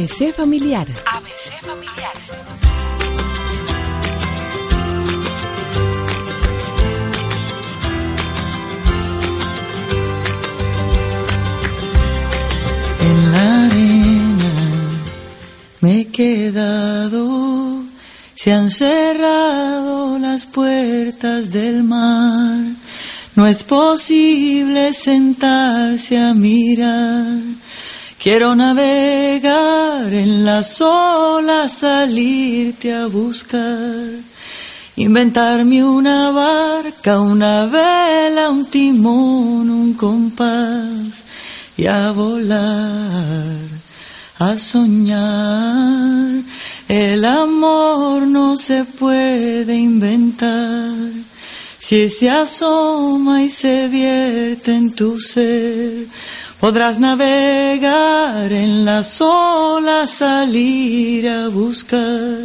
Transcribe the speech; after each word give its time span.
ABC 0.00 0.32
Familiar. 0.32 0.86
ABC 0.88 1.52
Familiar. 1.60 2.16
En 13.08 13.32
la 13.32 13.66
arena 13.66 14.52
me 15.82 16.00
he 16.00 16.06
quedado, 16.06 17.82
se 18.34 18.54
han 18.54 18.70
cerrado 18.70 20.18
las 20.18 20.46
puertas 20.46 21.50
del 21.50 21.82
mar. 21.82 22.56
No 23.36 23.46
es 23.46 23.62
posible 23.64 24.94
sentarse 24.94 26.18
a 26.18 26.32
mirar. 26.32 27.60
Quiero 28.22 28.54
navegar 28.54 30.12
en 30.12 30.44
las 30.44 30.78
olas, 30.82 31.72
salirte 31.72 32.92
a 32.92 33.06
buscar. 33.06 34.10
Inventarme 34.96 35.82
una 35.82 36.30
barca, 36.30 37.18
una 37.18 37.64
vela, 37.64 38.50
un 38.50 38.66
timón, 38.66 39.70
un 39.70 39.94
compás 39.94 41.24
y 41.78 41.86
a 41.86 42.10
volar, 42.10 43.56
a 44.38 44.58
soñar. 44.58 46.42
El 46.88 47.24
amor 47.24 48.26
no 48.26 48.58
se 48.58 48.84
puede 48.84 49.74
inventar. 49.74 50.92
Si 51.78 52.10
se 52.10 52.28
asoma 52.28 53.42
y 53.42 53.48
se 53.48 53.88
vierte 53.88 54.74
en 54.74 54.90
tu 54.90 55.18
ser, 55.18 56.06
podrás 56.60 56.98
navegar 56.98 58.52
en 58.52 58.84
las 58.84 59.20
olas, 59.20 60.10
salir 60.10 61.28
a 61.28 61.48
buscar. 61.48 62.38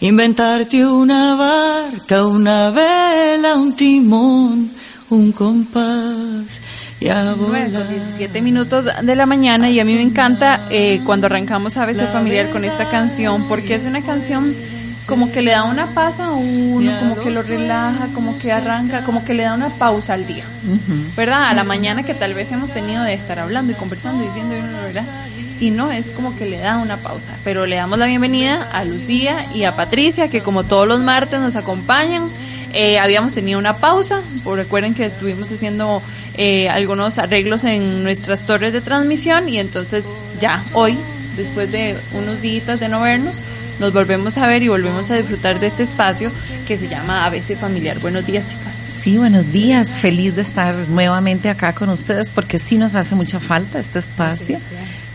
Inventarte 0.00 0.84
una 0.84 1.36
barca, 1.36 2.26
una 2.26 2.70
vela, 2.70 3.54
un 3.54 3.76
timón, 3.76 4.70
un 5.10 5.32
compás 5.32 6.60
y 7.00 7.08
a 7.08 7.34
volar. 7.34 7.70
17 7.70 8.42
minutos 8.42 8.86
de 9.00 9.16
la 9.16 9.26
mañana 9.26 9.70
y 9.70 9.78
a 9.78 9.84
mí 9.84 9.94
me 9.94 10.02
encanta 10.02 10.60
eh, 10.70 11.00
cuando 11.06 11.26
arrancamos 11.26 11.76
a 11.76 11.86
veces 11.86 12.08
familiar 12.08 12.50
con 12.50 12.64
esta 12.64 12.90
canción 12.90 13.44
porque 13.48 13.76
es 13.76 13.84
una 13.84 14.02
canción 14.02 14.52
como 15.10 15.30
que 15.32 15.42
le 15.42 15.50
da 15.50 15.64
una 15.64 15.88
paz 15.88 16.20
a 16.20 16.30
uno, 16.30 16.92
como 17.00 17.20
que 17.20 17.30
lo 17.30 17.42
relaja, 17.42 18.06
como 18.14 18.38
que 18.38 18.52
arranca, 18.52 19.04
como 19.04 19.24
que 19.24 19.34
le 19.34 19.42
da 19.42 19.54
una 19.54 19.68
pausa 19.68 20.14
al 20.14 20.24
día, 20.24 20.44
¿verdad? 21.16 21.48
A 21.48 21.52
la 21.54 21.64
mañana 21.64 22.04
que 22.04 22.14
tal 22.14 22.32
vez 22.32 22.52
hemos 22.52 22.72
tenido 22.72 23.02
de 23.02 23.12
estar 23.12 23.40
hablando 23.40 23.72
y 23.72 23.74
conversando 23.74 24.22
y 24.22 24.28
diciendo 24.28 24.54
verdad 24.84 25.04
y 25.58 25.70
no 25.70 25.90
es 25.90 26.10
como 26.10 26.34
que 26.36 26.46
le 26.46 26.58
da 26.58 26.78
una 26.78 26.96
pausa, 26.96 27.32
pero 27.44 27.66
le 27.66 27.76
damos 27.76 27.98
la 27.98 28.06
bienvenida 28.06 28.70
a 28.72 28.84
Lucía 28.84 29.44
y 29.52 29.64
a 29.64 29.76
Patricia 29.76 30.28
que 30.28 30.40
como 30.40 30.62
todos 30.64 30.88
los 30.88 31.00
martes 31.00 31.40
nos 31.40 31.56
acompañan. 31.56 32.28
Eh, 32.72 33.00
habíamos 33.00 33.34
tenido 33.34 33.58
una 33.58 33.74
pausa, 33.76 34.22
por 34.44 34.56
recuerden 34.56 34.94
que 34.94 35.04
estuvimos 35.04 35.50
haciendo 35.50 36.00
eh, 36.38 36.68
algunos 36.68 37.18
arreglos 37.18 37.64
en 37.64 38.04
nuestras 38.04 38.42
torres 38.46 38.72
de 38.72 38.80
transmisión 38.80 39.48
y 39.48 39.58
entonces 39.58 40.04
ya 40.40 40.62
hoy, 40.72 40.96
después 41.36 41.72
de 41.72 41.96
unos 42.12 42.40
días 42.40 42.78
de 42.78 42.88
no 42.88 43.00
vernos, 43.00 43.42
nos 43.80 43.94
volvemos 43.94 44.36
a 44.36 44.46
ver 44.46 44.62
y 44.62 44.68
volvemos 44.68 45.10
a 45.10 45.16
disfrutar 45.16 45.58
de 45.58 45.66
este 45.66 45.82
espacio 45.82 46.30
que 46.68 46.76
se 46.76 46.86
llama 46.86 47.24
ABC 47.24 47.56
Familiar. 47.56 47.98
Buenos 47.98 48.26
días, 48.26 48.46
chicas. 48.46 48.74
Sí, 48.86 49.16
buenos 49.16 49.50
días. 49.52 49.96
Feliz 49.96 50.36
de 50.36 50.42
estar 50.42 50.74
nuevamente 50.90 51.48
acá 51.48 51.72
con 51.72 51.88
ustedes 51.88 52.30
porque 52.30 52.58
sí 52.58 52.76
nos 52.76 52.94
hace 52.94 53.14
mucha 53.14 53.40
falta 53.40 53.80
este 53.80 53.98
espacio. 53.98 54.60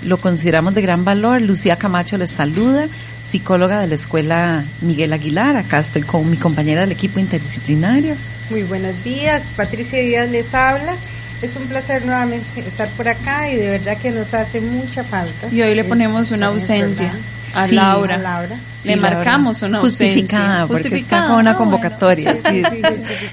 Lo 0.03 0.17
consideramos 0.17 0.73
de 0.73 0.81
gran 0.81 1.05
valor. 1.05 1.41
Lucía 1.41 1.75
Camacho 1.75 2.17
les 2.17 2.31
saluda, 2.31 2.87
psicóloga 3.27 3.79
de 3.79 3.87
la 3.87 3.95
Escuela 3.95 4.63
Miguel 4.81 5.13
Aguilar. 5.13 5.55
Acá 5.57 5.77
estoy 5.77 6.01
con 6.01 6.27
mi 6.29 6.37
compañera 6.37 6.81
del 6.81 6.91
equipo 6.91 7.19
interdisciplinario. 7.19 8.15
Muy 8.49 8.63
buenos 8.63 9.03
días, 9.03 9.53
Patricia 9.55 9.99
Díaz 9.99 10.31
les 10.31 10.55
habla. 10.55 10.95
Es 11.43 11.55
un 11.55 11.67
placer 11.67 12.03
nuevamente 12.05 12.61
estar 12.61 12.89
por 12.89 13.07
acá 13.07 13.47
y 13.51 13.57
de 13.57 13.69
verdad 13.69 13.95
que 13.97 14.09
nos 14.09 14.33
hace 14.33 14.59
mucha 14.59 15.03
falta. 15.03 15.49
Y 15.51 15.61
hoy 15.61 15.75
le 15.75 15.83
ponemos 15.83 16.31
una 16.31 16.47
ausencia 16.47 17.11
a 17.55 17.67
Sí, 17.67 17.75
Laura. 17.75 18.15
A 18.15 18.17
Laura. 18.19 18.55
Le 18.85 18.95
marcamos 18.97 19.61
una 19.63 19.79
Justificada, 19.79 20.61
ausencia. 20.61 20.67
porque 20.67 20.83
Justificada, 20.89 21.21
está 21.23 21.31
con 21.33 21.39
una 21.41 21.51
ah, 21.51 21.57
convocatoria. 21.57 22.35
bueno. 22.43 22.69
Sí. 22.69 22.85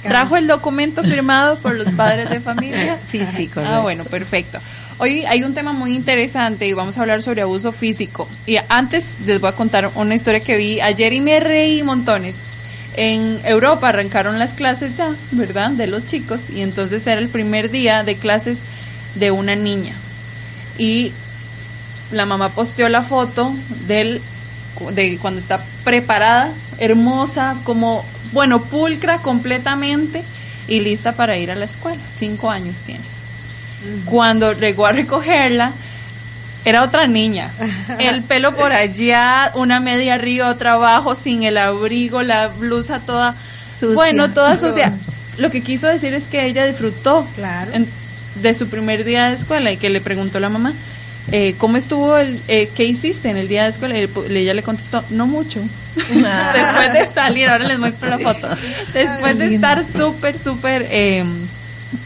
Trajo 0.03 0.37
el 0.37 0.47
documento 0.47 1.03
firmado 1.03 1.56
por 1.59 1.75
los 1.75 1.88
padres 1.94 2.31
de 2.31 2.41
familia. 2.41 2.97
sí, 3.11 3.21
sí, 3.37 3.49
correcto. 3.49 3.75
Ah, 3.75 3.81
bueno, 3.81 4.05
perfecto. 4.05 4.59
Hoy 4.99 5.25
hay 5.25 5.43
un 5.43 5.53
tema 5.55 5.72
muy 5.72 5.94
interesante 5.97 6.66
y 6.66 6.72
vamos 6.75 6.97
a 6.97 7.00
hablar 7.00 7.22
sobre 7.22 7.43
abuso 7.43 7.72
físico. 7.72 8.28
Y 8.47 8.56
antes 8.69 9.16
les 9.27 9.41
voy 9.41 9.50
a 9.50 9.53
contar 9.53 9.91
una 9.97 10.15
historia 10.15 10.41
que 10.41 10.56
vi 10.56 10.81
ayer 10.81 11.12
y 11.12 11.21
me 11.21 11.41
reí 11.41 11.82
montones. 11.82 12.37
En 12.97 13.41
Europa 13.44 13.88
arrancaron 13.88 14.38
las 14.38 14.53
clases 14.53 14.97
ya, 14.97 15.11
¿verdad? 15.32 15.71
De 15.72 15.87
los 15.87 16.06
chicos 16.06 16.50
y 16.50 16.61
entonces 16.62 17.06
era 17.06 17.21
el 17.21 17.28
primer 17.28 17.71
día 17.71 18.05
de 18.05 18.15
clases 18.16 18.59
de 19.16 19.31
una 19.31 19.56
niña. 19.56 19.94
Y 20.78 21.12
la 22.12 22.27
mamá 22.27 22.49
posteó 22.50 22.89
la 22.89 23.03
foto 23.03 23.53
del 23.87 24.21
de 24.95 25.19
cuando 25.19 25.39
está 25.41 25.61
preparada, 25.84 26.50
hermosa, 26.78 27.55
como 27.65 28.05
bueno, 28.33 28.61
pulcra 28.61 29.19
completamente 29.19 30.23
y 30.69 30.81
lista 30.81 31.12
para 31.12 31.37
ir 31.37 31.50
a 31.50 31.55
la 31.55 31.67
escuela. 31.67 32.00
Cinco 32.19 32.50
años 32.50 32.77
tiene. 32.87 33.05
Cuando 34.05 34.53
llegó 34.53 34.87
a 34.87 34.93
recogerla, 34.93 35.73
era 36.65 36.83
otra 36.84 37.06
niña. 37.06 37.50
El 37.99 38.23
pelo 38.23 38.55
por 38.55 38.73
allá, 38.73 39.50
una 39.55 39.81
media 39.81 40.15
arriba, 40.15 40.49
otra 40.49 40.75
abajo, 40.75 41.15
sin 41.15 41.43
el 41.43 41.59
abrigo, 41.59 42.23
la 42.23 42.49
blusa 42.49 43.00
toda. 43.00 43.34
Sucia. 43.79 43.94
Bueno, 43.94 44.31
toda 44.31 44.56
sucia. 44.59 44.93
Lo 45.39 45.50
que 45.50 45.62
quiso 45.62 45.87
decir 45.89 46.15
es 46.15 46.25
que 46.25 46.47
ella 46.47 46.65
disfrutó 46.67 47.27
Claro. 47.37 47.71
en- 47.75 47.89
de 48.37 48.55
su 48.55 48.69
primer 48.69 49.05
día 49.05 49.29
de 49.29 49.34
escuela 49.34 49.71
y 49.73 49.77
que 49.77 49.91
le 49.91 50.00
preguntó 50.00 50.41
la 50.41 50.49
mamá, 50.49 50.73
eh, 51.31 51.55
¿cómo 51.59 51.77
estuvo 51.77 52.16
el, 52.16 52.41
eh, 52.49 52.69
qué 52.77 52.84
hiciste 52.84 53.31
en 53.31 53.37
el 53.37 53.49
día 53.49 53.65
de 53.65 53.71
escuela? 53.71 53.97
Y 53.97 54.03
el- 54.03 54.37
ella 54.37 54.55
le 54.55 54.62
contestó, 54.62 55.05
no 55.10 55.27
mucho. 55.27 55.60
Después 55.94 56.93
de 56.93 57.09
salir, 57.15 57.49
ahora 57.49 57.66
les 57.66 57.78
muestro 57.78 58.09
la 58.09 58.19
foto, 58.19 58.49
después 58.94 59.38
de 59.38 59.55
estar 59.55 59.84
súper, 59.87 60.37
súper 60.38 60.87
eh, 60.91 61.22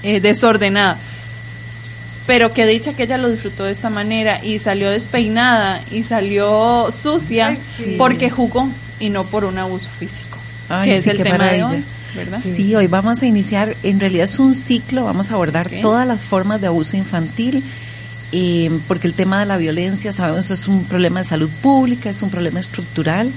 eh, 0.02 0.20
desordenada. 0.20 0.96
Pero 2.26 2.52
qué 2.52 2.66
dicha 2.66 2.92
que 2.92 3.04
ella 3.04 3.18
lo 3.18 3.30
disfrutó 3.30 3.64
de 3.64 3.72
esta 3.72 3.88
manera 3.88 4.42
y 4.44 4.58
salió 4.58 4.90
despeinada 4.90 5.80
y 5.92 6.02
salió 6.02 6.90
sucia 6.90 7.48
Ay, 7.48 7.58
sí. 7.62 7.94
porque 7.96 8.28
jugó 8.30 8.68
y 8.98 9.10
no 9.10 9.22
por 9.24 9.44
un 9.44 9.56
abuso 9.58 9.88
físico. 9.96 10.36
Ay, 10.68 10.90
que 10.90 10.96
es 10.96 11.04
sí, 11.04 11.10
el 11.10 11.16
qué 11.18 11.22
tema 11.22 11.46
de 11.46 11.62
hoy, 11.62 11.84
¿verdad? 12.16 12.40
Sí, 12.42 12.74
hoy 12.74 12.88
vamos 12.88 13.22
a 13.22 13.26
iniciar, 13.26 13.76
en 13.84 14.00
realidad 14.00 14.24
es 14.24 14.40
un 14.40 14.56
ciclo, 14.56 15.04
vamos 15.04 15.30
a 15.30 15.34
abordar 15.34 15.70
todas 15.80 16.04
las 16.04 16.20
formas 16.20 16.60
de 16.60 16.66
abuso 16.66 16.96
infantil, 16.96 17.62
eh, 18.32 18.70
porque 18.88 19.06
el 19.06 19.14
tema 19.14 19.40
de 19.40 19.46
la 19.46 19.56
violencia, 19.56 20.12
sabemos, 20.12 20.50
es 20.50 20.68
un 20.68 20.84
problema 20.84 21.20
de 21.20 21.28
salud 21.28 21.50
pública, 21.62 22.10
es 22.10 22.22
un 22.22 22.30
problema 22.30 22.60
estructural, 22.60 23.30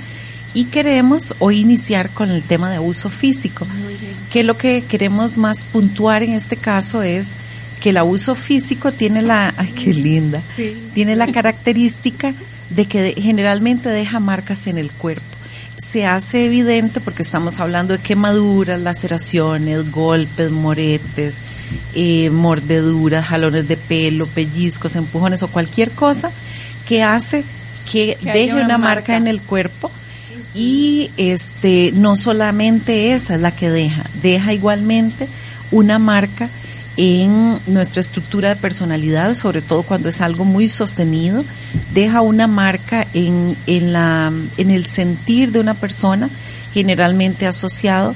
y 0.54 0.66
queremos 0.66 1.36
hoy 1.40 1.60
iniciar 1.60 2.10
con 2.10 2.32
el 2.32 2.42
tema 2.42 2.70
de 2.70 2.78
abuso 2.78 3.10
físico, 3.10 3.68
que 4.32 4.44
lo 4.44 4.58
que 4.58 4.84
queremos 4.88 5.38
más 5.38 5.64
puntuar 5.64 6.24
en 6.24 6.34
este 6.34 6.58
caso 6.58 7.04
es 7.04 7.30
que 7.80 7.92
el 7.92 7.98
abuso 7.98 8.36
físico 8.36 8.92
tiene 8.92 9.22
la, 9.22 9.54
ay, 9.58 9.70
qué 9.70 9.94
linda, 9.94 10.42
tiene 10.94 11.16
la 11.16 11.28
característica 11.28 12.34
de 12.72 12.86
que 12.86 13.14
generalmente 13.18 13.90
deja 13.90 14.20
marcas 14.20 14.68
en 14.68 14.78
el 14.78 14.92
cuerpo. 14.92 15.24
Se 15.78 16.06
hace 16.06 16.46
evidente 16.46 17.00
porque 17.00 17.22
estamos 17.22 17.60
hablando 17.60 17.94
de 17.94 18.00
quemaduras, 18.00 18.82
laceraciones, 18.82 19.92
golpes, 19.92 20.52
moretes, 20.52 21.38
eh, 21.96 22.30
mordeduras, 22.30 23.26
jalones 23.26 23.68
de 23.68 23.78
pelo, 23.78 24.28
pellizcos, 24.28 24.96
empujones 24.96 25.44
o 25.44 25.48
cualquier 25.48 25.92
cosa 25.92 26.32
que 26.88 27.04
hace 27.04 27.44
que, 27.92 28.18
deje 28.22 28.54
una 28.54 28.66
una, 28.66 28.78
marca. 28.78 29.14
marca. 29.14 29.18
en 29.18 29.28
el 29.28 29.42
cuerpo 29.42 29.92
y 30.54 31.12
este 31.18 31.92
no 31.96 32.16
solamente 32.16 33.14
esa 33.14 33.36
es 33.36 33.42
la 33.42 33.52
que 33.52 33.70
deja, 33.70 34.04
deja 34.22 34.54
igualmente 34.54 35.28
una 35.72 36.00
marca 36.00 36.50
en 36.98 37.58
nuestra 37.68 38.02
estructura 38.02 38.50
de 38.50 38.56
personalidad, 38.58 39.34
sobre 39.34 39.62
todo 39.62 39.84
cuando 39.84 40.10
es 40.10 40.20
algo 40.20 40.44
muy 40.44 40.68
sostenido, 40.68 41.46
deja 41.94 42.20
una 42.20 42.46
marca 42.46 43.08
en, 43.14 43.56
en, 43.68 43.94
la, 43.94 44.34
en 44.58 44.70
el 44.70 44.86
sentir 44.86 45.54
de 45.54 45.60
una 45.60 45.76
persona, 45.76 46.30
generalmente 46.74 47.48
asociado 47.48 48.14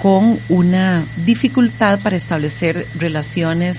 con 0.00 0.38
una 0.48 1.04
dificultad 1.24 1.98
para 2.00 2.16
establecer 2.16 2.86
relaciones 2.98 3.78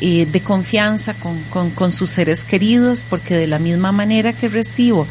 eh, 0.00 0.26
de 0.30 0.40
confianza 0.40 1.14
con, 1.14 1.70
con, 1.70 1.92
sus 1.92 2.10
seres 2.10 2.44
queridos, 2.44 3.04
porque 3.08 3.34
de 3.34 3.46
la 3.46 3.58
misma 3.58 3.92
manera 3.92 4.32
que 4.32 4.48
recibo 4.48 5.06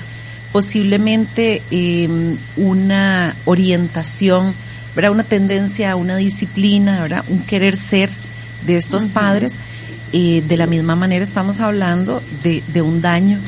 posiblemente 0.52 1.62
em, 1.72 2.38
una 2.56 3.36
orientación, 3.46 4.54
¿verdad? 4.96 5.12
una 5.12 5.24
tendencia, 5.24 5.96
una 5.96 6.18
disciplina, 6.18 7.02
¿verdad? 7.02 7.26
un 7.30 7.40
querer 7.40 7.78
ser 7.78 8.10
de 8.68 8.78
estos 8.78 9.10
padres, 9.10 9.56
eh, 10.14 10.44
de 10.48 10.58
la 10.58 10.68
misma 10.68 10.96
manera 10.96 11.26
estamos 11.26 11.60
hablando 11.60 12.22
de, 12.44 12.62
de 12.68 12.82
un 12.82 13.02
daño 13.02 13.40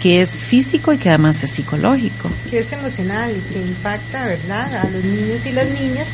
que 0.00 0.22
es 0.22 0.38
físico 0.38 0.92
y 0.92 0.98
que 0.98 1.08
además 1.08 1.42
es 1.42 1.50
psicológico. 1.50 2.30
Que 2.48 2.60
es 2.60 2.72
emocional 2.72 3.34
y 3.36 3.52
que 3.52 3.60
impacta, 3.60 4.24
¿verdad?, 4.24 4.74
a 4.76 4.90
los 4.90 5.04
niños 5.04 5.44
y 5.46 5.52
las 5.52 5.68
niñas. 5.70 6.06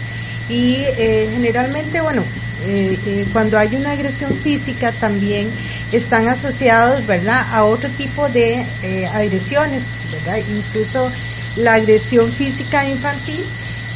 Y 0.49 0.85
eh, 0.99 1.29
generalmente, 1.33 2.01
bueno, 2.01 2.23
eh, 2.65 3.27
cuando 3.33 3.59
hay 3.59 3.75
una 3.75 3.93
agresión 3.93 4.33
física 4.33 4.93
también 4.93 5.49
están 5.93 6.29
asociados, 6.29 7.07
¿verdad?, 7.07 7.47
a 7.51 7.65
otro 7.65 7.89
tipo 7.91 8.29
de 8.29 8.65
agresiones, 9.13 9.85
¿verdad? 10.11 10.39
Incluso 10.49 11.11
la 11.57 11.75
agresión 11.75 12.31
física 12.33 12.89
infantil 12.89 13.45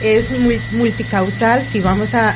es 0.00 0.32
multicausal, 0.72 1.64
si 1.64 1.81
vamos 1.81 2.14
a, 2.14 2.28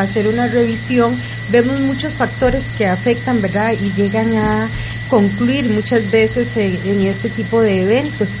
hacer 0.00 0.28
una 0.28 0.46
revisión, 0.46 1.16
vemos 1.50 1.80
muchos 1.80 2.12
factores 2.12 2.68
que 2.78 2.86
afectan, 2.86 3.42
¿verdad? 3.42 3.72
Y 3.72 3.92
llegan 4.00 4.36
a 4.36 4.68
concluir 5.10 5.68
muchas 5.70 6.10
veces 6.10 6.56
en, 6.56 7.06
este 7.06 7.28
tipo 7.28 7.60
de 7.60 7.82
eventos. 7.82 8.36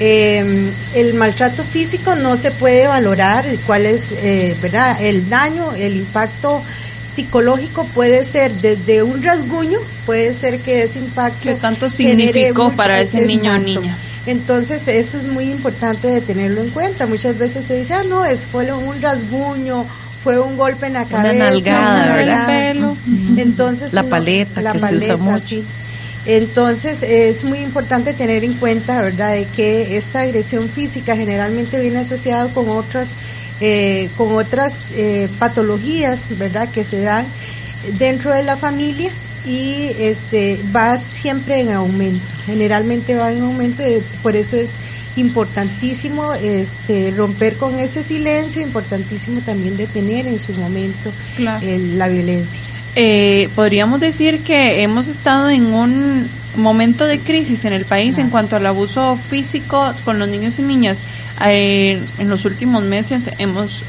Em, 0.00 0.70
el 0.94 1.14
maltrato 1.14 1.64
físico 1.64 2.14
no 2.14 2.36
se 2.36 2.52
puede 2.52 2.86
valorar 2.86 3.44
cuál 3.66 3.84
es, 3.84 4.12
eh, 4.12 4.56
¿verdad? 4.62 4.96
El 5.02 5.28
daño, 5.28 5.72
el 5.72 5.96
impacto 5.96 6.62
psicológico 7.08 7.84
puede 7.94 8.24
ser 8.24 8.52
desde 8.60 9.02
un 9.02 9.22
rasguño, 9.22 9.78
puede 10.06 10.34
ser 10.34 10.60
que 10.60 10.84
ese 10.84 11.00
impacto... 11.00 11.40
¿Qué 11.42 11.54
tanto 11.54 11.90
significó 11.90 12.70
para 12.72 13.00
ese 13.00 13.26
niño 13.26 13.54
o 13.54 13.58
niña? 13.58 13.96
Entonces 14.26 14.86
eso 14.86 15.16
es 15.16 15.24
muy 15.24 15.50
importante 15.50 16.06
de 16.06 16.20
tenerlo 16.20 16.60
en 16.60 16.70
cuenta. 16.70 17.06
Muchas 17.06 17.38
veces 17.38 17.64
se 17.64 17.76
dice, 17.76 17.94
ah, 17.94 18.04
no, 18.04 18.24
es, 18.24 18.44
fue 18.44 18.70
un 18.72 19.00
rasguño, 19.00 19.84
fue 20.22 20.38
un 20.38 20.56
golpe 20.56 20.86
en 20.86 20.92
la 20.92 21.06
cabeza, 21.06 21.34
una 21.34 21.50
nalgada, 21.50 22.46
pelo. 22.46 22.96
Entonces, 23.36 23.94
la 23.94 24.02
paleta 24.02 24.72
que 24.72 24.80
se 24.80 24.96
usa 24.96 25.16
mucho. 25.16 25.56
Entonces 26.28 27.02
es 27.02 27.42
muy 27.42 27.60
importante 27.60 28.12
tener 28.12 28.44
en 28.44 28.52
cuenta, 28.52 29.00
¿verdad?, 29.00 29.32
de 29.32 29.46
que 29.46 29.96
esta 29.96 30.20
agresión 30.20 30.68
física 30.68 31.16
generalmente 31.16 31.80
viene 31.80 32.00
asociada 32.00 32.50
con 32.50 32.68
otras, 32.68 33.12
eh, 33.62 34.10
con 34.14 34.34
otras 34.34 34.82
eh, 34.94 35.26
patologías, 35.38 36.26
¿verdad?, 36.38 36.68
que 36.68 36.84
se 36.84 37.00
dan 37.00 37.24
dentro 37.98 38.30
de 38.30 38.42
la 38.42 38.58
familia 38.58 39.10
y 39.46 39.90
este 39.98 40.60
va 40.76 40.98
siempre 40.98 41.60
en 41.60 41.70
aumento, 41.70 42.26
generalmente 42.44 43.14
va 43.14 43.32
en 43.32 43.40
aumento, 43.40 43.82
eh, 43.82 44.02
por 44.22 44.36
eso 44.36 44.56
es 44.56 44.74
importantísimo 45.16 46.34
este 46.34 47.10
romper 47.16 47.56
con 47.56 47.78
ese 47.78 48.02
silencio, 48.02 48.60
importantísimo 48.60 49.40
también 49.40 49.78
detener 49.78 50.26
en 50.26 50.38
su 50.38 50.52
momento 50.52 51.10
la 51.38 52.08
violencia. 52.08 52.67
Eh, 53.00 53.48
podríamos 53.54 54.00
decir 54.00 54.40
que 54.40 54.82
hemos 54.82 55.06
estado 55.06 55.48
en 55.50 55.72
un 55.72 56.28
momento 56.56 57.04
de 57.04 57.20
crisis 57.20 57.64
en 57.64 57.72
el 57.72 57.84
país 57.84 58.18
en 58.18 58.28
cuanto 58.28 58.56
al 58.56 58.66
abuso 58.66 59.16
físico 59.16 59.94
con 60.04 60.18
los 60.18 60.28
niños 60.28 60.58
y 60.58 60.62
niñas. 60.62 61.02
Eh, 61.46 62.02
en 62.18 62.28
los 62.28 62.44
últimos 62.44 62.82
meses 62.82 63.30
hemos 63.38 63.84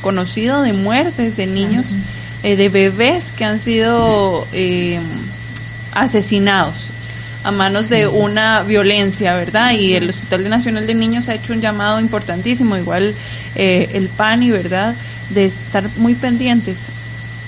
conocido 0.00 0.62
de 0.62 0.72
muertes 0.72 1.36
de 1.36 1.46
niños. 1.46 1.94
Eh, 2.42 2.56
de 2.56 2.70
bebés 2.70 3.32
que 3.32 3.44
han 3.44 3.60
sido 3.60 4.46
eh, 4.54 4.98
asesinados 5.92 6.88
a 7.44 7.50
manos 7.50 7.90
de 7.90 8.06
una 8.06 8.62
violencia, 8.62 9.34
¿verdad? 9.34 9.72
Y 9.72 9.92
el 9.92 10.08
Hospital 10.08 10.48
Nacional 10.48 10.86
de 10.86 10.94
Niños 10.94 11.28
ha 11.28 11.34
hecho 11.34 11.52
un 11.52 11.60
llamado 11.60 12.00
importantísimo, 12.00 12.78
igual 12.78 13.14
eh, 13.56 13.90
el 13.92 14.08
PANI, 14.08 14.52
¿verdad? 14.52 14.94
De 15.30 15.46
estar 15.46 15.84
muy 15.98 16.14
pendientes 16.14 16.86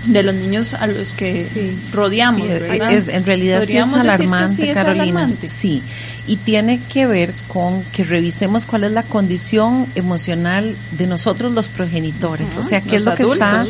de 0.07 0.23
los 0.23 0.35
niños 0.35 0.75
a 0.75 0.87
los 0.87 1.09
que 1.11 1.47
rodeamos. 1.93 2.49
Es, 2.49 3.09
en 3.09 3.25
realidad 3.25 3.63
sí 3.67 3.77
es 3.77 3.93
alarmante, 3.93 4.73
Carolina. 4.73 5.31
Sí, 5.47 5.83
y 6.27 6.37
tiene 6.37 6.81
que 6.93 7.07
ver 7.07 7.33
con 7.49 7.83
que 7.93 8.05
revisemos 8.05 8.67
cuál 8.67 8.85
es 8.85 8.93
la 8.93 9.03
condición 9.03 9.87
emocional 9.95 10.75
de 10.93 11.07
nosotros 11.07 11.53
los 11.53 11.69
progenitores, 11.69 12.57
o 12.57 12.63
sea, 12.63 12.81
qué 12.81 12.97
es 12.97 13.05
lo 13.05 13.15
que 13.15 13.25
está 13.25 13.65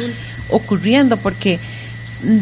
ocurriendo, 0.50 1.17
porque 1.17 1.58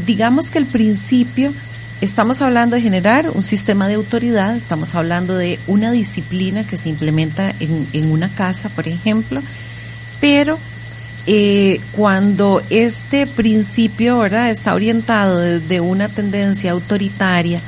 digamos 0.07 0.51
que 0.51 0.59
el 0.59 0.67
principio 0.67 1.53
estamos 2.01 2.43
hablando 2.43 2.77
de 2.77 2.83
generar 2.83 3.31
un 3.31 3.43
sistema 3.43 3.87
de 3.87 3.95
autoridad, 3.95 4.57
estamos 4.57 4.95
hablando 4.95 5.37
de 5.37 5.59
una 5.67 5.93
disciplina 5.93 6.65
que 6.65 6.77
se 6.77 6.89
implementa 6.89 7.55
en, 7.61 7.87
en 7.93 8.11
una 8.11 8.29
casa, 8.29 8.69
por 8.71 8.89
ejemplo, 8.89 9.43
pero 10.21 10.59
eh, 11.27 11.81
cuando 11.93 12.63
este 12.71 13.27
principio 13.27 14.19
¿verdad? 14.19 14.51
está 14.51 14.75
orientado 14.75 15.39
desde 15.39 15.81
una 15.81 16.09
tendencia 16.09 16.73
autoritaria, 16.73 17.61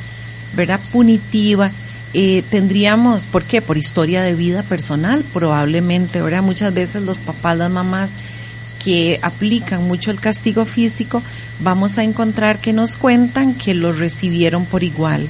¿verdad? 0.54 0.80
punitiva, 0.90 1.70
eh, 2.14 2.42
tendríamos, 2.50 3.24
¿por 3.24 3.42
qué? 3.42 3.62
Por 3.62 3.78
historia 3.78 4.22
de 4.22 4.34
vida 4.34 4.62
personal, 4.62 5.24
probablemente, 5.32 6.20
¿verdad? 6.20 6.42
Muchas 6.42 6.74
veces 6.74 7.02
los 7.02 7.18
papás, 7.18 7.56
las 7.56 7.70
mamás 7.70 8.10
que 8.82 9.18
aplican 9.22 9.86
mucho 9.86 10.10
el 10.10 10.18
castigo 10.18 10.64
físico, 10.64 11.22
vamos 11.60 11.98
a 11.98 12.04
encontrar 12.04 12.58
que 12.58 12.72
nos 12.72 12.96
cuentan 12.96 13.54
que 13.54 13.74
lo 13.74 13.92
recibieron 13.92 14.64
por 14.66 14.82
igual. 14.82 15.26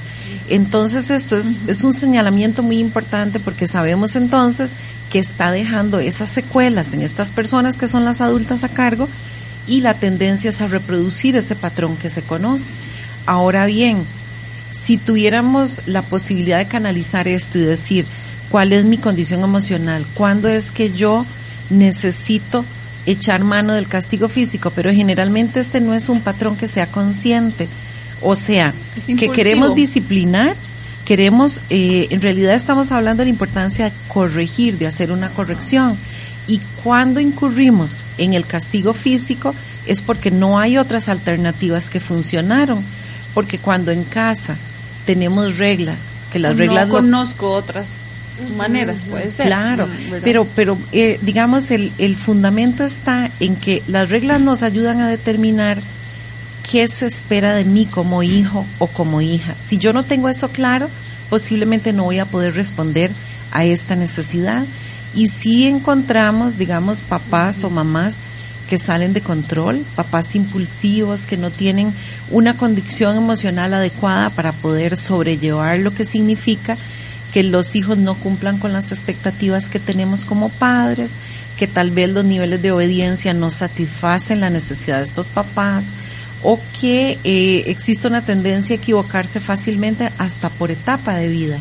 Entonces 0.49 1.09
esto 1.09 1.37
es, 1.37 1.61
es 1.67 1.83
un 1.83 1.93
señalamiento 1.93 2.63
muy 2.63 2.79
importante 2.79 3.39
porque 3.39 3.67
sabemos 3.67 4.15
entonces 4.15 4.73
que 5.13 5.19
está 5.19 5.51
dejando 5.51 5.99
esas 5.99 6.31
secuelas 6.31 6.91
en 6.93 7.03
estas 7.03 7.29
personas 7.29 7.77
que 7.77 7.87
son 7.87 8.03
las 8.03 8.19
adultas 8.19 8.63
a 8.63 8.69
cargo 8.69 9.07
y 9.67 9.81
la 9.81 9.93
tendencia 9.93 10.49
es 10.49 10.59
a 10.59 10.67
reproducir 10.67 11.35
ese 11.35 11.55
patrón 11.55 11.95
que 11.97 12.09
se 12.09 12.23
conoce. 12.23 12.71
Ahora 13.27 13.67
bien, 13.67 14.03
si 14.71 14.97
tuviéramos 14.97 15.83
la 15.85 16.01
posibilidad 16.01 16.57
de 16.57 16.65
canalizar 16.65 17.27
esto 17.27 17.59
y 17.59 17.61
decir 17.61 18.07
cuál 18.49 18.73
es 18.73 18.85
mi 18.85 18.97
condición 18.97 19.41
emocional, 19.43 20.03
cuándo 20.15 20.49
es 20.49 20.71
que 20.71 20.91
yo 20.91 21.27
necesito 21.69 22.65
echar 23.05 23.43
mano 23.43 23.73
del 23.73 23.87
castigo 23.87 24.27
físico, 24.29 24.71
pero 24.75 24.91
generalmente 24.91 25.59
este 25.59 25.79
no 25.79 25.93
es 25.93 26.09
un 26.09 26.21
patrón 26.21 26.55
que 26.57 26.67
sea 26.67 26.87
consciente. 26.87 27.67
O 28.21 28.35
sea, 28.35 28.73
que 29.05 29.29
queremos 29.29 29.75
disciplinar, 29.75 30.55
queremos, 31.05 31.61
eh, 31.69 32.07
en 32.09 32.21
realidad 32.21 32.55
estamos 32.55 32.91
hablando 32.91 33.21
de 33.21 33.25
la 33.25 33.31
importancia 33.31 33.85
de 33.85 33.91
corregir, 34.07 34.77
de 34.77 34.87
hacer 34.87 35.11
una 35.11 35.29
corrección. 35.29 35.97
Y 36.47 36.59
cuando 36.83 37.19
incurrimos 37.19 37.97
en 38.17 38.33
el 38.33 38.45
castigo 38.45 38.93
físico 38.93 39.55
es 39.85 40.01
porque 40.01 40.31
no 40.31 40.59
hay 40.59 40.77
otras 40.77 41.09
alternativas 41.09 41.89
que 41.89 41.99
funcionaron. 41.99 42.83
Porque 43.33 43.57
cuando 43.57 43.91
en 43.91 44.03
casa 44.03 44.55
tenemos 45.05 45.57
reglas, 45.57 46.01
que 46.31 46.39
las 46.39 46.57
reglas... 46.57 46.87
No 46.87 46.95
conozco 46.95 47.51
otras 47.51 47.87
maneras, 48.57 49.05
puede 49.09 49.31
ser. 49.31 49.47
Claro, 49.47 49.87
pero, 50.23 50.45
pero 50.55 50.77
eh, 50.91 51.19
digamos, 51.21 51.71
el, 51.71 51.91
el 51.97 52.15
fundamento 52.15 52.83
está 52.83 53.29
en 53.39 53.55
que 53.55 53.81
las 53.87 54.09
reglas 54.09 54.41
nos 54.41 54.63
ayudan 54.63 55.01
a 55.01 55.09
determinar 55.09 55.77
qué 56.69 56.87
se 56.87 57.05
espera 57.05 57.53
de 57.53 57.65
mí 57.65 57.85
como 57.85 58.23
hijo 58.23 58.65
o 58.79 58.87
como 58.87 59.21
hija. 59.21 59.53
Si 59.67 59.77
yo 59.77 59.93
no 59.93 60.03
tengo 60.03 60.29
eso 60.29 60.49
claro, 60.49 60.89
posiblemente 61.29 61.93
no 61.93 62.03
voy 62.05 62.19
a 62.19 62.25
poder 62.25 62.55
responder 62.55 63.11
a 63.51 63.65
esta 63.65 63.95
necesidad. 63.95 64.63
Y 65.13 65.27
si 65.27 65.67
encontramos, 65.67 66.57
digamos, 66.57 67.01
papás 67.01 67.63
o 67.63 67.69
mamás 67.69 68.15
que 68.69 68.77
salen 68.77 69.13
de 69.13 69.21
control, 69.21 69.83
papás 69.95 70.35
impulsivos 70.35 71.25
que 71.25 71.37
no 71.37 71.51
tienen 71.51 71.93
una 72.31 72.55
condición 72.55 73.17
emocional 73.17 73.73
adecuada 73.73 74.29
para 74.29 74.51
poder 74.51 74.97
sobrellevar 74.97 75.79
lo 75.79 75.93
que 75.93 76.05
significa 76.05 76.77
que 77.33 77.43
los 77.43 77.75
hijos 77.75 77.97
no 77.97 78.15
cumplan 78.15 78.57
con 78.57 78.73
las 78.73 78.91
expectativas 78.91 79.69
que 79.69 79.79
tenemos 79.79 80.25
como 80.25 80.49
padres, 80.49 81.11
que 81.57 81.67
tal 81.67 81.91
vez 81.91 82.09
los 82.09 82.25
niveles 82.25 82.61
de 82.61 82.71
obediencia 82.71 83.33
no 83.33 83.51
satisfacen 83.51 84.39
la 84.39 84.49
necesidad 84.49 84.99
de 84.99 85.03
estos 85.03 85.27
papás 85.27 85.85
o 86.43 86.59
que 86.79 87.17
eh, 87.23 87.63
existe 87.67 88.07
una 88.07 88.21
tendencia 88.21 88.75
a 88.75 88.77
equivocarse 88.77 89.39
fácilmente 89.39 90.09
hasta 90.17 90.49
por 90.49 90.71
etapa 90.71 91.15
de 91.15 91.29
vida, 91.29 91.57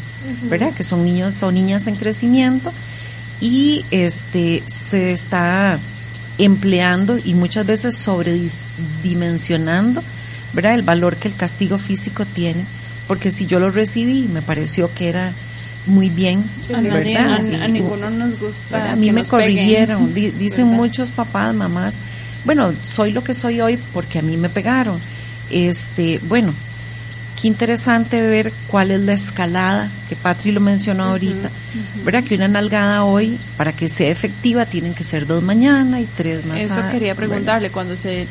¿verdad? 0.50 0.72
Que 0.74 0.84
son 0.84 1.04
niños 1.04 1.42
o 1.42 1.52
niñas 1.52 1.86
en 1.86 1.96
crecimiento 1.96 2.72
y 3.40 3.84
este 3.90 4.62
se 4.66 5.12
está 5.12 5.78
empleando 6.38 7.18
y 7.24 7.34
muchas 7.34 7.66
veces 7.66 7.94
sobredimensionando 7.96 10.02
¿verdad? 10.54 10.74
El 10.74 10.82
valor 10.82 11.16
que 11.16 11.28
el 11.28 11.34
castigo 11.34 11.78
físico 11.78 12.26
tiene, 12.26 12.60
porque 13.08 13.30
si 13.30 13.46
yo 13.46 13.58
lo 13.58 13.70
recibí, 13.70 14.28
me 14.34 14.42
pareció 14.42 14.90
que 14.94 15.08
era 15.08 15.32
muy 15.86 16.10
bien, 16.10 16.44
¿verdad? 16.68 17.40
a- 17.62 17.68
ninguno 17.68 18.10
nos 18.10 18.38
gusta. 18.38 18.76
¿verdad? 18.76 18.92
A 18.92 18.96
mí 18.96 19.06
que 19.06 19.12
me 19.14 19.20
nos 19.22 19.30
corrigieron, 19.30 20.12
di- 20.12 20.30
dicen 20.32 20.64
¿verdad? 20.66 20.76
muchos 20.76 21.10
papás, 21.10 21.54
mamás, 21.54 21.94
bueno, 22.44 22.72
soy 22.84 23.12
lo 23.12 23.22
que 23.24 23.34
soy 23.34 23.60
hoy 23.60 23.78
porque 23.92 24.18
a 24.18 24.22
mí 24.22 24.36
me 24.36 24.48
pegaron. 24.48 24.98
Este, 25.50 26.18
bueno, 26.24 26.52
qué 27.40 27.48
interesante 27.48 28.22
ver 28.22 28.52
cuál 28.68 28.90
es 28.90 29.00
la 29.00 29.12
escalada, 29.14 29.88
que 30.08 30.16
Patri 30.16 30.52
lo 30.52 30.60
mencionó 30.60 31.04
ahorita, 31.04 31.50
¿verdad? 32.04 32.22
Que 32.24 32.34
una 32.36 32.48
nalgada 32.48 33.04
hoy, 33.04 33.38
para 33.56 33.72
que 33.72 33.88
sea 33.88 34.08
efectiva, 34.10 34.64
tienen 34.66 34.94
que 34.94 35.04
ser 35.04 35.26
dos 35.26 35.42
mañana 35.42 36.00
y 36.00 36.04
tres 36.16 36.44
más 36.46 36.58
Eso 36.58 36.74
a- 36.80 36.90
quería 36.90 37.14
preguntarle, 37.14 37.70
cuando 37.70 37.96
se 37.96 38.26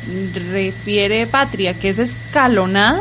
refiere 0.50 1.26
Patria, 1.26 1.74
que 1.74 1.90
es 1.90 1.98
escalonada, 1.98 3.00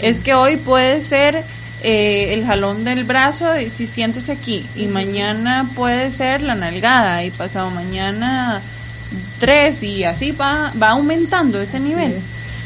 es 0.00 0.20
que 0.20 0.34
hoy 0.34 0.56
puede 0.56 1.02
ser 1.02 1.42
eh, 1.84 2.34
el 2.34 2.44
jalón 2.44 2.84
del 2.84 3.04
brazo 3.04 3.58
y 3.58 3.70
si 3.70 3.86
sientes 3.86 4.28
aquí, 4.28 4.64
y 4.76 4.86
mañana 4.86 5.66
puede 5.74 6.10
ser 6.10 6.42
la 6.42 6.54
nalgada, 6.54 7.24
y 7.24 7.30
pasado 7.30 7.70
mañana 7.70 8.60
tres, 9.40 9.82
y 9.82 10.04
así 10.04 10.32
va, 10.32 10.72
va 10.80 10.90
aumentando 10.90 11.60
ese 11.60 11.80
nivel. 11.80 12.14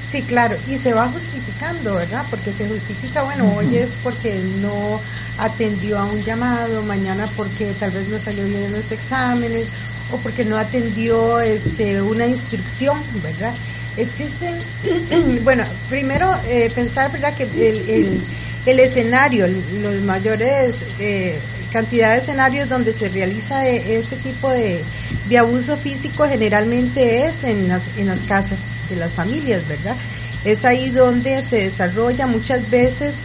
Sí, 0.06 0.22
claro, 0.22 0.56
y 0.68 0.78
se 0.78 0.94
va 0.94 1.08
justificando, 1.08 1.94
¿verdad? 1.94 2.24
Porque 2.30 2.52
se 2.52 2.68
justifica, 2.68 3.22
bueno, 3.22 3.52
hoy 3.56 3.76
es 3.76 3.92
porque 4.04 4.40
no 4.62 5.00
atendió 5.38 5.98
a 5.98 6.04
un 6.04 6.22
llamado, 6.22 6.82
mañana 6.84 7.28
porque 7.36 7.72
tal 7.80 7.90
vez 7.90 8.08
no 8.08 8.18
salió 8.18 8.44
bien 8.44 8.62
en 8.62 8.72
los 8.72 8.92
exámenes 8.92 9.66
o 10.12 10.16
porque 10.18 10.44
no 10.44 10.56
atendió 10.56 11.40
este, 11.40 12.00
una 12.00 12.26
instrucción, 12.26 12.96
¿verdad? 13.22 13.52
Existen, 13.96 14.54
bueno, 15.42 15.64
primero 15.88 16.32
eh, 16.46 16.70
pensar, 16.72 17.10
¿verdad? 17.10 17.34
Que 17.34 17.42
el, 17.42 17.90
el, 17.90 18.20
el 18.66 18.80
escenario, 18.80 19.48
los 19.82 20.02
mayores 20.02 20.82
eh, 21.00 21.36
cantidad 21.72 22.12
de 22.12 22.18
escenarios 22.18 22.68
donde 22.68 22.92
se 22.92 23.08
realiza 23.08 23.68
eh, 23.68 23.96
este 23.98 24.16
tipo 24.16 24.50
de, 24.50 24.80
de 25.28 25.38
abuso 25.38 25.76
físico 25.76 26.28
generalmente 26.28 27.26
es 27.26 27.44
en 27.44 27.68
las, 27.68 27.82
en 27.96 28.06
las 28.06 28.20
casas 28.22 28.66
de 28.88 28.96
las 28.96 29.12
familias, 29.12 29.66
¿verdad? 29.68 29.96
Es 30.44 30.64
ahí 30.64 30.90
donde 30.90 31.42
se 31.42 31.64
desarrolla 31.64 32.26
muchas 32.26 32.70
veces, 32.70 33.16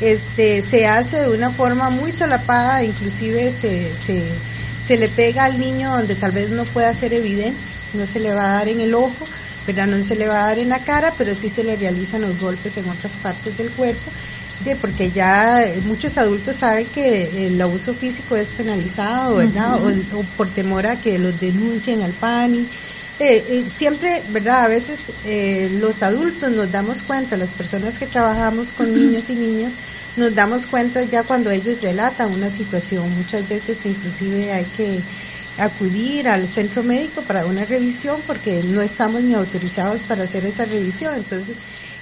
este, 0.00 0.62
se 0.62 0.86
hace 0.86 1.20
de 1.20 1.28
una 1.28 1.50
forma 1.50 1.90
muy 1.90 2.12
solapada, 2.12 2.82
inclusive 2.82 3.50
se, 3.50 3.94
se, 3.94 4.22
se 4.82 4.96
le 4.96 5.08
pega 5.08 5.44
al 5.44 5.58
niño 5.58 5.90
donde 5.90 6.14
tal 6.14 6.32
vez 6.32 6.50
no 6.50 6.64
pueda 6.64 6.94
ser 6.94 7.12
evidente, 7.12 7.60
no 7.92 8.06
se 8.06 8.20
le 8.20 8.32
va 8.32 8.44
a 8.44 8.54
dar 8.58 8.68
en 8.68 8.80
el 8.80 8.94
ojo, 8.94 9.28
¿verdad? 9.66 9.86
No 9.86 10.02
se 10.02 10.16
le 10.16 10.26
va 10.26 10.44
a 10.44 10.46
dar 10.48 10.58
en 10.58 10.70
la 10.70 10.78
cara, 10.78 11.12
pero 11.18 11.34
sí 11.34 11.50
se 11.50 11.64
le 11.64 11.76
realizan 11.76 12.22
los 12.22 12.40
golpes 12.40 12.78
en 12.78 12.88
otras 12.88 13.12
partes 13.16 13.58
del 13.58 13.70
cuerpo 13.70 14.10
de 14.64 14.76
porque 14.76 15.10
ya 15.10 15.66
muchos 15.86 16.18
adultos 16.18 16.56
saben 16.56 16.86
que 16.86 17.46
el 17.46 17.60
abuso 17.60 17.94
físico 17.94 18.36
es 18.36 18.48
penalizado, 18.48 19.36
¿verdad? 19.36 19.82
o, 19.82 19.88
o, 20.18 20.22
por 20.36 20.48
temor 20.48 20.86
a 20.86 20.96
que 20.96 21.18
los 21.18 21.40
denuncien 21.40 22.02
al 22.02 22.12
PANI. 22.12 22.66
Eh, 23.20 23.44
eh, 23.50 23.64
siempre, 23.68 24.22
¿verdad? 24.30 24.64
A 24.64 24.68
veces 24.68 25.12
eh, 25.26 25.70
los 25.78 26.02
adultos 26.02 26.50
nos 26.52 26.72
damos 26.72 27.02
cuenta, 27.02 27.36
las 27.36 27.50
personas 27.50 27.98
que 27.98 28.06
trabajamos 28.06 28.72
con 28.72 28.94
niños 28.94 29.28
y 29.28 29.34
niñas, 29.34 29.72
nos 30.16 30.34
damos 30.34 30.64
cuenta 30.64 31.02
ya 31.02 31.22
cuando 31.22 31.50
ellos 31.50 31.82
relatan 31.82 32.32
una 32.32 32.48
situación. 32.48 33.04
Muchas 33.16 33.46
veces 33.46 33.84
inclusive 33.84 34.50
hay 34.52 34.64
que 34.74 35.00
acudir 35.58 36.28
al 36.28 36.48
centro 36.48 36.82
médico 36.82 37.20
para 37.20 37.44
una 37.44 37.66
revisión 37.66 38.16
porque 38.26 38.62
no 38.64 38.80
estamos 38.80 39.20
ni 39.20 39.34
autorizados 39.34 40.00
para 40.02 40.24
hacer 40.24 40.46
esa 40.46 40.64
revisión. 40.64 41.14
Entonces, 41.14 41.56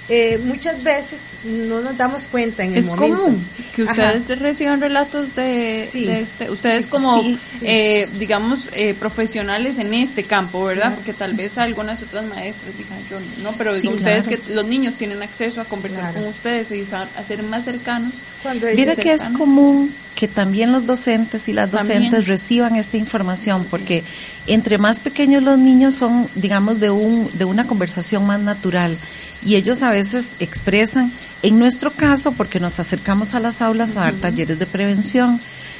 eh, 0.09 0.39
muchas 0.45 0.81
veces 0.83 1.19
no 1.45 1.81
nos 1.81 1.95
damos 1.97 2.25
cuenta 2.25 2.63
en 2.63 2.73
el 2.73 2.79
es 2.79 2.87
momento. 2.87 3.17
común 3.23 3.45
que 3.75 3.83
ustedes 3.83 4.25
Ajá. 4.31 4.35
reciban 4.41 4.81
relatos 4.81 5.35
de, 5.35 5.87
Sí. 5.91 6.05
de 6.05 6.21
este, 6.21 6.49
ustedes 6.49 6.87
como 6.87 7.21
sí, 7.21 7.37
sí. 7.59 7.65
eh, 7.65 8.09
digamos 8.19 8.69
eh, 8.73 8.95
profesionales 8.99 9.77
en 9.77 9.93
este 9.93 10.23
campo, 10.23 10.63
¿verdad? 10.63 10.93
Porque 10.95 11.13
tal 11.13 11.33
vez 11.33 11.57
algunas 11.57 12.01
otras 12.01 12.25
maestras 12.25 12.75
digan 12.77 12.97
yo 13.09 13.17
no, 13.43 13.51
pero 13.57 13.73
digo, 13.73 13.93
ustedes 13.93 14.25
claro. 14.25 14.41
que 14.47 14.53
los 14.53 14.65
niños 14.65 14.95
tienen 14.95 15.21
acceso 15.21 15.61
a 15.61 15.65
conversar 15.65 15.99
Claro. 16.01 16.19
con 16.21 16.27
ustedes 16.29 16.71
y 16.71 16.85
a 16.93 17.23
ser 17.23 17.43
más 17.43 17.65
cercanos. 17.65 18.13
Cuando 18.41 18.67
Mira 18.75 18.95
que 18.95 19.13
es 19.13 19.23
común 19.37 19.91
que 20.15 20.27
también 20.27 20.71
los 20.71 20.85
docentes 20.85 21.47
y 21.47 21.53
las 21.53 21.71
docentes 21.71 22.11
También. 22.11 22.25
reciban 22.25 22.75
esta 22.75 22.97
información, 22.97 23.65
porque 23.69 24.03
entre 24.47 24.77
más 24.77 24.99
pequeños 24.99 25.43
los 25.43 25.57
niños 25.57 25.95
son, 25.95 26.27
digamos, 26.35 26.79
de, 26.81 26.89
un, 26.89 27.29
de 27.37 27.45
una 27.45 27.65
conversación 27.67 28.25
más 28.25 28.39
natural 28.41 28.97
y 29.45 29.55
ellos 29.55 29.81
a 29.81 29.91
veces 29.91 30.35
expresan, 30.39 31.11
en 31.43 31.59
nuestro 31.59 31.91
caso, 31.91 32.31
porque 32.33 32.59
nos 32.59 32.79
acercamos 32.79 33.33
a 33.33 33.39
las 33.39 33.61
aulas 33.61 33.91
a 33.91 34.01
dar 34.01 34.13
talleres 34.13 34.59
de 34.59 34.65
prevención 34.65 35.39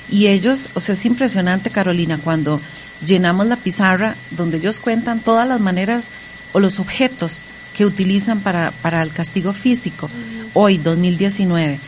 y 0.09 0.27
ellos, 0.27 0.69
o 0.73 0.79
sea, 0.79 0.93
es 0.93 1.05
impresionante, 1.05 1.69
Carolina, 1.69 2.17
cuando 2.23 2.59
llenamos 3.05 3.47
la 3.47 3.55
pizarra 3.55 4.15
donde 4.31 4.57
ellos 4.57 4.79
cuentan 4.79 5.19
todas 5.19 5.47
las 5.47 5.59
maneras 5.59 6.05
o 6.53 6.59
los 6.59 6.79
objetos 6.79 7.37
que 7.75 7.85
utilizan 7.85 8.39
para, 8.39 8.71
para 8.81 9.01
el 9.01 9.11
castigo 9.11 9.53
físico, 9.53 10.09
hoy, 10.53 10.77
2019 10.77 11.79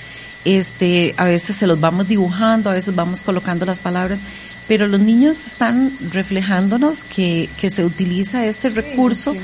este, 0.45 1.13
a 1.17 1.25
veces 1.25 1.55
se 1.55 1.67
los 1.67 1.79
vamos 1.79 2.07
dibujando, 2.07 2.69
a 2.69 2.73
veces 2.73 2.95
vamos 2.95 3.21
colocando 3.21 3.65
las 3.65 3.79
palabras, 3.79 4.19
pero 4.67 4.87
los 4.87 4.99
niños 4.99 5.45
están 5.45 5.91
reflejándonos 6.11 7.03
que, 7.03 7.49
que 7.59 7.69
se 7.69 7.85
utiliza 7.85 8.45
este 8.45 8.69
recurso 8.69 9.35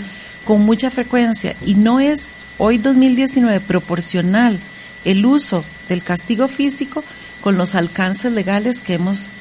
con 0.48 0.66
mucha 0.66 0.90
frecuencia 0.90 1.54
y 1.66 1.76
no 1.76 2.00
es 2.00 2.30
hoy 2.58 2.78
2019 2.78 3.60
proporcional 3.60 4.58
el 5.04 5.26
uso 5.26 5.62
del 5.90 6.02
castigo 6.02 6.48
físico 6.48 7.04
con 7.42 7.58
los 7.58 7.76
alcances 7.76 8.32
legales 8.32 8.80
que 8.80 8.94
hemos 8.94 9.32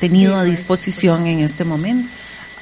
tenido 0.00 0.36
a 0.36 0.42
disposición 0.42 1.28
en 1.28 1.44
este 1.44 1.62
momento. 1.64 2.08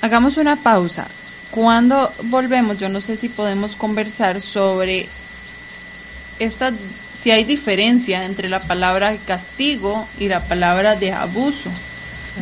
Hagamos 0.02 0.36
una 0.36 0.56
pausa. 0.56 1.06
Cuando 1.52 2.12
volvemos, 2.24 2.78
yo 2.78 2.90
no 2.90 3.00
sé 3.00 3.16
si 3.16 3.30
podemos 3.30 3.76
conversar 3.76 4.42
sobre 4.42 5.08
esta, 6.38 6.72
si 7.22 7.30
hay 7.30 7.44
diferencia 7.44 8.26
entre 8.26 8.50
la 8.50 8.60
palabra 8.60 9.16
castigo 9.26 10.06
y 10.18 10.28
la 10.28 10.40
palabra 10.40 10.96
de 10.96 11.12
abuso, 11.12 11.70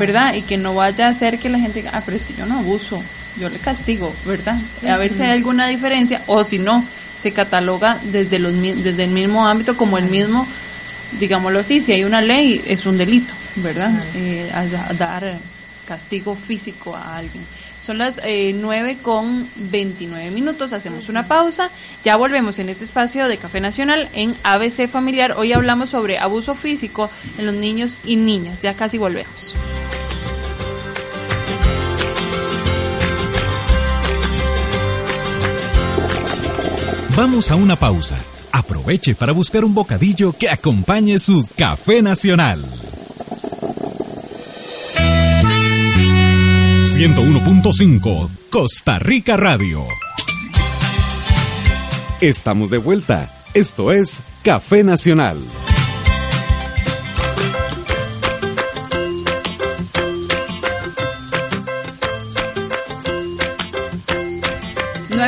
¿verdad? 0.01 0.35
Y 0.35 0.43
que 0.43 0.57
no 0.57 0.75
vaya 0.75 1.07
a 1.07 1.15
ser 1.15 1.39
que 1.39 1.49
la 1.49 1.61
gente 1.61 1.79
diga, 1.79 1.93
ah, 1.95 2.03
pero 2.05 2.17
es 2.17 2.25
que 2.25 2.35
yo 2.35 2.45
no 2.45 2.59
abuso, 2.59 3.01
yo 3.39 3.49
le 3.49 3.59
castigo, 3.59 4.13
¿verdad? 4.27 4.57
A 4.89 4.97
ver 4.97 5.15
si 5.15 5.23
hay 5.23 5.31
alguna 5.31 5.67
diferencia 5.69 6.21
o 6.27 6.45
si 6.45 6.59
no, 6.59 6.85
se 7.21 7.33
cataloga 7.33 7.99
desde, 8.13 8.39
los, 8.39 8.53
desde 8.61 9.05
el 9.05 9.11
mismo 9.11 9.47
ámbito 9.47 9.77
como 9.77 9.99
el 9.99 10.07
mismo, 10.07 10.47
digámoslo 11.21 11.59
así, 11.61 11.81
si 11.81 11.93
hay 11.93 12.05
una 12.05 12.21
ley 12.21 12.63
es 12.67 12.87
un 12.87 12.97
delito, 12.99 13.33
¿verdad? 13.57 13.91
Eh, 14.15 14.51
a- 14.55 14.91
a 14.91 14.95
dar 14.95 15.37
castigo 15.87 16.37
físico 16.37 16.95
a 16.95 17.17
alguien. 17.17 17.43
Son 17.85 17.97
las 17.97 18.21
eh, 18.23 18.55
9 18.55 18.99
con 19.01 19.49
29 19.71 20.31
minutos, 20.31 20.75
hacemos 20.75 21.09
una 21.09 21.27
pausa, 21.27 21.71
ya 22.05 22.17
volvemos 22.17 22.59
en 22.59 22.69
este 22.69 22.85
espacio 22.85 23.27
de 23.29 23.39
Café 23.39 23.61
Nacional 23.61 24.07
en 24.13 24.35
ABC 24.43 24.87
Familiar. 24.89 25.33
Hoy 25.39 25.55
hablamos 25.55 25.89
sobre 25.91 26.19
abuso 26.19 26.55
físico 26.55 27.09
en 27.39 27.47
los 27.47 27.55
niños 27.55 27.99
y 28.05 28.17
niñas, 28.17 28.61
ya 28.61 28.75
casi 28.75 28.99
volvemos. 28.99 29.55
Vamos 37.19 37.51
a 37.51 37.57
una 37.57 37.75
pausa. 37.75 38.17
Aproveche 38.53 39.17
para 39.17 39.33
buscar 39.33 39.65
un 39.65 39.75
bocadillo 39.75 40.33
que 40.33 40.49
acompañe 40.49 41.19
su 41.19 41.45
café 41.57 42.01
nacional. 42.01 42.65
101.5 46.85 48.29
Costa 48.51 49.01
Rica 49.01 49.37
Radio. 49.37 49.83
Estamos 52.21 52.71
de 52.71 52.79
vuelta. 52.79 53.29
Esto 53.53 53.91
es 53.91 54.23
Café 54.45 54.85
Nacional. 54.85 55.39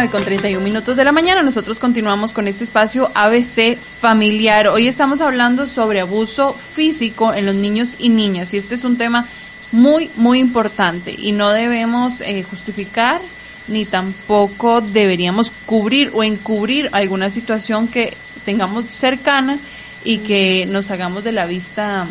9 0.00 0.12
con 0.12 0.25
31 0.25 0.64
minutos 0.64 0.97
de 0.97 1.04
la 1.04 1.12
mañana, 1.12 1.42
nosotros 1.42 1.78
continuamos 1.78 2.33
con 2.33 2.49
este 2.49 2.64
espacio 2.64 3.11
ABC 3.14 3.76
familiar. 3.76 4.69
Hoy 4.69 4.88
estamos 4.88 5.21
hablando 5.21 5.66
sobre 5.66 6.00
abuso 6.00 6.54
físico 6.54 7.35
en 7.35 7.45
los 7.45 7.54
niños 7.54 7.97
y 7.99 8.09
niñas 8.09 8.54
y 8.54 8.57
este 8.57 8.76
es 8.76 8.85
un 8.85 8.97
tema 8.97 9.26
muy, 9.73 10.09
muy 10.16 10.38
importante 10.38 11.14
y 11.14 11.33
no 11.33 11.50
debemos 11.50 12.23
eh, 12.23 12.42
justificar 12.45 13.21
ni 13.69 13.85
tampoco 13.85 14.80
deberíamos 14.80 15.52
cubrir 15.66 16.11
o 16.14 16.25
encubrir 16.25 16.88
alguna 16.92 17.30
situación 17.30 17.87
que 17.87 18.16
tengamos 18.47 18.87
cercana 18.87 19.59
y 20.02 20.19
que 20.19 20.64
nos 20.71 20.90
hagamos 20.90 21.25
de 21.25 21.33
la 21.33 21.45
vista 21.45 22.07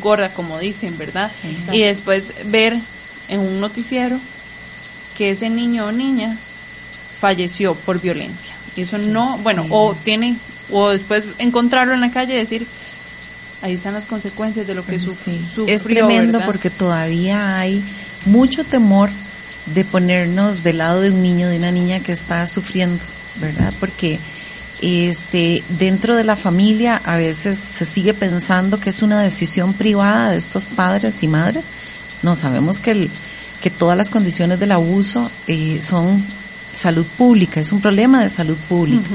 gorda, 0.00 0.34
como 0.34 0.58
dicen, 0.58 0.98
¿verdad? 0.98 1.30
Y 1.70 1.82
después 1.82 2.34
ver 2.46 2.76
en 3.28 3.38
un 3.38 3.60
noticiero 3.60 4.18
que 5.16 5.30
ese 5.30 5.50
niño 5.50 5.86
o 5.86 5.92
niña 5.92 6.36
falleció 7.20 7.74
por 7.74 8.00
violencia. 8.00 8.52
Y 8.76 8.82
eso 8.82 8.98
no, 8.98 9.36
bueno, 9.38 9.66
o 9.70 9.94
tiene, 10.04 10.36
o 10.70 10.90
después 10.90 11.24
encontrarlo 11.38 11.94
en 11.94 12.00
la 12.00 12.10
calle 12.10 12.34
y 12.34 12.38
decir, 12.38 12.66
ahí 13.62 13.74
están 13.74 13.94
las 13.94 14.06
consecuencias 14.06 14.66
de 14.66 14.74
lo 14.74 14.84
que 14.84 15.00
su, 15.00 15.10
Sí. 15.14 15.40
sufrió, 15.54 15.74
Es 15.74 15.82
tremendo 15.82 16.32
¿verdad? 16.34 16.46
porque 16.46 16.70
todavía 16.70 17.58
hay 17.58 17.82
mucho 18.26 18.64
temor 18.64 19.10
de 19.74 19.84
ponernos 19.84 20.62
del 20.62 20.78
lado 20.78 21.00
de 21.00 21.10
un 21.10 21.22
niño, 21.22 21.48
de 21.48 21.56
una 21.58 21.72
niña 21.72 22.00
que 22.00 22.12
está 22.12 22.46
sufriendo, 22.46 23.02
¿verdad? 23.40 23.72
Porque 23.80 24.18
este 24.80 25.62
dentro 25.70 26.14
de 26.14 26.22
la 26.24 26.36
familia 26.36 27.00
a 27.04 27.16
veces 27.16 27.58
se 27.58 27.84
sigue 27.84 28.14
pensando 28.14 28.78
que 28.78 28.90
es 28.90 29.02
una 29.02 29.20
decisión 29.20 29.72
privada 29.72 30.30
de 30.30 30.38
estos 30.38 30.68
padres 30.68 31.22
y 31.22 31.28
madres. 31.28 31.66
No 32.22 32.36
sabemos 32.36 32.78
que 32.78 32.92
el, 32.92 33.10
que 33.60 33.70
todas 33.70 33.96
las 33.98 34.08
condiciones 34.10 34.60
del 34.60 34.72
abuso 34.72 35.30
eh, 35.48 35.80
son 35.82 36.22
salud 36.72 37.06
pública, 37.16 37.60
es 37.60 37.72
un 37.72 37.80
problema 37.80 38.22
de 38.22 38.30
salud 38.30 38.56
pública. 38.68 39.08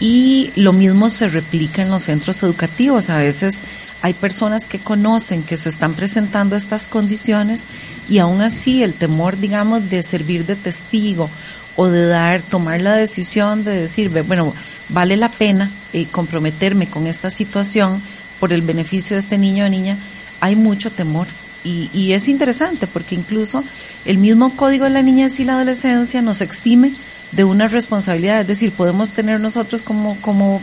Y 0.00 0.50
lo 0.56 0.72
mismo 0.72 1.10
se 1.10 1.28
replica 1.28 1.82
en 1.82 1.90
los 1.90 2.04
centros 2.04 2.42
educativos. 2.42 3.08
A 3.08 3.18
veces 3.18 3.60
hay 4.02 4.14
personas 4.14 4.66
que 4.66 4.80
conocen 4.80 5.42
que 5.44 5.56
se 5.56 5.68
están 5.68 5.94
presentando 5.94 6.56
estas 6.56 6.88
condiciones 6.88 7.60
y 8.08 8.18
aún 8.18 8.40
así 8.40 8.82
el 8.82 8.94
temor, 8.94 9.38
digamos, 9.38 9.88
de 9.90 10.02
servir 10.02 10.44
de 10.44 10.56
testigo 10.56 11.30
o 11.76 11.86
de 11.86 12.06
dar, 12.06 12.42
tomar 12.42 12.80
la 12.80 12.94
decisión 12.94 13.64
de 13.64 13.82
decir, 13.82 14.10
bueno, 14.26 14.52
vale 14.88 15.16
la 15.16 15.28
pena 15.28 15.70
eh, 15.92 16.06
comprometerme 16.10 16.86
con 16.86 17.06
esta 17.06 17.30
situación 17.30 18.02
por 18.40 18.52
el 18.52 18.62
beneficio 18.62 19.14
de 19.14 19.20
este 19.20 19.38
niño 19.38 19.66
o 19.66 19.68
niña, 19.68 19.96
hay 20.40 20.56
mucho 20.56 20.90
temor. 20.90 21.28
Y, 21.64 21.90
y 21.92 22.12
es 22.12 22.28
interesante 22.28 22.86
porque 22.86 23.14
incluso 23.14 23.62
el 24.04 24.18
mismo 24.18 24.50
código 24.56 24.84
de 24.84 24.90
la 24.90 25.02
niñez 25.02 25.38
y 25.40 25.44
la 25.44 25.54
adolescencia 25.54 26.22
nos 26.22 26.40
exime 26.40 26.92
de 27.32 27.44
una 27.44 27.68
responsabilidad, 27.68 28.40
es 28.40 28.46
decir, 28.46 28.72
podemos 28.72 29.10
tener 29.10 29.40
nosotros 29.40 29.82
como, 29.82 30.16
como 30.20 30.60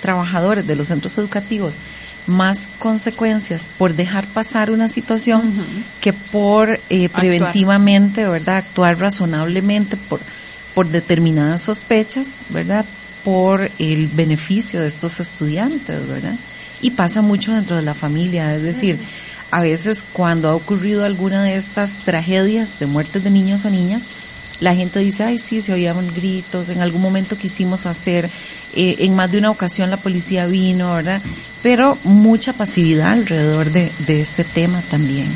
trabajadores 0.00 0.66
de 0.66 0.76
los 0.76 0.88
centros 0.88 1.18
educativos 1.18 1.74
más 2.26 2.70
consecuencias 2.78 3.68
por 3.78 3.94
dejar 3.94 4.26
pasar 4.26 4.70
una 4.70 4.88
situación 4.88 5.42
que 6.00 6.12
por 6.12 6.80
eh, 6.90 7.08
preventivamente, 7.08 8.26
¿verdad? 8.26 8.58
Actuar 8.58 8.98
razonablemente 8.98 9.96
por, 9.96 10.20
por 10.74 10.88
determinadas 10.88 11.62
sospechas, 11.62 12.26
¿verdad? 12.48 12.84
Por 13.24 13.70
el 13.78 14.08
beneficio 14.08 14.80
de 14.80 14.88
estos 14.88 15.20
estudiantes, 15.20 16.08
¿verdad? 16.08 16.34
Y 16.82 16.90
pasa 16.90 17.22
mucho 17.22 17.52
dentro 17.52 17.76
de 17.76 17.82
la 17.82 17.94
familia, 17.94 18.54
es 18.54 18.62
decir, 18.62 18.98
a 19.50 19.60
veces 19.60 20.04
cuando 20.12 20.48
ha 20.48 20.54
ocurrido 20.54 21.04
alguna 21.04 21.42
de 21.42 21.56
estas 21.56 22.04
tragedias 22.04 22.78
de 22.78 22.86
muertes 22.86 23.24
de 23.24 23.30
niños 23.30 23.64
o 23.64 23.70
niñas, 23.70 24.02
la 24.60 24.74
gente 24.74 25.00
dice, 25.00 25.24
ay, 25.24 25.38
sí, 25.38 25.60
se 25.60 25.72
oían 25.72 25.96
gritos, 26.14 26.70
en 26.70 26.80
algún 26.80 27.02
momento 27.02 27.36
quisimos 27.36 27.86
hacer, 27.86 28.30
eh, 28.74 28.96
en 29.00 29.14
más 29.14 29.30
de 29.30 29.38
una 29.38 29.50
ocasión 29.50 29.90
la 29.90 29.98
policía 29.98 30.46
vino, 30.46 30.94
¿verdad? 30.94 31.20
Pero 31.62 31.98
mucha 32.04 32.52
pasividad 32.52 33.12
alrededor 33.12 33.70
de, 33.70 33.90
de 34.06 34.20
este 34.20 34.44
tema 34.44 34.80
también. 34.90 35.28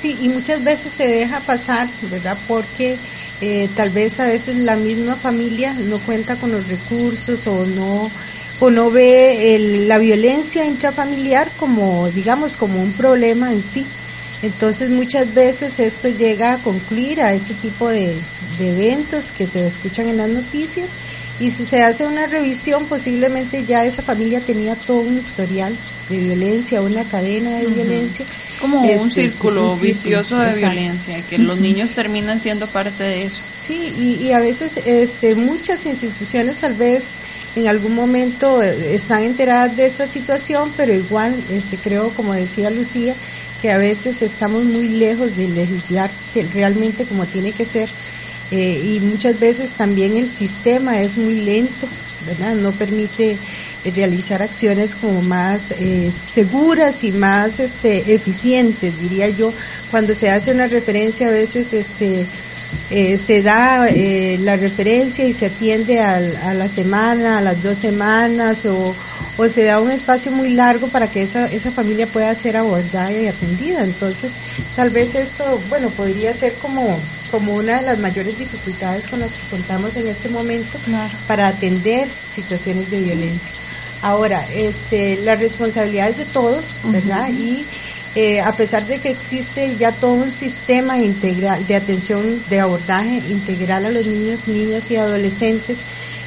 Sí, 0.00 0.16
y 0.22 0.28
muchas 0.28 0.62
veces 0.64 0.92
se 0.92 1.06
deja 1.06 1.40
pasar, 1.40 1.88
¿verdad? 2.10 2.36
Porque 2.46 2.96
eh, 3.40 3.68
tal 3.76 3.90
vez 3.90 4.18
a 4.18 4.26
veces 4.26 4.56
la 4.56 4.76
misma 4.76 5.14
familia 5.14 5.72
no 5.72 5.98
cuenta 5.98 6.34
con 6.36 6.50
los 6.50 6.66
recursos 6.66 7.46
o 7.46 7.66
no 7.66 8.10
o 8.60 8.70
no 8.70 8.90
ve 8.90 9.54
el- 9.54 9.88
la 9.88 9.98
violencia 9.98 10.64
intrafamiliar 10.64 11.52
como, 11.56 12.10
digamos, 12.10 12.56
como 12.56 12.82
un 12.82 12.92
problema 12.96 13.52
en 13.52 13.62
sí. 13.62 13.86
Entonces 14.40 14.90
muchas 14.90 15.32
veces 15.34 15.78
esto 15.80 16.08
llega 16.08 16.52
a 16.52 16.62
concluir 16.62 17.20
a 17.20 17.32
ese 17.34 17.54
tipo 17.54 17.88
de, 17.88 18.20
de 18.56 18.68
eventos 18.68 19.32
que 19.32 19.46
se 19.48 19.66
escuchan 19.66 20.06
en 20.08 20.16
las 20.18 20.28
noticias 20.28 20.90
y 21.40 21.50
si 21.50 21.66
se 21.66 21.82
hace 21.82 22.06
una 22.06 22.26
revisión 22.26 22.86
posiblemente 22.88 23.64
ya 23.64 23.84
esa 23.84 24.02
familia 24.02 24.40
tenía 24.46 24.76
todo 24.86 25.00
un 25.00 25.18
historial 25.18 25.76
de 26.08 26.18
violencia, 26.18 26.82
una 26.82 27.08
cadena 27.08 27.58
de 27.58 27.66
violencia. 27.66 28.24
Como 28.60 28.80
un 28.80 28.88
Este, 28.88 29.10
sí, 29.10 29.28
círculo 29.28 29.74
vicioso 29.76 30.36
de 30.38 30.50
exacto. 30.50 30.74
violencia, 30.74 31.22
que 31.22 31.38
los 31.38 31.60
niños 31.60 31.90
terminan 31.90 32.40
siendo 32.40 32.66
parte 32.66 33.04
de 33.04 33.24
eso. 33.24 33.42
Sí, 33.56 33.92
y, 33.98 34.26
y 34.26 34.32
a 34.32 34.40
veces 34.40 34.78
este, 34.84 35.34
muchas 35.34 35.86
instituciones 35.86 36.58
tal 36.58 36.74
vez 36.74 37.12
en 37.56 37.68
algún 37.68 37.94
momento 37.94 38.62
eh, 38.62 38.94
están 38.94 39.22
enteradas 39.22 39.76
de 39.76 39.86
esta 39.86 40.06
situación, 40.06 40.70
pero 40.76 40.92
igual 40.94 41.34
este, 41.50 41.76
creo, 41.76 42.10
como 42.10 42.34
decía 42.34 42.70
Lucía, 42.70 43.14
que 43.62 43.70
a 43.72 43.78
veces 43.78 44.22
estamos 44.22 44.64
muy 44.64 44.88
lejos 44.88 45.36
de 45.36 45.48
legislar 45.48 46.10
realmente 46.54 47.04
como 47.04 47.26
tiene 47.26 47.50
que 47.52 47.64
ser 47.64 47.88
eh, 48.50 48.80
y 48.82 49.00
muchas 49.00 49.38
veces 49.40 49.72
también 49.72 50.16
el 50.16 50.28
sistema 50.28 51.00
es 51.00 51.18
muy 51.18 51.34
lento, 51.40 51.86
¿verdad? 52.26 52.54
No 52.54 52.70
permite 52.72 53.36
realizar 53.84 54.42
acciones 54.42 54.94
como 54.96 55.22
más 55.22 55.70
eh, 55.72 56.10
seguras 56.12 57.04
y 57.04 57.12
más 57.12 57.58
este, 57.60 58.14
eficientes, 58.14 58.98
diría 59.00 59.28
yo, 59.28 59.52
cuando 59.90 60.14
se 60.14 60.30
hace 60.30 60.52
una 60.52 60.66
referencia 60.66 61.28
a 61.28 61.30
veces 61.30 61.72
este, 61.72 62.26
eh, 62.90 63.16
se 63.18 63.42
da 63.42 63.88
eh, 63.88 64.38
la 64.42 64.56
referencia 64.56 65.24
y 65.24 65.32
se 65.32 65.46
atiende 65.46 66.00
al- 66.00 66.36
a 66.36 66.54
la 66.54 66.68
semana, 66.68 67.38
a 67.38 67.40
las 67.40 67.62
dos 67.62 67.78
semanas 67.78 68.66
o, 68.66 68.94
o 69.38 69.48
se 69.48 69.62
da 69.64 69.80
un 69.80 69.90
espacio 69.90 70.32
muy 70.32 70.50
largo 70.50 70.88
para 70.88 71.08
que 71.10 71.22
esa, 71.22 71.46
esa 71.46 71.70
familia 71.70 72.06
pueda 72.06 72.34
ser 72.34 72.56
abordada 72.56 73.12
y 73.12 73.26
atendida. 73.28 73.82
Entonces, 73.84 74.32
tal 74.76 74.90
vez 74.90 75.14
esto, 75.14 75.44
bueno, 75.68 75.88
podría 75.90 76.34
ser 76.34 76.52
como, 76.54 76.98
como 77.30 77.54
una 77.54 77.76
de 77.76 77.82
las 77.86 77.98
mayores 77.98 78.36
dificultades 78.38 79.06
con 79.06 79.20
las 79.20 79.30
que 79.30 79.48
contamos 79.50 79.96
en 79.96 80.08
este 80.08 80.28
momento 80.28 80.78
para 81.26 81.48
atender 81.48 82.08
situaciones 82.34 82.90
de 82.90 83.00
violencia. 83.00 83.52
Ahora, 84.02 84.46
este, 84.54 85.16
la 85.22 85.36
responsabilidad 85.36 86.10
es 86.10 86.18
de 86.18 86.24
todos, 86.24 86.76
¿verdad? 86.84 87.28
Y 87.30 87.64
eh, 88.14 88.40
a 88.40 88.52
pesar 88.52 88.86
de 88.86 88.98
que 88.98 89.10
existe 89.10 89.76
ya 89.76 89.92
todo 89.92 90.12
un 90.12 90.32
sistema 90.32 90.98
integral 90.98 91.66
de 91.66 91.76
atención, 91.76 92.42
de 92.48 92.60
abordaje 92.60 93.22
integral 93.28 93.86
a 93.86 93.90
los 93.90 94.06
niños, 94.06 94.48
niñas 94.48 94.90
y 94.90 94.96
adolescentes, 94.96 95.78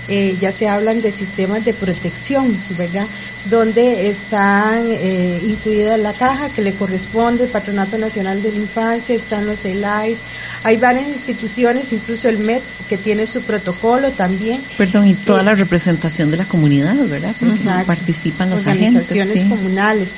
eh, 0.08 0.36
ya 0.40 0.52
se 0.52 0.68
hablan 0.68 1.02
de 1.02 1.12
sistemas 1.12 1.64
de 1.64 1.74
protección, 1.74 2.58
¿verdad? 2.78 3.06
Donde 3.46 4.10
están 4.10 4.86
eh, 4.90 5.40
incluida 5.44 5.96
la 5.98 6.14
caja 6.14 6.50
que 6.50 6.62
le 6.62 6.74
corresponde, 6.74 7.46
el 7.46 7.50
Patronato 7.50 7.98
Nacional 7.98 8.42
de 8.42 8.52
la 8.52 8.58
Infancia, 8.58 9.16
están 9.16 9.46
los 9.46 9.64
ELAIS, 9.64 10.24
hay 10.64 10.78
varias 10.78 11.08
instituciones, 11.08 11.92
incluso 11.92 12.30
el 12.30 12.38
MED, 12.40 12.62
que 12.88 12.98
tiene 12.98 13.26
su 13.26 13.42
protocolo 13.42 14.12
también. 14.12 14.62
Perdón, 14.78 15.08
y 15.08 15.16
toda 15.16 15.44
la 15.44 15.54
representación 15.54 16.30
de 16.30 16.38
la 16.38 16.46
comunidad, 16.46 16.96
¿verdad? 17.08 17.36
Exacto. 17.42 17.88
participan 17.88 18.50
los 18.50 18.68
agentes. 18.68 19.10
organizaciones 19.10 19.42
sí. 19.42 19.50
comunales. 19.50 20.14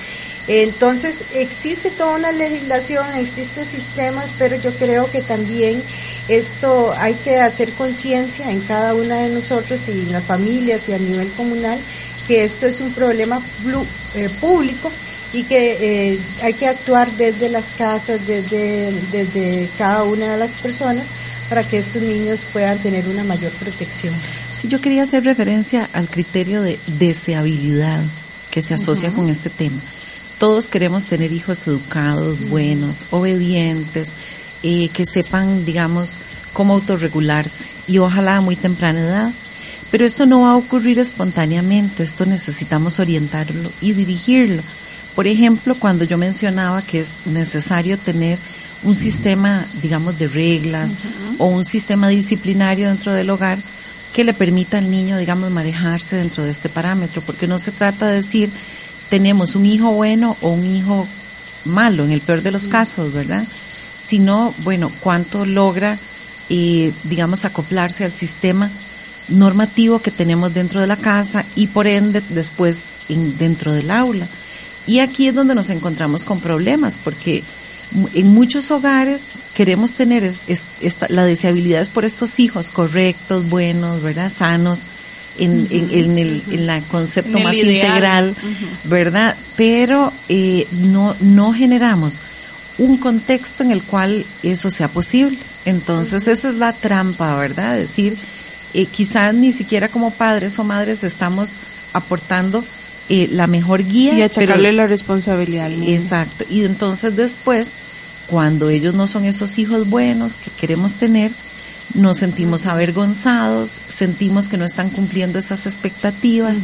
Entonces, 0.48 1.24
existe 1.36 1.90
toda 1.92 2.18
una 2.18 2.34
legislación, 2.34 3.06
existen 3.16 3.66
sistemas, 3.66 4.32
pero 4.38 4.58
yo 4.58 4.74
creo 4.74 5.10
que 5.10 5.22
también 5.22 5.82
esto 6.28 6.94
hay 6.98 7.14
que 7.14 7.40
hacer 7.40 7.72
conciencia 7.72 8.52
en 8.52 8.60
cada 8.60 8.94
una 8.94 9.16
de 9.18 9.30
nosotros 9.30 9.88
y 9.88 9.92
en 9.92 10.12
las 10.12 10.24
familias 10.24 10.90
y 10.90 10.94
a 10.94 10.98
nivel 10.98 11.30
comunal 11.30 11.80
que 12.28 12.44
esto 12.44 12.66
es 12.66 12.80
un 12.82 12.94
problema 12.94 13.42
eh, 14.16 14.30
público 14.40 14.92
y 15.34 15.44
que 15.44 16.12
eh, 16.12 16.20
hay 16.44 16.54
que 16.54 16.68
actuar 16.68 17.12
desde 17.14 17.50
las 17.50 17.72
casas, 17.72 18.28
desde, 18.28 18.92
desde 19.12 19.68
cada 19.78 20.04
una 20.04 20.34
de 20.34 20.38
las 20.38 20.58
personas 20.58 21.06
para 21.50 21.64
que 21.64 21.80
estos 21.80 22.02
niños 22.02 22.46
puedan 22.54 22.78
tener 22.78 23.08
una 23.08 23.24
mayor 23.24 23.52
protección. 23.54 24.14
Sí, 24.54 24.68
yo 24.68 24.80
quería 24.80 25.04
hacer 25.04 25.24
referencia 25.24 25.90
al 25.94 26.08
criterio 26.08 26.62
de 26.62 26.80
deseabilidad 27.00 28.02
que 28.52 28.62
se 28.62 28.76
asocia 28.76 29.12
con 29.12 29.30
este 29.30 29.50
tema. 29.50 29.80
Todos 30.38 30.68
queremos 30.68 31.08
tener 31.08 31.32
hijos 31.32 31.68
educados, 31.68 32.50
buenos, 32.50 33.06
obedientes, 33.12 34.12
eh, 34.62 34.90
que 34.94 35.06
sepan, 35.06 35.66
digamos, 35.66 36.18
cómo 36.54 36.76
autorregularse 36.76 37.66
y 37.88 37.98
ojalá 37.98 38.38
a 38.38 38.42
muy 38.42 38.56
temprana 38.56 39.00
edad. 39.00 39.32
Pero 39.90 40.06
esto 40.06 40.26
no 40.26 40.42
va 40.42 40.52
a 40.52 40.56
ocurrir 40.56 40.98
espontáneamente, 41.00 42.04
esto 42.04 42.26
necesitamos 42.26 43.00
orientarlo 43.00 43.72
y 43.82 43.94
dirigirlo. 43.94 44.62
Por 45.16 45.28
ejemplo, 45.28 45.76
cuando 45.76 46.06
yo 46.06 46.18
mencionaba 46.18 46.82
que 46.82 47.00
es 47.02 47.26
necesario 47.26 47.98
tener 47.98 48.38
un 48.84 48.96
sistema, 48.96 49.66
digamos, 49.82 50.18
de 50.20 50.28
reglas 50.28 51.00
o 51.38 51.46
un 51.48 51.66
sistema 51.66 52.08
disciplinario 52.10 52.88
dentro 52.90 53.14
del 53.14 53.30
hogar 53.30 53.58
que 54.14 54.24
le 54.24 54.34
permita 54.34 54.78
al 54.78 54.90
niño, 54.92 55.18
digamos, 55.18 55.50
manejarse 55.52 56.16
dentro 56.18 56.44
de 56.44 56.52
este 56.52 56.70
parámetro, 56.70 57.22
porque 57.22 57.48
no 57.48 57.60
se 57.60 57.72
trata 57.72 58.08
de 58.08 58.16
decir 58.16 58.50
tenemos 59.10 59.56
un 59.56 59.66
hijo 59.66 59.92
bueno 59.92 60.36
o 60.42 60.50
un 60.50 60.66
hijo 60.66 61.08
malo, 61.66 62.04
en 62.04 62.12
el 62.12 62.22
peor 62.22 62.42
de 62.42 62.52
los 62.52 62.68
casos, 62.68 63.14
¿verdad? 63.14 63.44
Sino, 64.04 64.54
bueno, 64.60 64.92
cuánto 65.00 65.46
logra, 65.46 65.98
eh, 66.50 66.92
digamos, 67.04 67.46
acoplarse 67.46 68.04
al 68.04 68.14
sistema 68.14 68.70
normativo 69.30 70.00
que 70.00 70.12
tenemos 70.12 70.54
dentro 70.54 70.82
de 70.82 70.88
la 70.88 70.98
casa 70.98 71.46
y 71.56 71.68
por 71.68 71.88
ende 71.88 72.22
después 72.30 72.80
en- 73.10 73.38
dentro 73.38 73.72
del 73.74 73.90
aula. 73.92 74.28
Y 74.88 75.00
aquí 75.00 75.28
es 75.28 75.36
donde 75.36 75.56
nos 75.56 75.70
encontramos 75.70 76.26
con 76.26 76.40
problemas, 76.40 77.00
porque 77.04 77.44
en 78.14 78.28
muchos 78.34 78.72
hogares 78.72 79.22
queremos 79.56 79.94
tener 79.94 80.24
es- 80.24 80.38
es- 80.48 80.62
esta- 80.82 81.08
la 81.10 81.26
deseabilidad 81.26 81.82
es 81.82 81.90
por 81.90 82.06
estos 82.06 82.40
hijos 82.40 82.70
correctos, 82.70 83.50
buenos, 83.50 84.02
¿verdad? 84.02 84.32
Sanos, 84.36 84.80
en, 85.40 85.68
en, 85.72 85.90
en 85.92 86.18
el 86.20 86.44
en 86.52 86.68
la 86.68 86.80
concepto 86.82 87.38
el 87.38 87.44
más 87.44 87.56
ideal. 87.56 87.88
integral. 87.88 88.36
¿verdad? 88.86 89.36
Pero 89.56 90.12
eh, 90.30 90.68
no, 90.72 91.16
no 91.22 91.54
generamos 91.54 92.20
un 92.78 92.98
contexto 92.98 93.64
en 93.64 93.72
el 93.72 93.82
cual 93.84 94.26
eso 94.44 94.70
sea 94.70 94.88
posible. 94.90 95.38
Entonces, 95.66 96.28
esa 96.28 96.50
es 96.50 96.56
la 96.56 96.74
trampa, 96.74 97.36
¿verdad? 97.38 97.76
Decir, 97.78 98.16
eh, 98.74 98.86
quizás 98.86 99.34
ni 99.34 99.54
siquiera 99.54 99.88
como 99.88 100.12
padres 100.12 100.58
o 100.60 100.64
madres 100.64 101.04
estamos 101.04 101.52
aportando 101.94 102.64
eh, 103.10 103.28
la 103.32 103.48
mejor 103.48 103.84
guía. 103.84 104.14
Y 104.18 104.22
achacarle 104.22 104.70
pero- 104.70 104.78
la 104.78 104.88
responsabilidad 104.88 105.66
al 105.68 105.80
niño. 105.80 105.94
Exacto. 105.94 106.46
Y 106.50 106.64
entonces 106.64 107.16
después, 107.16 107.70
cuando 108.28 108.70
ellos 108.70 108.94
no 108.96 109.08
son 109.08 109.26
esos 109.26 109.58
hijos 109.60 109.90
buenos 109.90 110.34
que 110.36 110.50
queremos 110.52 110.94
tener, 110.96 111.32
nos 111.96 112.18
sentimos 112.18 112.66
avergonzados, 112.66 113.70
sentimos 113.70 114.48
que 114.48 114.58
no 114.58 114.66
están 114.66 114.90
cumpliendo 114.90 115.38
esas 115.38 115.66
expectativas 115.66 116.56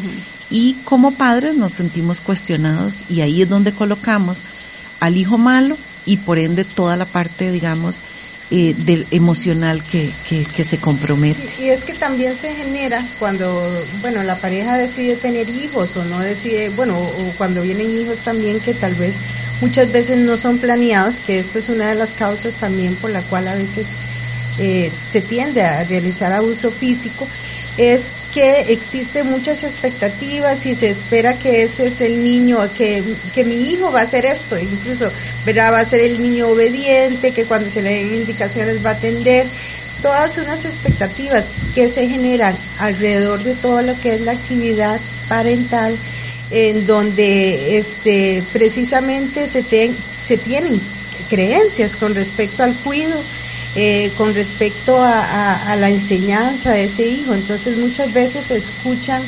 y 0.50 0.76
como 0.86 1.12
padres 1.12 1.56
nos 1.56 1.74
sentimos 1.74 2.22
cuestionados 2.22 3.04
y 3.10 3.22
ahí 3.22 3.42
es 3.42 3.50
donde 3.50 3.72
colocamos 3.74 4.40
al 5.02 5.18
hijo 5.18 5.38
malo 5.38 5.78
y 6.06 6.18
por 6.18 6.40
ende 6.40 6.64
toda 6.64 6.96
la 6.96 7.06
parte, 7.06 7.52
digamos, 7.52 7.98
eh, 8.52 8.74
del 8.76 9.06
emocional 9.12 9.84
que, 9.84 10.10
que, 10.28 10.64
se 10.64 10.80
compromete. 10.80 11.40
Y 11.60 11.70
es 11.70 11.86
que 11.86 11.94
también 11.94 12.36
se 12.36 12.54
genera 12.56 13.06
cuando, 13.20 13.48
bueno, 14.02 14.24
la 14.24 14.36
pareja 14.38 14.76
decide 14.76 15.16
tener 15.16 15.48
hijos 15.50 15.96
o 15.98 16.06
no 16.06 16.20
decide, 16.20 16.70
bueno, 16.70 16.98
o 16.98 17.34
cuando 17.38 17.62
vienen 17.62 17.92
hijos 17.92 18.22
también 18.22 18.60
que 18.60 18.74
tal 18.74 18.96
vez 18.96 19.20
muchas 19.62 19.92
veces 19.92 20.18
no 20.20 20.36
son 20.36 20.58
planeados, 20.58 21.20
que 21.20 21.38
esta 21.38 21.60
es 21.60 21.70
una 21.70 21.90
de 21.90 21.96
las 21.96 22.14
causas 22.14 22.56
también 22.56 22.96
por 22.96 23.12
la 23.12 23.22
cual 23.22 23.48
a 23.48 23.54
veces 23.54 23.90
eh, 24.58 24.92
se 25.06 25.22
tiende 25.22 25.62
a 25.62 25.84
realizar 25.84 26.34
abuso 26.34 26.72
físico, 26.72 27.28
es 27.78 28.12
que 28.34 28.72
existen 28.72 29.28
muchas 29.30 29.64
expectativas 29.64 30.66
y 30.66 30.76
se 30.76 30.90
espera 30.90 31.34
que 31.38 31.64
ese 31.64 31.88
es 31.88 32.00
el 32.02 32.24
niño, 32.24 32.60
que, 32.78 33.04
que 33.34 33.44
mi 33.44 33.72
hijo 33.72 33.92
va 33.92 34.02
a 34.02 34.04
hacer 34.04 34.26
esto, 34.26 34.58
incluso 34.58 35.12
¿verdad? 35.46 35.74
va 35.74 35.80
a 35.80 35.86
ser 35.86 36.02
el 36.02 36.22
niño 36.22 36.48
obediente, 36.50 37.32
que 37.32 37.46
cuando 37.46 37.70
se 37.70 37.82
le 37.82 37.92
den 37.96 38.14
indicaciones 38.16 38.86
va 38.86 38.92
a 38.92 38.94
atender, 38.94 39.48
todas 40.02 40.38
unas 40.38 40.64
expectativas 40.66 41.46
que 41.76 41.90
se 41.90 42.08
generan 42.08 42.56
alrededor 42.78 43.44
de 43.44 43.56
todo 43.56 43.82
lo 43.82 44.00
que 44.00 44.14
es 44.16 44.22
la 44.22 44.32
actividad 44.34 45.00
parental, 45.28 45.96
en 46.52 46.86
donde 46.88 47.78
este, 47.78 48.44
precisamente 48.54 49.48
se, 49.48 49.62
ten- 49.64 49.96
se 50.26 50.38
tienen 50.38 50.80
creencias 51.30 51.96
con 51.96 52.16
respecto 52.16 52.64
al 52.64 52.76
cuido, 52.76 53.22
eh, 53.76 54.12
con 54.18 54.34
respecto 54.34 54.98
a, 55.02 55.20
a- 55.24 55.72
a 55.72 55.76
la 55.76 55.90
enseñanza 55.90 56.72
de 56.74 56.86
ese 56.86 57.06
hijo. 57.08 57.34
Entonces 57.34 57.78
muchas 57.78 58.14
veces 58.14 58.46
se 58.48 58.56
escuchan 58.58 59.22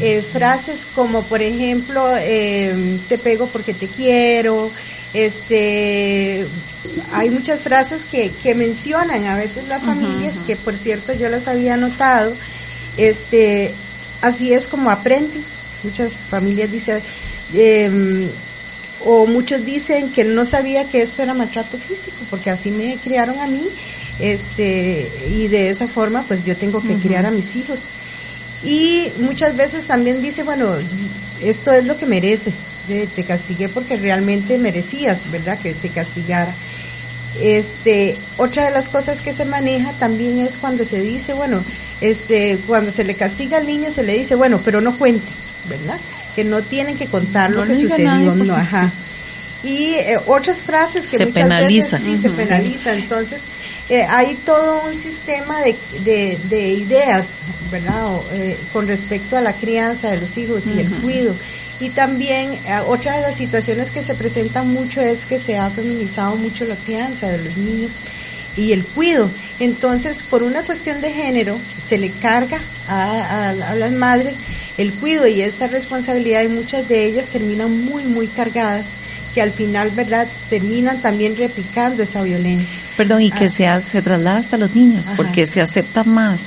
eh, 0.00 0.22
frases 0.32 0.86
como, 0.94 1.22
por 1.24 1.42
ejemplo, 1.42 2.08
eh, 2.18 2.98
te 3.08 3.18
pego 3.18 3.46
porque 3.48 3.74
te 3.74 3.86
quiero. 3.86 4.70
Este, 5.12 6.46
hay 7.12 7.30
muchas 7.30 7.60
frases 7.60 8.02
que, 8.10 8.30
que 8.42 8.54
mencionan 8.54 9.26
a 9.26 9.36
veces 9.36 9.66
las 9.68 9.82
familias, 9.82 10.36
que 10.46 10.56
por 10.56 10.76
cierto 10.76 11.12
yo 11.12 11.28
las 11.28 11.46
había 11.48 11.76
notado. 11.76 12.32
Este, 12.96 13.72
así 14.22 14.52
es 14.52 14.68
como 14.68 14.90
aprenden. 14.90 15.42
Muchas 15.82 16.14
familias 16.14 16.70
dicen, 16.70 17.00
em, 17.54 18.28
o 19.04 19.26
muchos 19.26 19.64
dicen 19.64 20.10
que 20.10 20.24
no 20.24 20.44
sabía 20.44 20.84
que 20.84 21.02
esto 21.02 21.22
era 21.22 21.34
maltrato 21.34 21.78
físico, 21.78 22.16
porque 22.30 22.50
así 22.50 22.70
me 22.70 22.96
criaron 23.02 23.38
a 23.40 23.46
mí, 23.46 23.66
este, 24.20 25.08
y 25.30 25.48
de 25.48 25.70
esa 25.70 25.86
forma 25.88 26.22
pues 26.28 26.44
yo 26.44 26.56
tengo 26.56 26.82
que 26.82 26.94
criar 26.94 27.26
a 27.26 27.30
mis 27.30 27.56
hijos. 27.56 27.78
Y 28.62 29.06
muchas 29.20 29.56
veces 29.56 29.86
también 29.86 30.20
dice, 30.20 30.42
bueno, 30.42 30.66
esto 31.42 31.72
es 31.72 31.86
lo 31.86 31.96
que 31.96 32.04
merece, 32.06 32.52
de- 32.88 33.06
te 33.06 33.24
castigué 33.24 33.68
porque 33.70 33.96
realmente 33.96 34.58
merecías, 34.58 35.18
¿verdad? 35.30 35.58
Que 35.58 35.72
te 35.72 35.88
castigara. 35.88 36.52
Este, 37.40 38.18
otra 38.36 38.64
de 38.64 38.70
las 38.72 38.88
cosas 38.88 39.20
que 39.20 39.32
se 39.32 39.44
maneja 39.44 39.92
también 39.94 40.38
es 40.40 40.56
cuando 40.56 40.84
se 40.84 41.00
dice, 41.00 41.32
bueno, 41.32 41.62
este, 42.00 42.58
cuando 42.66 42.90
se 42.90 43.04
le 43.04 43.14
castiga 43.14 43.58
al 43.58 43.66
niño 43.66 43.90
se 43.90 44.02
le 44.02 44.14
dice, 44.14 44.34
bueno, 44.34 44.60
pero 44.64 44.80
no 44.80 44.98
cuente, 44.98 45.26
¿verdad? 45.68 45.98
Que 46.42 46.44
no 46.48 46.62
tienen 46.62 46.96
que 46.96 47.06
contar 47.06 47.50
No 47.50 47.60
lo 47.62 47.66
que 47.66 47.74
sucedió, 47.76 48.04
nadie, 48.10 48.44
no, 48.44 48.54
ajá. 48.54 48.90
Y 49.62 49.94
eh, 49.94 50.18
otras 50.26 50.58
frases 50.58 51.04
que 51.06 51.18
Se 51.18 51.26
muchas 51.26 51.42
penaliza. 51.44 51.96
veces 51.98 52.00
sí 52.02 52.18
se 52.18 52.30
penaliza, 52.30 52.92
entonces 52.94 53.42
eh, 53.90 54.04
hay 54.08 54.34
todo 54.46 54.84
un 54.88 54.96
sistema 54.96 55.60
de, 55.60 55.76
de, 56.02 56.38
de 56.48 56.68
ideas, 56.70 57.40
¿verdad? 57.70 58.06
O, 58.06 58.24
eh, 58.32 58.56
con 58.72 58.86
respecto 58.86 59.36
a 59.36 59.42
la 59.42 59.52
crianza 59.52 60.08
de 60.08 60.18
los 60.20 60.36
hijos 60.38 60.62
y 60.74 60.80
el 60.80 60.88
cuido. 61.02 61.34
Y 61.78 61.90
también 61.90 62.52
eh, 62.52 62.78
otra 62.86 63.16
de 63.16 63.22
las 63.22 63.36
situaciones 63.36 63.90
que 63.90 64.02
se 64.02 64.14
presentan 64.14 64.68
mucho 64.68 65.00
es 65.02 65.26
que 65.26 65.38
se 65.38 65.58
ha 65.58 65.68
feminizado 65.70 66.36
mucho 66.36 66.64
la 66.64 66.76
crianza 66.76 67.28
de 67.28 67.38
los 67.44 67.56
niños 67.58 67.96
y 68.56 68.72
el 68.72 68.84
cuido. 68.84 69.30
Entonces, 69.60 70.22
por 70.22 70.42
una 70.42 70.62
cuestión 70.62 71.00
de 71.02 71.12
género, 71.12 71.58
se 71.86 71.98
le 71.98 72.10
carga 72.10 72.60
a, 72.88 73.02
a- 73.04 73.50
a 73.72 73.74
las 73.74 73.92
madres 73.92 74.36
el 74.80 74.92
cuido 74.94 75.26
y 75.26 75.40
esta 75.42 75.66
responsabilidad 75.66 76.42
y 76.42 76.48
muchas 76.48 76.88
de 76.88 77.04
ellas 77.06 77.28
terminan 77.28 77.84
muy, 77.84 78.04
muy 78.04 78.26
cargadas 78.28 78.86
que 79.34 79.40
al 79.42 79.52
final, 79.52 79.90
¿verdad?, 79.90 80.26
terminan 80.48 81.00
también 81.00 81.36
replicando 81.36 82.02
esa 82.02 82.20
violencia. 82.22 82.80
Perdón, 82.96 83.22
y 83.22 83.30
que 83.30 83.44
Ah. 83.44 83.48
se, 83.48 83.66
hace- 83.68 83.90
se 83.92 84.02
traslada 84.02 84.38
hasta 84.38 84.56
los 84.56 84.74
niños, 84.74 85.06
Ajá. 85.08 85.16
porque 85.16 85.46
se 85.46 85.60
acepta 85.60 86.02
más 86.04 86.40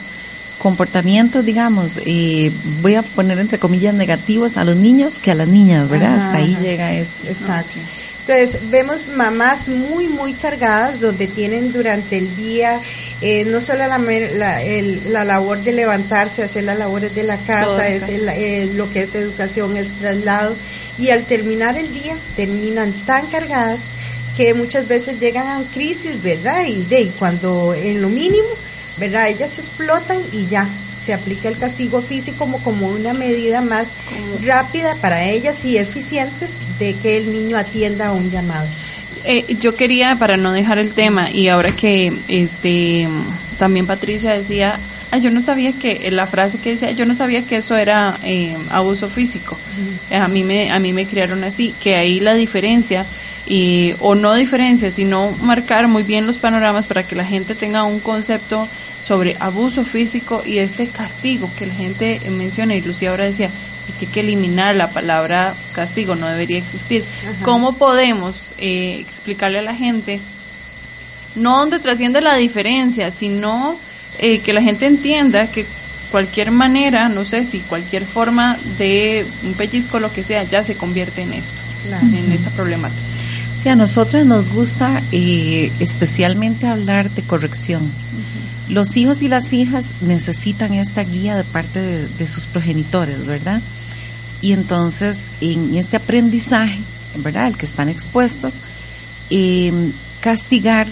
comportamientos, 0.59 1.43
digamos, 1.45 1.99
eh, 2.05 2.51
voy 2.81 2.95
a 2.95 3.01
poner 3.01 3.37
entre 3.39 3.57
comillas 3.59 3.93
negativos 3.93 4.55
a 4.57 4.63
los 4.63 4.75
niños 4.77 5.15
que 5.15 5.31
a 5.31 5.35
las 5.35 5.47
niñas, 5.47 5.89
¿verdad? 5.89 6.15
Ajá, 6.15 6.25
hasta 6.25 6.37
ahí 6.39 6.53
ajá. 6.53 6.61
llega 6.63 6.93
esto. 6.93 7.27
Exacto. 7.27 7.79
Entonces, 8.25 8.69
vemos 8.69 9.09
mamás 9.09 9.67
muy, 9.67 10.07
muy 10.07 10.33
cargadas 10.33 11.01
donde 11.01 11.27
tienen 11.27 11.73
durante 11.73 12.17
el 12.17 12.33
día 12.37 12.79
eh, 13.19 13.43
no 13.45 13.59
solo 13.61 13.79
la, 13.87 13.97
la, 13.97 14.61
el- 14.63 15.11
la 15.13 15.23
labor 15.25 15.61
de 15.61 15.71
levantarse, 15.73 16.43
hacer 16.43 16.63
las 16.63 16.77
labores 16.77 17.13
de 17.15 17.23
la 17.23 17.37
casa, 17.37 17.87
es 17.87 18.03
el- 18.03 18.29
eh, 18.29 18.69
lo 18.75 18.89
que 18.89 19.01
es 19.03 19.15
educación, 19.15 19.75
es 19.77 19.93
traslado, 19.93 20.55
y 20.97 21.09
al 21.09 21.23
terminar 21.25 21.77
el 21.77 21.93
día 21.93 22.15
terminan 22.35 22.91
tan 23.05 23.27
cargadas 23.27 23.81
que 24.37 24.53
muchas 24.53 24.87
veces 24.87 25.19
llegan 25.19 25.47
a 25.47 25.61
crisis, 25.73 26.21
¿verdad? 26.21 26.65
Y 26.65 26.83
de 26.83 27.01
y 27.01 27.09
cuando 27.19 27.73
en 27.73 28.01
lo 28.01 28.09
mínimo, 28.09 28.47
¿verdad? 28.97 29.27
Ellas 29.29 29.57
explotan 29.57 30.17
y 30.31 30.47
ya 30.47 30.67
se 31.03 31.13
aplica 31.13 31.49
el 31.49 31.57
castigo 31.57 32.01
físico 32.01 32.39
como, 32.39 32.59
como 32.59 32.87
una 32.87 33.13
medida 33.13 33.61
más 33.61 33.89
rápida 34.41 34.95
para 34.95 35.23
ellas 35.25 35.65
y 35.65 35.77
eficientes 35.77 36.57
de 36.79 36.95
que 36.95 37.17
el 37.17 37.31
niño 37.31 37.57
atienda 37.57 38.07
a 38.07 38.11
un 38.13 38.29
llamado. 38.31 38.67
Eh, 39.25 39.55
yo 39.59 39.75
quería, 39.75 40.17
para 40.17 40.37
no 40.37 40.51
dejar 40.51 40.79
el 40.79 40.91
tema, 40.91 41.29
y 41.31 41.47
ahora 41.47 41.71
que 41.73 42.11
este 42.27 43.07
también 43.57 43.85
Patricia 43.85 44.31
decía, 44.31 44.77
ah, 45.11 45.17
yo 45.17 45.31
no 45.31 45.41
sabía 45.41 45.71
que, 45.71 46.11
la 46.11 46.27
frase 46.27 46.57
que 46.57 46.71
decía, 46.71 46.91
yo 46.91 47.05
no 47.05 47.15
sabía 47.15 47.43
que 47.43 47.57
eso 47.57 47.77
era 47.77 48.17
eh, 48.23 48.55
abuso 48.69 49.09
físico. 49.09 49.57
A 50.11 50.27
mí 50.27 50.43
me, 50.43 50.71
a 50.71 50.79
mí 50.79 50.91
me 50.91 51.05
criaron 51.05 51.43
así, 51.43 51.73
que 51.81 51.95
ahí 51.95 52.19
la 52.19 52.33
diferencia, 52.33 53.05
y, 53.45 53.93
o 53.99 54.15
no 54.15 54.35
diferencia, 54.35 54.91
sino 54.91 55.31
marcar 55.41 55.87
muy 55.87 56.03
bien 56.03 56.27
los 56.27 56.37
panoramas 56.37 56.87
para 56.87 57.03
que 57.03 57.15
la 57.15 57.25
gente 57.25 57.55
tenga 57.55 57.83
un 57.83 57.99
concepto 57.99 58.67
sobre 59.03 59.35
abuso 59.39 59.83
físico 59.83 60.41
y 60.45 60.59
este 60.59 60.87
castigo 60.87 61.49
que 61.57 61.65
la 61.65 61.73
gente 61.73 62.21
menciona, 62.37 62.75
y 62.75 62.81
Lucía 62.81 63.09
ahora 63.09 63.25
decía, 63.25 63.49
es 63.89 63.97
que 63.97 64.05
hay 64.05 64.11
que 64.11 64.19
eliminar 64.21 64.75
la 64.75 64.89
palabra 64.89 65.53
castigo, 65.73 66.15
no 66.15 66.27
debería 66.27 66.57
existir. 66.57 67.03
Ajá. 67.29 67.43
¿Cómo 67.43 67.73
podemos 67.73 68.49
eh, 68.59 69.05
explicarle 69.09 69.59
a 69.59 69.63
la 69.63 69.75
gente, 69.75 70.21
no 71.35 71.59
donde 71.59 71.79
trasciende 71.79 72.21
la 72.21 72.35
diferencia, 72.35 73.11
sino 73.11 73.75
eh, 74.19 74.39
que 74.39 74.53
la 74.53 74.61
gente 74.61 74.85
entienda 74.85 75.47
que 75.47 75.65
cualquier 76.11 76.51
manera, 76.51 77.09
no 77.09 77.25
sé 77.25 77.45
si 77.45 77.59
cualquier 77.59 78.05
forma 78.05 78.57
de 78.77 79.25
un 79.43 79.53
pellizco, 79.53 79.99
lo 79.99 80.13
que 80.13 80.23
sea, 80.23 80.43
ya 80.43 80.63
se 80.63 80.75
convierte 80.75 81.23
en 81.23 81.33
esto, 81.33 81.55
Claro. 81.87 82.05
en 82.05 82.31
esta 82.31 82.51
problemática. 82.51 83.01
Sí, 83.61 83.69
a 83.69 83.75
nosotros 83.75 84.25
nos 84.25 84.47
gusta 84.53 85.01
eh, 85.11 85.71
especialmente 85.79 86.67
hablar 86.67 87.09
de 87.09 87.21
corrección. 87.23 87.81
Los 88.69 88.95
hijos 88.97 89.21
y 89.21 89.27
las 89.27 89.51
hijas 89.53 89.87
necesitan 90.01 90.73
esta 90.73 91.03
guía 91.03 91.35
de 91.35 91.43
parte 91.43 91.79
de, 91.81 92.07
de 92.07 92.27
sus 92.27 92.45
progenitores, 92.45 93.25
¿verdad? 93.25 93.61
Y 94.41 94.53
entonces 94.53 95.17
en 95.41 95.75
este 95.75 95.97
aprendizaje, 95.97 96.79
¿verdad? 97.17 97.45
Al 97.45 97.57
que 97.57 97.65
están 97.65 97.89
expuestos, 97.89 98.55
eh, 99.29 99.71
castigar 100.21 100.87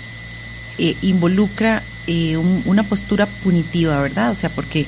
eh, 0.78 0.96
involucra 1.02 1.82
eh, 2.08 2.36
un- 2.38 2.64
una 2.66 2.84
postura 2.84 3.26
punitiva, 3.26 4.00
¿verdad? 4.02 4.32
O 4.32 4.36
sea, 4.36 4.50
porque 4.50 4.86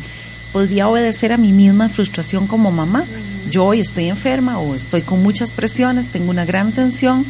podría 0.51 0.87
obedecer 0.87 1.31
a 1.33 1.37
mi 1.37 1.51
misma 1.51 1.87
frustración 1.89 2.47
como 2.47 2.71
mamá. 2.71 3.05
Yo 3.49 3.65
hoy 3.65 3.79
estoy 3.79 4.07
enferma 4.09 4.59
o 4.59 4.75
estoy 4.75 5.01
con 5.03 5.21
muchas 5.21 5.51
presiones, 5.51 6.07
tengo 6.07 6.29
una 6.31 6.45
gran 6.45 6.71
tensión 6.71 7.25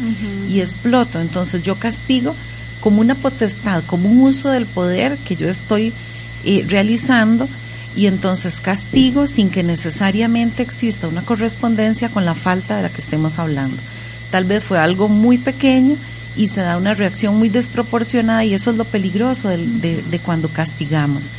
y 0.50 0.62
exploto. 0.62 1.20
Entonces 1.20 1.64
yo 1.64 1.76
castigo 1.76 2.36
como 2.84 3.00
una 3.00 3.16
potestad, 3.16 3.82
como 3.88 4.10
un 4.10 4.20
uso 4.24 4.50
del 4.50 4.66
poder 4.66 5.18
que 5.20 5.38
yo 5.38 5.48
estoy 5.48 5.94
eh, 6.44 6.66
realizando 6.68 7.48
y 7.96 8.08
entonces 8.08 8.60
castigo 8.60 9.26
sin 9.26 9.50
que 9.50 9.64
necesariamente 9.64 10.64
exista 10.64 11.08
una 11.08 11.22
correspondencia 11.22 12.10
con 12.10 12.26
la 12.26 12.34
falta 12.34 12.76
de 12.76 12.84
la 12.84 12.90
que 12.90 13.00
estemos 13.00 13.40
hablando. 13.40 13.78
Tal 14.32 14.44
vez 14.44 14.66
fue 14.66 14.80
algo 14.80 15.08
muy 15.08 15.38
pequeño 15.38 15.96
y 16.36 16.48
se 16.48 16.60
da 16.60 16.76
una 16.76 16.94
reacción 16.94 17.38
muy 17.38 17.48
desproporcionada 17.48 18.44
y 18.44 18.54
eso 18.54 18.72
es 18.72 18.76
lo 18.76 18.84
peligroso 18.84 19.48
de, 19.48 20.04
de 20.04 20.20
cuando 20.20 20.50
castigamos. 20.50 21.30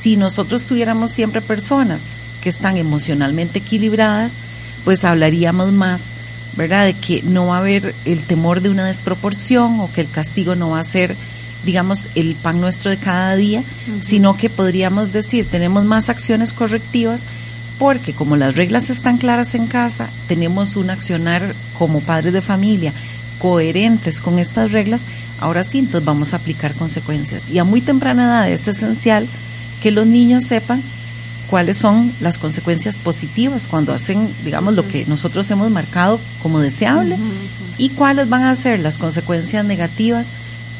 Si 0.00 0.16
nosotros 0.16 0.64
tuviéramos 0.64 1.10
siempre 1.10 1.42
personas 1.42 2.00
que 2.40 2.48
están 2.48 2.78
emocionalmente 2.78 3.58
equilibradas, 3.58 4.32
pues 4.86 5.04
hablaríamos 5.04 5.70
más, 5.70 6.00
¿verdad? 6.56 6.86
De 6.86 6.94
que 6.94 7.22
no 7.22 7.48
va 7.48 7.56
a 7.56 7.60
haber 7.60 7.94
el 8.04 8.20
temor 8.20 8.60
de 8.60 8.70
una 8.70 8.86
desproporción 8.86 9.80
o 9.80 9.90
que 9.92 10.00
el 10.00 10.10
castigo 10.10 10.54
no 10.54 10.70
va 10.70 10.80
a 10.80 10.84
ser 10.84 11.16
digamos, 11.64 12.08
el 12.14 12.34
pan 12.34 12.60
nuestro 12.60 12.90
de 12.90 12.96
cada 12.96 13.36
día, 13.36 13.62
sino 14.02 14.36
que 14.36 14.50
podríamos 14.50 15.12
decir, 15.12 15.46
tenemos 15.48 15.84
más 15.84 16.08
acciones 16.08 16.52
correctivas 16.52 17.20
porque 17.78 18.12
como 18.12 18.36
las 18.36 18.54
reglas 18.54 18.90
están 18.90 19.18
claras 19.18 19.54
en 19.54 19.66
casa, 19.66 20.08
tenemos 20.28 20.76
un 20.76 20.90
accionar 20.90 21.54
como 21.78 22.00
padres 22.00 22.32
de 22.32 22.42
familia 22.42 22.92
coherentes 23.38 24.20
con 24.20 24.38
estas 24.38 24.70
reglas, 24.70 25.00
ahora 25.40 25.64
sí, 25.64 25.78
entonces 25.78 26.04
vamos 26.04 26.32
a 26.32 26.36
aplicar 26.36 26.74
consecuencias. 26.74 27.50
Y 27.50 27.58
a 27.58 27.64
muy 27.64 27.80
temprana 27.80 28.24
edad 28.24 28.48
es 28.48 28.68
esencial 28.68 29.26
que 29.82 29.90
los 29.90 30.06
niños 30.06 30.44
sepan 30.44 30.80
cuáles 31.52 31.76
son 31.76 32.10
las 32.20 32.38
consecuencias 32.38 32.98
positivas 32.98 33.68
cuando 33.68 33.92
hacen, 33.92 34.26
digamos, 34.42 34.72
lo 34.72 34.88
que 34.88 35.04
nosotros 35.04 35.50
hemos 35.50 35.70
marcado 35.70 36.18
como 36.42 36.60
deseable 36.60 37.18
y 37.76 37.90
cuáles 37.90 38.30
van 38.30 38.44
a 38.44 38.56
ser 38.56 38.80
las 38.80 38.96
consecuencias 38.96 39.62
negativas 39.62 40.28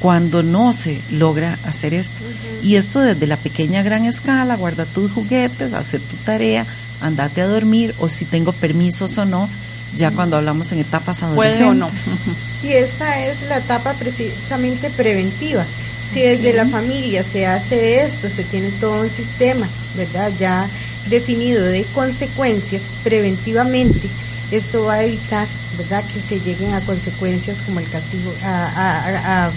cuando 0.01 0.43
no 0.43 0.73
se 0.73 0.99
logra 1.11 1.59
hacer 1.67 1.93
esto. 1.93 2.23
Y 2.63 2.77
esto 2.77 3.01
desde 3.01 3.27
la 3.27 3.37
pequeña 3.37 3.83
gran 3.83 4.07
escala, 4.07 4.57
guarda 4.57 4.87
tus 4.87 5.13
juguetes, 5.13 5.75
hace 5.75 5.99
tu 5.99 6.17
tarea, 6.25 6.65
andate 7.03 7.43
a 7.43 7.49
dormir 7.49 7.95
o 7.99 8.09
si 8.09 8.25
tengo 8.25 8.53
permisos 8.53 9.19
o 9.19 9.27
no, 9.27 9.51
ya 9.95 10.11
cuando 10.11 10.39
hablamos 10.39 10.73
en 10.73 10.79
etapas 10.79 11.23
adolescentes. 11.23 11.67
Puede 11.67 11.71
o 11.71 11.75
no. 11.75 11.91
Y 12.63 12.73
esta 12.73 13.27
es 13.27 13.43
la 13.43 13.59
etapa 13.59 13.93
precisamente 13.93 14.89
preventiva. 14.89 15.67
Si 16.13 16.21
desde 16.21 16.53
la 16.53 16.67
familia 16.67 17.25
se 17.25 17.47
hace 17.47 18.03
esto, 18.03 18.29
se 18.29 18.45
tiene 18.45 18.71
todo 18.81 19.01
un 19.01 19.09
sistema, 19.09 19.67
¿verdad? 19.97 20.31
Ya 20.39 20.69
definido 21.09 21.65
de 21.65 21.85
consecuencias 21.95 22.83
preventivamente, 23.03 24.09
esto 24.51 24.85
va 24.85 24.95
a 24.95 25.05
evitar, 25.05 25.49
¿verdad?, 25.79 26.05
que 26.13 26.21
se 26.21 26.39
lleguen 26.39 26.75
a 26.75 26.83
consecuencias 26.83 27.63
como 27.63 27.81
el 27.81 27.89
castigo, 27.89 28.31
a, 28.43 29.51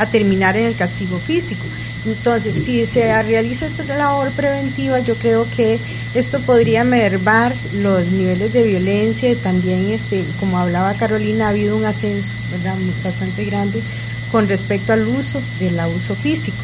a 0.00 0.06
terminar 0.06 0.56
en 0.56 0.66
el 0.66 0.74
castigo 0.74 1.16
físico. 1.18 1.64
Entonces, 2.04 2.54
si 2.54 2.86
se 2.86 3.22
realiza 3.22 3.66
esta 3.66 3.84
labor 3.84 4.30
preventiva, 4.32 4.98
yo 5.00 5.14
creo 5.16 5.46
que 5.54 5.78
esto 6.14 6.40
podría 6.40 6.82
mermar 6.82 7.54
los 7.74 8.06
niveles 8.06 8.52
de 8.52 8.64
violencia 8.64 9.30
y 9.30 9.36
también, 9.36 9.92
este, 9.92 10.24
como 10.40 10.58
hablaba 10.58 10.94
Carolina, 10.94 11.46
ha 11.46 11.50
habido 11.50 11.76
un 11.76 11.84
ascenso 11.84 12.32
¿verdad? 12.50 12.74
bastante 13.04 13.44
grande 13.44 13.80
con 14.30 14.48
respecto 14.48 14.92
al 14.92 15.06
uso 15.06 15.40
del 15.58 15.78
abuso 15.78 16.14
físico. 16.14 16.58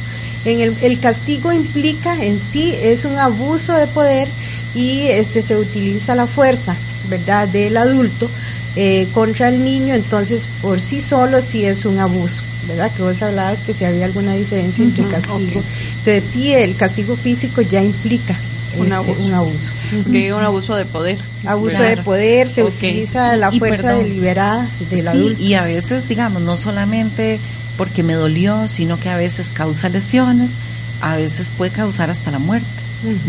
En 0.45 0.61
el, 0.61 0.77
el 0.83 1.01
castigo 1.01 1.53
implica 1.53 2.23
en 2.23 2.39
sí, 2.39 2.73
es 2.81 3.05
un 3.05 3.19
abuso 3.19 3.73
de 3.75 3.87
poder 3.89 4.29
y 4.75 5.03
este, 5.09 5.43
se 5.43 5.57
utiliza 5.57 6.15
la 6.15 6.27
fuerza 6.27 6.77
¿verdad? 7.09 7.49
del 7.49 7.77
adulto 7.77 8.31
eh, 8.77 9.09
contra 9.13 9.49
el 9.49 9.65
niño, 9.65 9.95
entonces 9.95 10.49
por 10.61 10.81
sí 10.81 11.01
solo 11.01 11.41
sí 11.41 11.65
es 11.65 11.85
un 11.85 11.99
abuso. 11.99 12.43
¿verdad? 12.69 12.91
Que 12.93 13.03
vos 13.03 13.23
hablabas 13.23 13.61
que 13.61 13.73
si 13.73 13.85
había 13.85 14.05
alguna 14.05 14.35
diferencia 14.35 14.85
entre 14.85 15.07
castigo. 15.07 15.63
Entonces 15.99 16.25
sí, 16.25 16.53
el 16.53 16.75
castigo 16.77 17.17
físico 17.17 17.63
ya 17.63 17.83
implica 17.83 18.37
un 18.79 18.85
este, 18.85 18.95
abuso. 18.95 19.23
Un 19.23 19.35
abuso. 19.35 19.73
un 20.37 20.43
abuso 20.43 20.77
de 20.77 20.85
poder. 20.85 21.19
Abuso 21.45 21.83
de 21.83 21.97
poder, 21.99 22.49
se 22.49 22.65
utiliza 22.65 23.37
la 23.37 23.51
fuerza 23.51 23.93
deliberada 23.93 24.69
del 24.91 25.09
adulto. 25.09 25.43
Y 25.43 25.55
a 25.55 25.63
veces, 25.63 26.09
digamos, 26.09 26.43
no 26.43 26.57
solamente 26.57 27.39
porque 27.77 28.03
me 28.03 28.15
dolió, 28.15 28.69
sino 28.69 28.99
que 28.99 29.09
a 29.09 29.17
veces 29.17 29.49
causa 29.49 29.89
lesiones, 29.89 30.51
a 31.01 31.17
veces 31.17 31.53
puede 31.57 31.71
causar 31.71 32.11
hasta 32.11 32.31
la 32.31 32.39
muerte. 32.39 32.67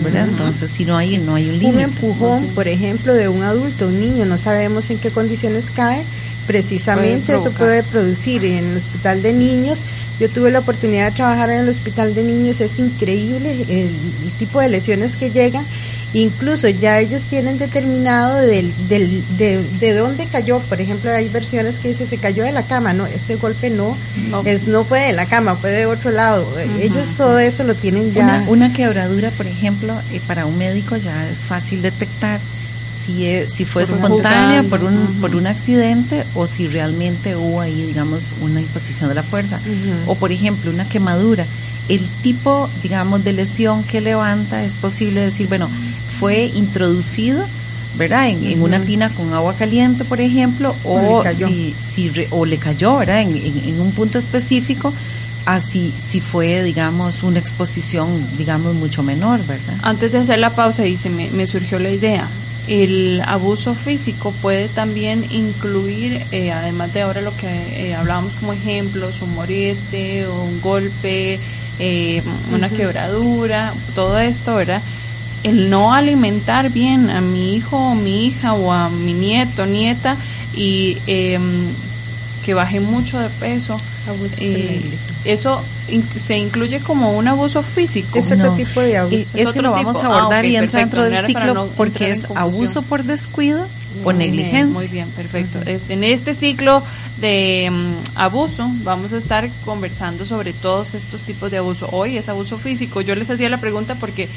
¿verdad? 0.03 0.27
Entonces, 0.29 0.71
si 0.71 0.85
no 0.85 0.97
hay, 0.97 1.17
no 1.17 1.35
hay 1.35 1.49
un 1.49 1.59
límite. 1.59 1.77
Un 1.77 1.79
empujón, 1.79 2.47
por 2.55 2.67
ejemplo, 2.67 3.13
de 3.13 3.27
un 3.27 3.43
adulto, 3.43 3.87
un 3.87 3.99
niño, 3.99 4.25
no 4.25 4.37
sabemos 4.37 4.89
en 4.89 4.97
qué 4.97 5.11
condiciones 5.11 5.69
cae, 5.69 6.03
precisamente 6.47 7.35
eso 7.35 7.51
puede 7.51 7.83
producir 7.83 8.45
en 8.45 8.65
el 8.65 8.77
hospital 8.77 9.21
de 9.21 9.33
niños. 9.33 9.83
Yo 10.19 10.29
tuve 10.29 10.49
la 10.51 10.59
oportunidad 10.59 11.11
de 11.11 11.15
trabajar 11.15 11.51
en 11.51 11.59
el 11.59 11.69
hospital 11.69 12.15
de 12.15 12.23
niños, 12.23 12.59
es 12.59 12.79
increíble 12.79 13.51
el, 13.69 13.91
tipo 14.39 14.59
de 14.59 14.69
lesiones 14.69 15.15
que 15.15 15.31
llegan. 15.31 15.65
Incluso 16.13 16.69
ya 16.69 16.99
ellos 16.99 17.27
tienen 17.27 17.59
determinado 17.59 18.37
del, 18.37 18.73
del, 18.87 19.23
de, 19.37 19.93
dónde 19.93 20.25
cayó. 20.25 20.59
Por 20.61 20.79
ejemplo, 20.79 21.11
hay 21.11 21.27
versiones 21.27 21.77
que 21.77 21.89
dice 21.89 22.07
se 22.07 22.17
cayó 22.17 22.43
de 22.43 22.51
la 22.51 22.63
cama. 22.63 22.93
No, 22.93 23.05
ese 23.05 23.35
golpe 23.35 23.69
no, 23.69 23.95
Es, 24.45 24.67
no 24.67 24.85
fue 24.85 25.01
de 25.01 25.13
la 25.13 25.25
cama, 25.25 25.55
fue 25.55 25.71
de 25.71 25.85
otro 25.85 26.09
lado. 26.11 26.47
Ellos 26.81 27.13
todo 27.17 27.37
eso 27.39 27.63
lo 27.63 27.75
tienen 27.75 28.13
ya. 28.13 28.23
Una, 28.23 28.45
una 28.47 28.73
quebradura, 28.73 29.29
por 29.31 29.47
ejemplo, 29.47 29.93
eh, 30.11 30.21
para 30.25 30.45
un 30.45 30.57
médico 30.57 30.95
ya 30.95 31.29
es 31.29 31.39
fácil 31.39 31.81
detectar 31.81 32.39
si, 32.87 33.45
si 33.47 33.65
fue 33.65 33.83
espontánea 33.83 34.63
por 34.63 34.83
un, 34.83 34.95
por 35.19 35.35
un 35.35 35.47
accidente 35.47 36.23
o 36.35 36.47
si 36.47 36.67
realmente 36.67 37.35
hubo 37.35 37.61
ahí, 37.61 37.83
digamos, 37.85 38.33
una 38.41 38.61
imposición 38.61 39.09
de 39.09 39.15
la 39.15 39.23
fuerza. 39.23 39.59
O, 40.05 40.15
por 40.15 40.31
ejemplo, 40.31 40.71
una 40.71 40.87
quemadura. 40.87 41.45
El 41.89 42.05
tipo, 42.21 42.69
digamos, 42.83 43.23
de 43.23 43.33
lesión 43.33 43.83
que 43.83 44.01
levanta 44.01 44.63
es 44.63 44.75
posible 44.75 45.21
decir, 45.21 45.47
bueno, 45.47 45.69
fue 46.19 46.45
introducido, 46.45 47.45
¿verdad? 47.95 48.29
En, 48.29 48.61
una 48.61 48.79
tina 48.79 49.09
con 49.09 49.33
agua 49.33 49.53
caliente, 49.53 50.05
por 50.05 50.21
ejemplo, 50.21 50.75
o, 50.83 51.23
si, 51.31 51.75
si 51.81 52.11
o 52.29 52.45
le 52.45 52.57
cayó, 52.57 52.97
¿verdad? 52.97 53.21
En, 53.21 53.35
en, 53.35 53.79
un 53.79 53.91
punto 53.91 54.19
específico, 54.19 54.93
así 55.45 55.93
si 55.97 56.19
fue, 56.19 56.63
digamos, 56.63 57.23
una 57.23 57.39
exposición, 57.39 58.07
digamos, 58.37 58.75
mucho 58.75 59.03
menor, 59.03 59.39
¿verdad? 59.45 59.75
Antes 59.81 60.11
de 60.11 60.19
hacer 60.19 60.39
la 60.39 60.49
pausa, 60.51 60.83
dice, 60.83 61.09
me, 61.09 61.29
me 61.31 61.47
surgió 61.47 61.79
la 61.79 61.89
idea. 61.89 62.27
El 62.67 63.21
abuso 63.25 63.75
físico 63.75 64.33
puede 64.41 64.67
también 64.67 65.25
incluir, 65.31 66.21
eh, 66.31 66.51
además 66.51 66.93
de 66.93 67.01
ahora 67.01 67.21
lo 67.21 67.35
que 67.35 67.47
eh, 67.47 67.95
hablábamos 67.95 68.35
como 68.35 68.51
ejemplos, 68.51 69.21
un 69.21 69.33
morete, 69.35 70.27
un 70.27 70.59
golpe, 70.59 71.39
eh, 71.79 72.21
una 72.53 72.69
quebradura, 72.69 73.73
todo 73.95 74.19
esto, 74.19 74.55
¿verdad? 74.55 74.81
El 75.43 75.69
no 75.69 75.93
alimentar 75.93 76.69
bien 76.69 77.09
a 77.09 77.21
mi 77.21 77.55
hijo 77.55 77.77
o 77.77 77.95
mi 77.95 78.25
hija 78.27 78.53
o 78.53 78.73
a 78.73 78.89
mi 78.89 79.13
nieto, 79.13 79.65
nieta, 79.65 80.17
y 80.53 80.97
em, 81.07 81.67
que 82.43 82.53
baje 82.53 82.81
mucho 82.81 83.19
de 83.19 83.29
peso. 83.29 83.79
eso 85.23 85.63
se 86.19 86.37
incluye 86.37 86.79
como 86.79 87.17
un 87.17 87.27
abuso 87.27 87.63
físico. 87.63 88.17
Es 88.17 88.31
otro 88.31 88.53
tipo 88.53 88.81
de 88.81 88.97
abuso. 88.97 89.25
eso 89.33 89.61
lo 89.61 89.71
vamos 89.71 89.97
a 89.97 90.05
abordar 90.05 90.43
ah, 90.43 90.47
y 90.47 90.55
entra 90.55 90.79
dentro 90.79 91.03
del 91.03 91.25
ciclo 91.25 91.69
porque 91.75 92.11
es 92.11 92.25
abuso 92.35 92.81
por 92.81 93.03
descuido 93.03 93.67
o 94.03 94.13
negligencia. 94.13 94.73
Muy 94.73 94.87
bien, 94.87 95.09
perfecto. 95.11 95.59
En 95.65 96.03
este 96.03 96.33
ciclo 96.33 96.83
de 97.19 97.69
mm, 97.71 98.19
abuso 98.19 98.69
vamos 98.83 99.13
a 99.13 99.17
estar 99.17 99.49
conversando 99.65 100.25
sobre 100.25 100.53
todos 100.53 100.93
estos 100.93 101.21
tipos 101.21 101.51
de 101.51 101.57
abuso. 101.57 101.89
Hoy 101.91 102.17
es 102.17 102.29
abuso 102.29 102.57
físico. 102.57 103.01
Yo 103.01 103.15
les 103.15 103.29
hacía 103.29 103.49
la 103.49 103.59
pregunta 103.59 103.95
porque 103.95 104.29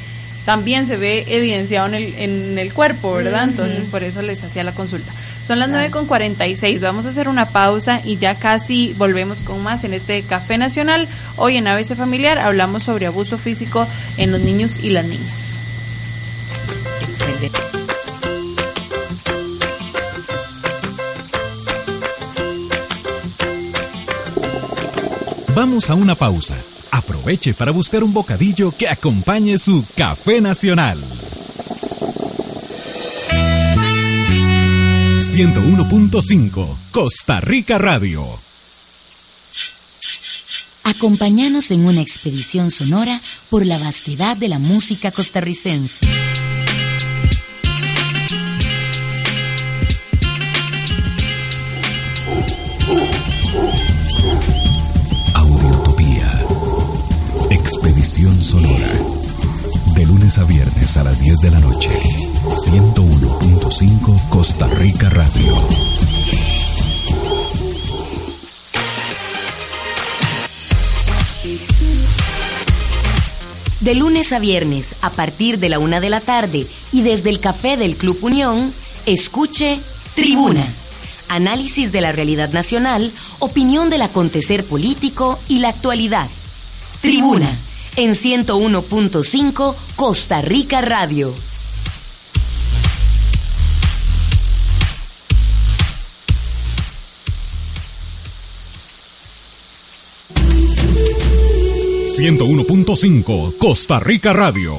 también 0.44 0.86
se 0.86 0.96
ve 0.96 1.24
evidenciado 1.28 1.88
en 1.88 1.94
el, 1.94 2.14
en 2.14 2.58
el 2.58 2.72
cuerpo, 2.72 3.12
¿verdad? 3.12 3.48
Entonces 3.48 3.88
por 3.88 4.02
eso 4.02 4.22
les 4.22 4.42
hacía 4.42 4.64
la 4.64 4.72
consulta. 4.72 5.12
Son 5.50 5.58
las 5.58 5.68
nueve 5.68 5.90
con 5.90 6.06
46, 6.06 6.80
vamos 6.80 7.06
a 7.06 7.08
hacer 7.08 7.28
una 7.28 7.44
pausa 7.44 8.00
y 8.04 8.18
ya 8.18 8.36
casi 8.36 8.94
volvemos 8.96 9.40
con 9.40 9.60
más 9.64 9.82
en 9.82 9.94
este 9.94 10.22
Café 10.22 10.58
Nacional. 10.58 11.08
Hoy 11.38 11.56
en 11.56 11.66
ABC 11.66 11.96
Familiar 11.96 12.38
hablamos 12.38 12.84
sobre 12.84 13.06
abuso 13.06 13.36
físico 13.36 13.84
en 14.16 14.30
los 14.30 14.40
niños 14.42 14.78
y 14.84 14.90
las 14.90 15.06
niñas. 15.06 15.56
Excelente. 17.02 17.58
Vamos 25.52 25.90
a 25.90 25.96
una 25.96 26.14
pausa. 26.14 26.54
Aproveche 26.92 27.54
para 27.54 27.72
buscar 27.72 28.04
un 28.04 28.14
bocadillo 28.14 28.70
que 28.70 28.88
acompañe 28.88 29.58
su 29.58 29.84
Café 29.96 30.40
Nacional. 30.40 31.02
101.5 35.20 36.76
Costa 36.90 37.40
Rica 37.40 37.76
Radio. 37.76 38.26
Acompáñanos 40.82 41.70
en 41.70 41.84
una 41.86 42.00
expedición 42.00 42.70
sonora 42.70 43.20
por 43.50 43.66
la 43.66 43.76
vastedad 43.78 44.38
de 44.38 44.48
la 44.48 44.58
música 44.58 45.10
costarricense. 45.10 46.06
Audiotopía. 55.34 56.46
Expedición 57.50 58.42
sonora. 58.42 59.09
De 60.00 60.06
lunes 60.06 60.38
a 60.38 60.44
viernes 60.44 60.96
a 60.96 61.04
las 61.04 61.20
10 61.20 61.36
de 61.42 61.50
la 61.50 61.60
noche. 61.60 61.90
101.5 61.90 64.28
Costa 64.30 64.66
Rica 64.66 65.10
Radio. 65.10 65.52
De 73.80 73.94
lunes 73.94 74.32
a 74.32 74.38
viernes, 74.38 74.96
a 75.02 75.10
partir 75.10 75.58
de 75.58 75.68
la 75.68 75.78
una 75.78 76.00
de 76.00 76.08
la 76.08 76.20
tarde 76.20 76.66
y 76.92 77.02
desde 77.02 77.28
el 77.28 77.38
café 77.38 77.76
del 77.76 77.96
Club 77.96 78.16
Unión, 78.22 78.72
escuche 79.04 79.80
Tribuna. 80.14 80.66
Análisis 81.28 81.92
de 81.92 82.00
la 82.00 82.12
realidad 82.12 82.54
nacional, 82.54 83.12
opinión 83.38 83.90
del 83.90 84.00
acontecer 84.00 84.64
político 84.64 85.38
y 85.46 85.58
la 85.58 85.68
actualidad. 85.68 86.30
Tribuna, 87.02 87.54
en 87.96 88.14
101.5 88.14 89.74
Costa 89.96 90.40
Rica 90.42 90.80
Radio. 90.80 91.34
...101.5 102.20 103.56
Costa 103.56 103.98
Rica 103.98 104.34
Radio. 104.34 104.74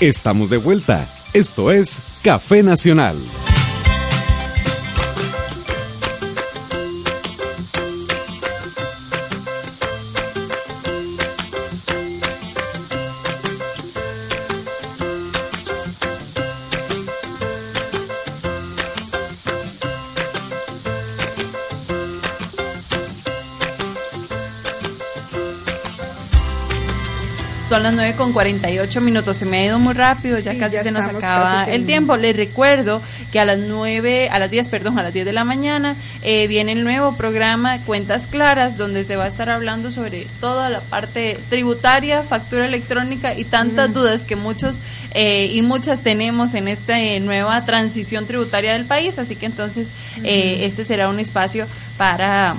Estamos 0.00 0.48
de 0.48 0.56
vuelta. 0.56 1.06
Esto 1.34 1.70
es 1.72 2.00
Café 2.22 2.62
Nacional. 2.62 3.16
Las 27.96 28.06
9 28.06 28.16
con 28.16 28.32
48 28.32 29.00
minutos. 29.00 29.36
Se 29.36 29.46
me 29.46 29.58
ha 29.58 29.64
ido 29.64 29.78
muy 29.78 29.94
rápido, 29.94 30.38
ya 30.38 30.52
Sí, 30.52 30.58
casi 30.58 30.74
ya 30.74 30.82
se 30.82 30.90
nos 30.90 31.04
acaba 31.04 31.64
el 31.64 31.86
tiempo. 31.86 32.16
Les 32.16 32.36
recuerdo 32.36 33.00
que 33.32 33.40
a 33.40 33.44
las 33.44 33.58
9, 33.58 34.28
a 34.30 34.38
las 34.38 34.50
10, 34.50 34.68
perdón, 34.68 34.98
a 34.98 35.02
las 35.02 35.12
10 35.12 35.26
de 35.26 35.32
la 35.32 35.44
mañana 35.44 35.96
eh, 36.22 36.46
viene 36.46 36.72
el 36.72 36.84
nuevo 36.84 37.16
programa 37.16 37.78
Cuentas 37.78 38.26
Claras, 38.26 38.76
donde 38.76 39.04
se 39.04 39.16
va 39.16 39.24
a 39.24 39.28
estar 39.28 39.50
hablando 39.50 39.90
sobre 39.90 40.26
toda 40.40 40.70
la 40.70 40.80
parte 40.80 41.38
tributaria, 41.48 42.22
factura 42.22 42.66
electrónica 42.66 43.34
y 43.38 43.44
tantas 43.44 43.92
dudas 43.92 44.24
que 44.24 44.36
muchos 44.36 44.76
eh, 45.14 45.48
y 45.52 45.62
muchas 45.62 46.00
tenemos 46.00 46.54
en 46.54 46.66
esta 46.66 47.00
eh, 47.00 47.20
nueva 47.20 47.64
transición 47.64 48.26
tributaria 48.26 48.72
del 48.72 48.84
país. 48.84 49.18
Así 49.18 49.36
que 49.36 49.46
entonces 49.46 49.88
eh, 50.24 50.60
este 50.62 50.84
será 50.84 51.08
un 51.08 51.20
espacio 51.20 51.66
para 51.96 52.56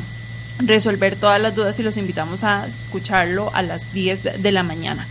resolver 0.60 1.18
todas 1.18 1.42
las 1.42 1.54
dudas 1.54 1.78
y 1.80 1.84
los 1.84 1.98
invitamos 1.98 2.46
a 2.46 2.66
escucharlo 2.66 3.52
a 3.54 3.62
las 3.62 3.94
10 3.94 4.42
de 4.42 4.52
la 4.54 4.64
mañana. 4.64 5.06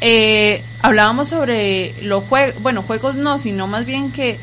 Eh, 0.00 0.62
hablábamos 0.82 1.28
sobre 1.30 1.94
los 2.02 2.24
juegos, 2.24 2.60
bueno, 2.62 2.82
juegos 2.82 3.14
no, 3.16 3.38
sino 3.38 3.66
más 3.66 3.86
bien 3.86 4.12
que 4.12 4.38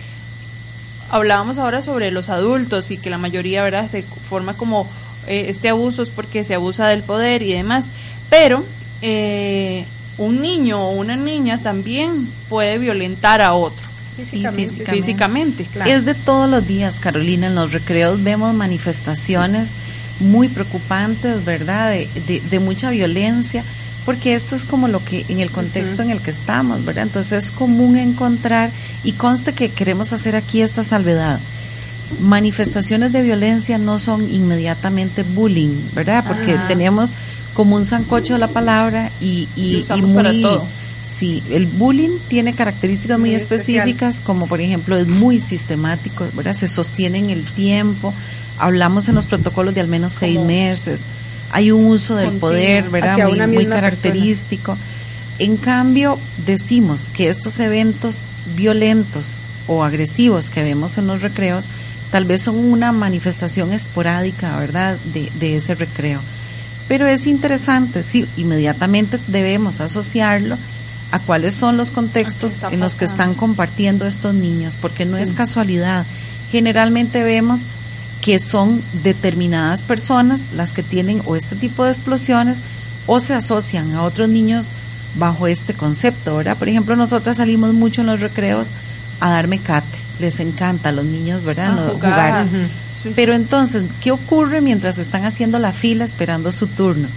hablábamos 1.12 1.58
ahora 1.58 1.82
sobre 1.82 2.12
los 2.12 2.30
adultos 2.30 2.89
y 2.92 2.98
que 2.98 3.10
la 3.10 3.18
mayoría, 3.18 3.63
¿verdad?, 3.63 3.89
se 3.89 4.02
forma 4.02 4.54
como 4.56 4.89
eh, 5.28 5.46
este 5.50 5.70
abuso 5.70 6.02
es 6.04 6.10
porque 6.10 6.44
se 6.44 6.56
abusa 6.56 6.88
del 6.88 7.04
poder 7.04 7.44
y 7.44 7.54
demás. 7.54 7.88
Pero 8.30 8.63
eh, 9.02 9.86
un 10.18 10.42
niño 10.42 10.82
o 10.82 10.92
una 10.92 11.16
niña 11.16 11.60
también 11.62 12.28
puede 12.50 12.78
violentar 12.80 13.42
a 13.42 13.54
otro 13.54 13.84
Físicamente. 14.16 14.68
físicamente. 14.72 15.02
físicamente. 15.06 15.63
Claro. 15.72 15.92
Es 15.92 16.06
de 16.06 16.13
todos 16.16 16.50
los 16.50 16.68
días, 16.68 17.00
Carolina. 17.00 17.48
En 17.48 17.56
los 17.56 17.72
recreos 17.74 18.24
vemos 18.24 18.54
manifestaciones 18.56 19.70
muy 20.20 20.48
preocupantes, 20.48 21.44
¿verdad? 21.46 21.92
De, 21.92 22.08
de- 22.28 22.39
de 22.42 22.60
mucha 22.60 22.89
violencia, 22.92 23.63
porque 24.06 24.36
esto 24.36 24.56
es 24.56 24.66
como 24.66 24.88
lo 24.88 25.04
que 25.04 25.26
en 25.30 25.39
el 25.39 25.50
contexto 25.50 26.02
en 26.02 26.10
el 26.10 26.22
que 26.22 26.32
estamos, 26.32 26.84
¿verdad? 26.84 27.04
Entonces 27.04 27.46
es 27.46 27.52
común 27.52 27.98
encontrar, 27.98 28.72
y 29.04 29.13
conste 29.13 29.54
que 29.54 29.70
queremos 29.70 30.13
hacer 30.13 30.36
aquí 30.36 30.62
esta 30.62 30.84
salvedad. 30.84 31.39
Manifestaciones 32.22 33.12
de 33.12 33.22
violencia 33.22 33.78
no 33.78 34.00
son 34.00 34.30
inmediatamente 34.30 35.24
bullying, 35.24 35.76
¿verdad? 35.94 36.24
Porque 36.28 36.58
tenemos 36.68 37.13
como 37.54 37.76
un 37.76 37.86
sancocho 37.86 38.38
la 38.38 38.48
palabra 38.48 39.12
y, 39.22 39.48
y, 39.56 39.86
muy, 40.02 40.13
para 40.13 40.32
todo. 40.32 40.68
Sí, 41.18 41.44
el 41.52 41.68
bullying 41.68 42.18
tiene 42.28 42.54
características 42.54 43.20
muy, 43.20 43.36
específicas, 43.36 44.20
como 44.20 44.48
por 44.48 44.62
ejemplo 44.62 44.98
es 44.98 45.08
muy 45.08 45.39
sistemático, 45.39 46.26
¿verdad? 46.34 46.54
Se 46.54 46.68
sostiene 46.68 47.20
en 47.20 47.30
el 47.30 47.44
tiempo. 47.44 48.13
Hablamos 48.60 49.10
en 49.10 49.16
los 49.16 49.26
protocolos 49.26 49.74
de 49.74 49.82
al 49.82 49.88
menos 49.88 50.13
seis 50.13 50.39
meses. 50.39 51.02
Hay 51.54 51.72
un 51.72 51.86
uso 51.86 52.16
del 52.16 52.26
continuo, 52.26 52.50
poder, 52.50 52.89
¿verdad? 52.89 53.30
Muy, 53.30 53.48
muy 53.48 53.66
característico. 53.68 54.78
En 55.39 55.56
cambio, 55.58 56.20
decimos 56.46 57.08
que 57.08 57.30
estos 57.30 57.60
eventos 57.60 58.30
violentos 58.56 59.36
o 59.68 59.84
agresivos 59.84 60.50
que 60.50 60.63
vemos 60.63 60.98
en 60.98 61.08
los 61.08 61.22
recreos, 61.22 61.66
tal 62.12 62.26
vez 62.26 62.42
son 62.42 62.58
una 62.58 62.92
manifestación 62.92 63.72
esporádica, 63.72 64.58
¿verdad?, 64.60 64.98
de, 65.13 65.32
de 65.39 65.56
ese 65.56 65.76
recreo. 65.76 66.20
Pero 66.88 67.08
es 67.08 67.28
interesante, 67.28 68.04
sí, 68.04 68.28
inmediatamente 68.36 69.20
debemos 69.28 69.80
asociarlo 69.80 70.58
a 71.12 71.20
cuáles 71.20 71.54
son 71.54 71.78
los 71.78 71.92
contextos 71.92 72.63
en 72.72 72.80
los 72.80 72.96
que 72.96 73.06
están 73.06 73.36
compartiendo 73.36 74.08
estos 74.08 74.34
niños, 74.34 74.76
porque 74.82 75.06
no 75.06 75.18
es 75.18 75.34
casualidad. 75.34 76.06
Generalmente 76.52 77.24
vemos 77.24 77.62
que 78.24 78.40
son 78.40 78.82
determinadas 79.04 79.84
personas 79.84 80.54
las 80.56 80.72
que 80.72 80.82
tienen 80.82 81.22
o 81.26 81.36
este 81.36 81.58
tipo 81.58 81.84
de 81.84 81.92
explosiones 81.92 82.60
o 83.06 83.20
se 83.20 83.34
asocian 83.34 83.94
a 83.96 84.04
otros 84.04 84.30
niños 84.30 84.68
bajo 85.16 85.46
este 85.46 85.74
concepto, 85.74 86.38
¿verdad? 86.38 86.56
Por 86.56 86.70
ejemplo, 86.70 86.96
nosotras 86.96 87.38
salimos 87.38 87.74
mucho 87.74 88.00
en 88.00 88.08
los 88.08 88.22
recreos 88.22 88.70
a 89.20 89.30
dar 89.30 89.50
mecate, 89.50 89.98
les 90.22 90.40
encanta 90.40 90.90
a 90.90 90.92
los 90.94 91.04
niños, 91.04 91.44
¿verdad? 91.44 91.74
Jugar. 91.92 92.46
jugar. 92.46 92.48
Sí, 92.50 92.58
sí. 93.04 93.12
Pero 93.14 93.34
entonces, 93.34 93.84
¿qué 94.02 94.12
ocurre 94.12 94.62
mientras 94.62 95.00
están 95.00 95.26
haciendo 95.26 95.60
la 95.60 95.74
fila 95.74 96.06
esperando 96.06 96.54
su 96.54 96.68
turno? 96.68 97.10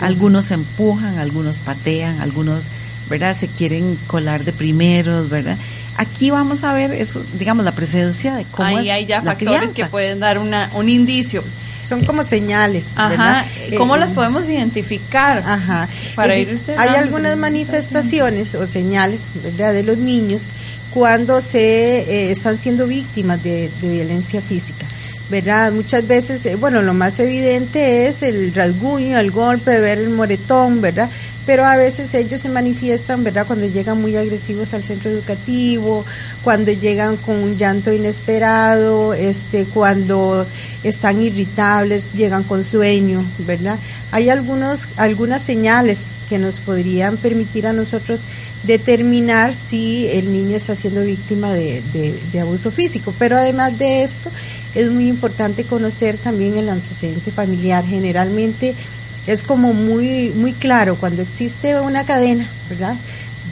Algunos 0.00 0.50
empujan, 0.50 1.18
algunos 1.18 1.58
patean, 1.58 2.20
algunos, 2.20 2.66
¿verdad? 3.10 3.36
Se 3.36 3.48
quieren 3.48 3.98
colar 4.06 4.44
de 4.44 4.52
primeros, 4.54 5.28
¿verdad? 5.28 5.58
Aquí 5.98 6.30
vamos 6.30 6.64
a 6.64 6.72
ver 6.72 6.92
eso, 6.94 7.22
digamos, 7.38 7.64
la 7.64 7.72
presencia 7.72 8.34
de 8.36 8.44
cómo 8.50 8.66
Ahí 8.78 8.88
es 8.88 8.94
hay 8.94 9.04
ya 9.06 9.16
la 9.18 9.32
factores 9.32 9.58
crianza. 9.58 9.74
que 9.74 9.84
pueden 9.86 10.20
dar 10.20 10.38
una, 10.38 10.70
un 10.74 10.88
indicio. 10.88 11.44
Son 11.86 12.04
como 12.04 12.22
señales, 12.22 12.86
Ajá. 12.94 13.08
¿verdad? 13.08 13.44
¿Cómo 13.76 13.96
Eh, 13.96 13.98
las 13.98 14.12
podemos 14.12 14.48
identificar? 14.48 15.42
Ajá. 15.44 15.88
Para 16.14 16.34
Es 16.36 16.42
ir 16.42 16.46
decir, 16.50 16.64
cerrando, 16.66 16.90
Hay 16.92 16.96
algunas 16.96 17.36
manifestaciones 17.36 18.54
o 18.54 18.66
señales 18.66 19.24
¿verdad? 19.42 19.72
de 19.72 19.82
los 19.82 19.98
niños 19.98 20.48
cuando 20.94 21.40
se 21.40 22.00
eh, 22.02 22.30
están 22.30 22.56
siendo 22.58 22.86
víctimas 22.86 23.42
de, 23.42 23.68
de 23.82 23.90
violencia 23.90 24.40
física. 24.40 24.86
¿verdad? 25.30 25.70
Muchas 25.70 26.08
veces, 26.08 26.44
eh, 26.46 26.56
bueno, 26.56 26.82
lo 26.82 26.92
más 26.92 27.20
evidente 27.20 28.08
es 28.08 28.22
el 28.22 28.52
rasguño, 28.52 29.16
el 29.18 29.30
golpe, 29.30 29.78
ver 29.78 29.98
el 29.98 30.10
moretón, 30.10 30.80
¿verdad? 30.80 31.08
Pero 31.46 31.64
a 31.64 31.76
veces 31.76 32.12
ellos 32.14 32.40
se 32.42 32.48
manifiestan, 32.48 33.24
¿verdad? 33.24 33.46
Cuando 33.46 33.66
llegan 33.66 34.00
muy 34.00 34.14
agresivos 34.16 34.72
al 34.74 34.84
centro 34.84 35.10
educativo, 35.10 36.04
cuando 36.44 36.70
llegan 36.70 37.16
con 37.16 37.36
un 37.36 37.56
llanto 37.56 37.92
inesperado, 37.92 39.14
este, 39.14 39.64
cuando 39.64 40.46
están 40.84 41.20
irritables, 41.22 42.12
llegan 42.14 42.42
con 42.44 42.62
sueño, 42.64 43.24
¿verdad? 43.46 43.78
Hay 44.12 44.28
algunos, 44.28 44.86
algunas 44.96 45.42
señales 45.42 46.02
que 46.28 46.38
nos 46.38 46.60
podrían 46.60 47.16
permitir 47.16 47.66
a 47.66 47.72
nosotros 47.72 48.20
determinar 48.64 49.54
si 49.54 50.08
el 50.08 50.30
niño 50.32 50.56
está 50.58 50.76
siendo 50.76 51.00
víctima 51.02 51.52
de, 51.54 51.82
de- 51.94 52.14
de 52.32 52.40
abuso 52.40 52.70
físico. 52.70 53.14
Pero 53.18 53.36
además 53.38 53.78
de 53.78 54.04
esto, 54.04 54.30
es 54.74 54.88
muy 54.90 55.08
importante 55.08 55.64
conocer 55.64 56.18
también 56.18 56.56
el 56.58 56.68
antecedente 56.68 57.30
familiar. 57.30 57.84
Generalmente 57.84 58.74
es 59.32 59.42
como 59.42 59.72
muy, 59.72 60.32
muy 60.34 60.52
claro 60.52 60.96
cuando 60.96 61.22
existe 61.22 61.78
una 61.80 62.04
cadena, 62.04 62.46
¿verdad? 62.68 62.96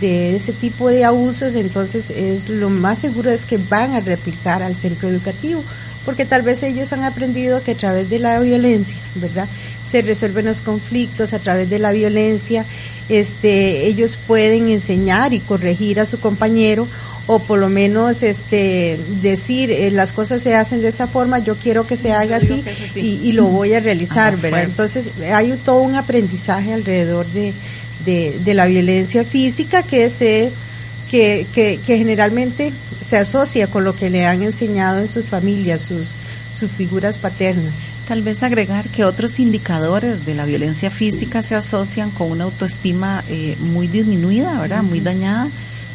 de 0.01 0.37
ese 0.37 0.53
tipo 0.53 0.89
de 0.89 1.05
abusos, 1.05 1.55
entonces 1.55 2.11
es 2.11 2.49
lo 2.49 2.71
más 2.71 2.99
seguro 2.99 3.31
es 3.31 3.45
que 3.45 3.59
van 3.59 3.95
a 3.95 4.01
replicar 4.01 4.63
al 4.63 4.77
centro 4.77 5.09
educativo, 5.09 5.63
porque 6.05 6.25
tal 6.25 6.43
vez 6.43 6.63
ellos 6.63 6.93
han 6.93 7.05
aprendido 7.05 7.63
que 7.63 7.73
a 7.73 7.77
través 7.77 8.09
de 8.09 8.19
la 8.19 8.39
violencia, 8.41 8.97
¿verdad? 9.17 9.49
Se 9.85 10.03
resuelven 10.03 10.47
los 10.47 10.61
conflictos 10.61 11.33
a 11.33 11.39
través 11.39 11.69
de 11.69 11.79
la 11.79 11.93
violencia, 11.93 12.65
este, 13.09 13.87
ellos 13.87 14.17
pueden 14.27 14.69
enseñar 14.69 15.33
y 15.33 15.41
corregir 15.41 15.99
a 16.01 16.07
su 16.07 16.21
compañero 16.21 16.87
o 17.29 17.39
por 17.39 17.59
lo 17.59 17.69
menos 17.69 18.23
este 18.23 18.99
decir 19.23 19.71
eh, 19.71 19.91
las 19.91 20.13
cosas 20.13 20.43
se 20.43 20.55
hacen 20.57 20.81
de 20.81 20.89
esta 20.89 21.07
forma, 21.07 21.39
yo 21.39 21.57
quiero 21.57 21.87
que 21.87 21.97
se 21.97 22.13
haga 22.13 22.37
así, 22.37 22.63
que 22.63 22.71
es 22.71 22.91
así. 22.91 23.01
Y, 23.01 23.29
y 23.29 23.33
lo 23.33 23.45
voy 23.45 23.75
a 23.75 23.81
realizar, 23.81 24.37
¿verdad? 24.39 24.67
fuerza. 24.67 24.99
Entonces 24.99 25.11
hay 25.33 25.53
todo 25.65 25.83
un 25.83 25.95
aprendizaje 25.95 26.73
alrededor 26.73 27.27
de, 27.27 27.53
de, 28.07 28.39
de 28.43 28.55
la 28.55 28.65
violencia 28.67 29.25
física 29.25 29.83
que 29.83 30.09
se 30.11 30.51
que, 31.11 31.47
que, 31.55 31.79
que, 31.87 31.99
generalmente 31.99 32.73
se 33.01 33.17
asocia 33.17 33.67
con 33.67 33.85
lo 33.85 33.95
que 33.95 34.11
le 34.11 34.27
han 34.27 34.43
enseñado 34.43 35.01
en 35.01 35.09
sus 35.09 35.27
familias, 35.27 35.83
sus, 35.83 36.15
sus 36.55 36.71
figuras 36.71 37.19
paternas. 37.19 37.75
Tal 38.07 38.23
vez 38.23 38.43
agregar 38.43 38.89
que 38.89 39.05
otros 39.05 39.39
indicadores 39.39 40.25
de 40.27 40.35
la 40.35 40.45
violencia 40.45 40.91
física 40.91 41.43
se 41.43 41.55
asocian 41.55 42.11
con 42.11 42.31
una 42.31 42.45
autoestima 42.45 43.23
eh, 43.29 43.57
muy 43.61 43.87
disminuida, 43.87 44.61
¿verdad? 44.61 44.83
Muy 44.83 45.01
dañada, 45.01 45.49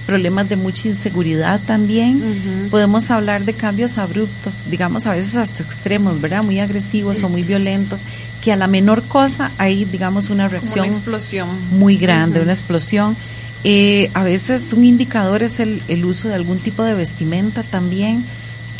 problemas 0.05 0.49
de 0.49 0.55
mucha 0.55 0.87
inseguridad 0.87 1.59
también. 1.65 2.67
Podemos 2.69 3.09
hablar 3.11 3.45
de 3.45 3.53
cambios 3.53 3.97
abruptos, 3.97 4.63
digamos 4.69 5.07
a 5.07 5.11
veces 5.13 5.35
hasta 5.35 5.63
extremos, 5.63 6.19
¿verdad? 6.21 6.43
Muy 6.43 6.59
agresivos 6.59 7.23
o 7.23 7.29
muy 7.29 7.43
violentos, 7.43 8.01
que 8.43 8.51
a 8.51 8.55
la 8.55 8.67
menor 8.67 9.03
cosa 9.03 9.51
hay, 9.57 9.85
digamos, 9.85 10.29
una 10.29 10.47
reacción 10.47 10.85
una 10.85 10.95
explosión. 10.95 11.49
muy 11.71 11.97
grande, 11.97 12.41
una 12.41 12.53
explosión 12.53 13.15
eh, 13.63 14.11
a 14.13 14.23
veces 14.23 14.73
un 14.73 14.83
indicador 14.83 15.41
es 15.41 15.61
el, 15.61 15.81
el, 15.87 16.03
uso 16.03 16.27
de 16.27 16.35
algún 16.35 16.59
tipo 16.59 16.83
de 16.83 16.95
vestimenta 16.95 17.63
también 17.63 18.21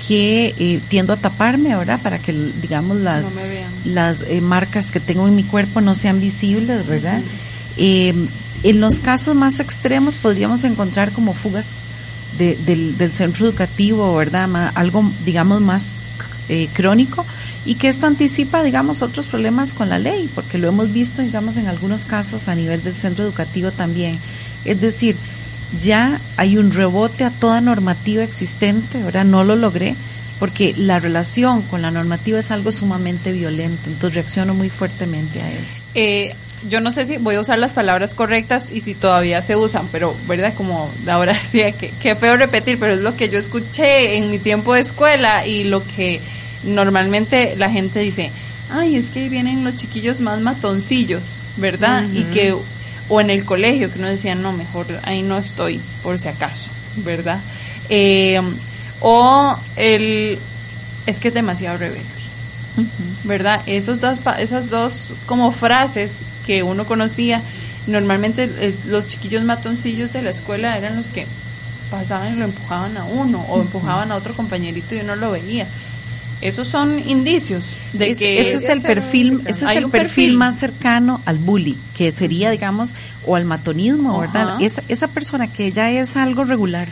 que 0.08 0.54
eh, 0.60 0.82
tiendo 0.90 1.14
a 1.14 1.18
taparme, 1.18 1.76
¿verdad? 1.76 2.02
Para 2.02 2.20
que, 2.20 2.34
digamos, 2.34 2.98
las, 2.98 3.32
no 3.32 3.40
las 3.86 4.22
eh, 4.28 4.42
marcas 4.42 4.92
que 4.92 5.00
tengo 5.00 5.28
en 5.28 5.36
mi 5.36 5.44
cuerpo 5.44 5.80
no 5.80 5.96
sean 5.96 6.20
visibles, 6.20 6.86
¿verdad? 6.86 7.22
eh, 7.78 8.14
en 8.64 8.80
los 8.80 9.00
casos 9.00 9.36
más 9.36 9.60
extremos 9.60 10.16
podríamos 10.16 10.64
encontrar 10.64 11.12
como 11.12 11.34
fugas 11.34 11.68
de, 12.38 12.56
del, 12.56 13.12
centro 13.12 13.46
educativo, 13.46 14.16
¿verdad? 14.16 14.72
Algo, 14.76 15.10
digamos, 15.26 15.62
más 15.62 15.88
eh, 16.50 16.68
crónico 16.74 17.26
y 17.66 17.76
que 17.76 17.88
esto 17.88 18.08
anticipa, 18.08 18.64
digamos, 18.64 19.02
otros 19.02 19.28
problemas 19.28 19.74
con 19.74 19.90
la 19.90 20.00
ley, 20.00 20.30
porque 20.34 20.58
lo 20.58 20.68
hemos 20.68 20.92
visto, 20.92 21.22
digamos, 21.22 21.58
en 21.58 21.68
algunos 21.68 22.06
casos 22.06 22.48
a 22.48 22.56
nivel 22.56 22.84
del 22.84 22.96
centro 22.96 23.24
educativo 23.24 23.72
también. 23.72 24.18
Es 24.66 24.82
decir, 24.82 25.16
ya 25.82 26.20
hay 26.38 26.58
un 26.58 26.72
rebote 26.72 27.24
a 27.24 27.30
toda 27.30 27.62
normativa 27.62 28.24
existente, 28.24 29.02
ahora 29.04 29.24
no 29.24 29.44
lo 29.44 29.56
logré, 29.56 29.96
porque 30.40 30.74
la 30.78 31.00
relación 31.00 31.62
con 31.62 31.82
la 31.82 31.92
normativa 31.92 32.40
es 32.40 32.52
algo 32.52 32.72
sumamente 32.72 33.32
violento, 33.32 33.82
entonces 33.88 34.16
reacciono 34.16 34.54
muy 34.54 34.70
fuertemente 34.70 35.42
a 35.42 35.50
eso. 35.50 35.76
Eh, 35.96 36.36
yo 36.70 36.82
no 36.82 36.92
sé 36.92 37.06
si 37.06 37.18
voy 37.18 37.36
a 37.36 37.42
usar 37.42 37.60
las 37.60 37.74
palabras 37.74 38.14
correctas 38.14 38.70
y 38.72 38.82
si 38.82 38.94
todavía 38.94 39.42
se 39.42 39.56
usan, 39.56 39.88
pero, 39.92 40.16
¿verdad? 40.28 40.54
Como 40.56 40.90
ahora 41.08 41.34
decía, 41.44 41.72
que, 41.72 41.90
que 41.90 42.16
feo 42.16 42.38
repetir, 42.38 42.80
pero 42.80 42.94
es 42.94 43.02
lo 43.02 43.16
que 43.16 43.30
yo 43.30 43.38
escuché 43.38 44.18
en 44.18 44.32
mi 44.32 44.40
tiempo 44.40 44.74
de 44.74 44.82
escuela 44.82 45.46
y 45.46 45.66
lo 45.66 45.84
que 45.84 46.22
normalmente 46.64 47.56
la 47.58 47.70
gente 47.70 48.00
dice, 48.00 48.32
ay, 48.72 48.96
es 48.96 49.10
que 49.10 49.30
vienen 49.30 49.64
los 49.64 49.76
chiquillos 49.76 50.20
más 50.22 50.40
matoncillos, 50.42 51.44
¿verdad? 51.58 52.06
Uh 52.06 52.08
-huh. 52.08 52.20
Y 52.20 52.24
que 52.34 52.56
o 53.10 53.20
en 53.20 53.30
el 53.30 53.44
colegio 53.44 53.92
que 53.92 54.00
uno 54.00 54.08
decía, 54.08 54.34
no, 54.34 54.54
mejor 54.54 54.88
ahí 55.04 55.22
no 55.24 55.38
estoy, 55.38 55.80
por 56.02 56.18
si 56.20 56.30
acaso, 56.30 56.70
¿verdad? 56.98 57.40
Eh, 57.90 58.42
o 59.02 59.58
el, 59.76 60.40
es 61.06 61.20
que 61.20 61.28
es 61.28 61.34
demasiado 61.34 61.78
rebelde, 61.78 62.06
uh 62.78 62.82
-huh. 62.82 62.86
¿verdad? 63.26 63.62
Esos 63.66 64.00
dos, 64.00 64.20
esas 64.40 64.70
dos 64.70 65.12
como 65.26 65.52
frases 65.52 66.20
que 66.46 66.64
uno 66.64 66.86
conocía, 66.86 67.42
normalmente 67.88 68.50
eh, 68.60 68.76
los 68.88 69.08
chiquillos 69.08 69.44
matoncillos 69.44 70.14
de 70.14 70.22
la 70.22 70.30
escuela 70.30 70.78
eran 70.78 70.96
los 70.96 71.08
que 71.08 71.26
pasaban 71.92 72.34
y 72.34 72.40
lo 72.40 72.46
empujaban 72.46 72.96
a 72.98 73.06
uno, 73.06 73.42
o 73.50 73.62
empujaban 73.62 74.12
a 74.12 74.16
otro 74.16 74.34
compañerito 74.34 74.96
y 74.96 75.00
uno 75.00 75.16
lo 75.16 75.32
veía. 75.32 75.68
Esos 76.42 76.68
son 76.68 77.00
indicios 77.08 77.78
de 77.94 78.12
es, 78.12 78.18
que 78.18 78.42
ese 78.42 78.58
es 78.58 78.68
el 78.68 78.82
perfil 78.82 79.42
ese 79.46 79.64
es 79.64 79.78
el 79.78 79.84
perfil, 79.84 79.92
perfil, 79.92 80.34
más 80.34 80.60
cercano 80.60 81.22
al 81.26 81.38
bully 81.38 81.78
que 81.96 82.12
sería 82.12 82.50
digamos 82.50 82.90
o 83.26 83.38
al 83.38 83.46
matonismo 83.46 84.20
verdad 84.20 84.62
esa, 84.62 84.84
esa 84.90 85.08
persona 85.08 85.48
que 85.48 85.72
ya 85.72 85.90
es 85.90 86.18
algo 86.18 86.44
regular 86.44 86.90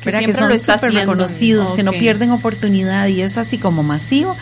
que, 0.00 0.10
que 0.10 0.32
son 0.32 0.58
súper 0.58 0.92
reconocidos 0.92 1.68
okay. 1.68 1.76
que 1.76 1.82
no 1.82 1.92
pierden 1.92 2.30
oportunidad 2.30 3.06
y 3.06 3.22
es 3.22 3.38
así 3.38 3.58
como 3.58 3.82
masivo. 3.82 4.36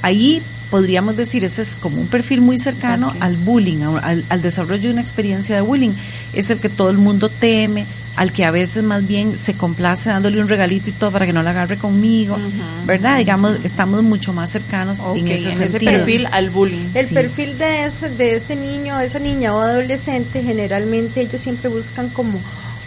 Ahí 0.00 0.42
podríamos 0.72 1.18
decir 1.18 1.44
ese 1.44 1.60
es 1.60 1.76
como 1.76 2.00
un 2.00 2.06
perfil 2.06 2.40
muy 2.40 2.58
cercano 2.58 3.08
okay. 3.08 3.20
al 3.20 3.36
bullying 3.36 3.82
al, 3.82 4.24
al 4.26 4.40
desarrollo 4.40 4.84
de 4.84 4.90
una 4.90 5.02
experiencia 5.02 5.54
de 5.54 5.60
bullying 5.60 5.92
es 6.32 6.48
el 6.48 6.58
que 6.60 6.70
todo 6.70 6.88
el 6.88 6.96
mundo 6.96 7.28
teme 7.28 7.84
al 8.16 8.32
que 8.32 8.46
a 8.46 8.50
veces 8.50 8.82
más 8.82 9.06
bien 9.06 9.36
se 9.36 9.52
complace 9.52 10.08
dándole 10.08 10.40
un 10.40 10.48
regalito 10.48 10.88
y 10.88 10.92
todo 10.92 11.10
para 11.10 11.26
que 11.26 11.32
no 11.32 11.42
la 11.42 11.50
agarre 11.50 11.78
conmigo, 11.78 12.34
uh 12.34 12.38
-huh. 12.38 12.86
¿verdad? 12.86 13.18
Digamos, 13.18 13.64
estamos 13.64 14.02
mucho 14.02 14.32
más 14.32 14.50
cercanos 14.50 15.00
okay, 15.00 15.20
en 15.22 15.28
ese 15.28 15.50
en 15.50 15.56
sentido. 15.56 15.90
Ese 15.90 15.98
perfil 15.98 16.28
al 16.30 16.50
bullying. 16.50 16.88
El 16.94 17.08
sí. 17.08 17.14
perfil 17.14 17.56
de 17.56 17.84
ese, 17.86 18.10
de 18.10 18.36
ese 18.36 18.56
niño, 18.56 19.00
esa 19.00 19.18
niña 19.18 19.54
o 19.54 19.60
adolescente, 19.60 20.42
generalmente 20.42 21.22
ellos 21.22 21.40
siempre 21.40 21.70
buscan 21.70 22.10
como 22.10 22.38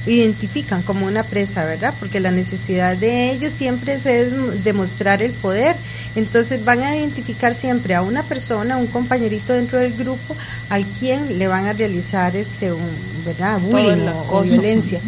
identifican 0.05 0.81
como 0.83 1.05
una 1.05 1.23
presa, 1.23 1.65
¿verdad? 1.65 1.93
Porque 1.99 2.19
la 2.19 2.31
necesidad 2.31 2.95
de 2.97 3.31
ellos 3.31 3.53
siempre 3.53 3.95
es 3.95 4.63
demostrar 4.63 5.21
el 5.21 5.31
poder. 5.31 5.75
Entonces 6.15 6.63
van 6.63 6.81
a 6.81 6.95
identificar 6.95 7.53
siempre 7.53 7.95
a 7.95 8.01
una 8.01 8.23
persona, 8.23 8.77
un 8.77 8.87
compañerito 8.87 9.53
dentro 9.53 9.79
del 9.79 9.93
grupo, 9.93 10.35
al 10.69 10.85
quien 10.85 11.37
le 11.37 11.47
van 11.47 11.65
a 11.65 11.73
realizar 11.73 12.35
este, 12.35 12.71
un, 12.71 12.89
¿verdad? 13.25 13.59
Bullying 13.59 14.07
o, 14.07 14.37
o, 14.37 14.41
violencia. 14.43 14.99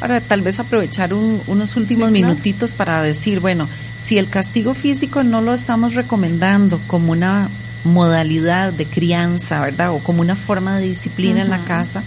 Ahora, 0.00 0.20
tal 0.20 0.42
vez 0.42 0.60
aprovechar 0.60 1.14
un, 1.14 1.40
unos 1.46 1.76
últimos 1.76 2.08
sí, 2.08 2.14
claro. 2.18 2.28
minutitos 2.28 2.74
para 2.74 3.02
decir, 3.02 3.40
bueno, 3.40 3.66
si 3.98 4.18
el 4.18 4.28
castigo 4.28 4.74
físico 4.74 5.22
no 5.22 5.40
lo 5.40 5.54
estamos 5.54 5.94
recomendando 5.94 6.78
como 6.86 7.12
una 7.12 7.48
modalidad 7.84 8.72
de 8.72 8.84
crianza, 8.84 9.60
¿verdad? 9.60 9.92
O 9.92 9.98
como 9.98 10.20
una 10.20 10.36
forma 10.36 10.78
de 10.78 10.88
disciplina 10.88 11.36
uh 11.36 11.38
-huh. 11.38 11.44
en 11.44 11.50
la 11.50 11.64
casa, 11.64 12.02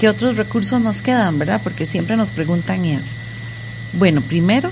¿qué 0.00 0.08
otros 0.08 0.38
recursos 0.38 0.80
nos 0.80 1.02
quedan, 1.02 1.38
verdad? 1.38 1.60
Porque 1.62 1.84
siempre 1.84 2.16
nos 2.16 2.30
preguntan 2.30 2.86
eso. 2.86 3.14
Bueno, 3.92 4.22
primero, 4.22 4.70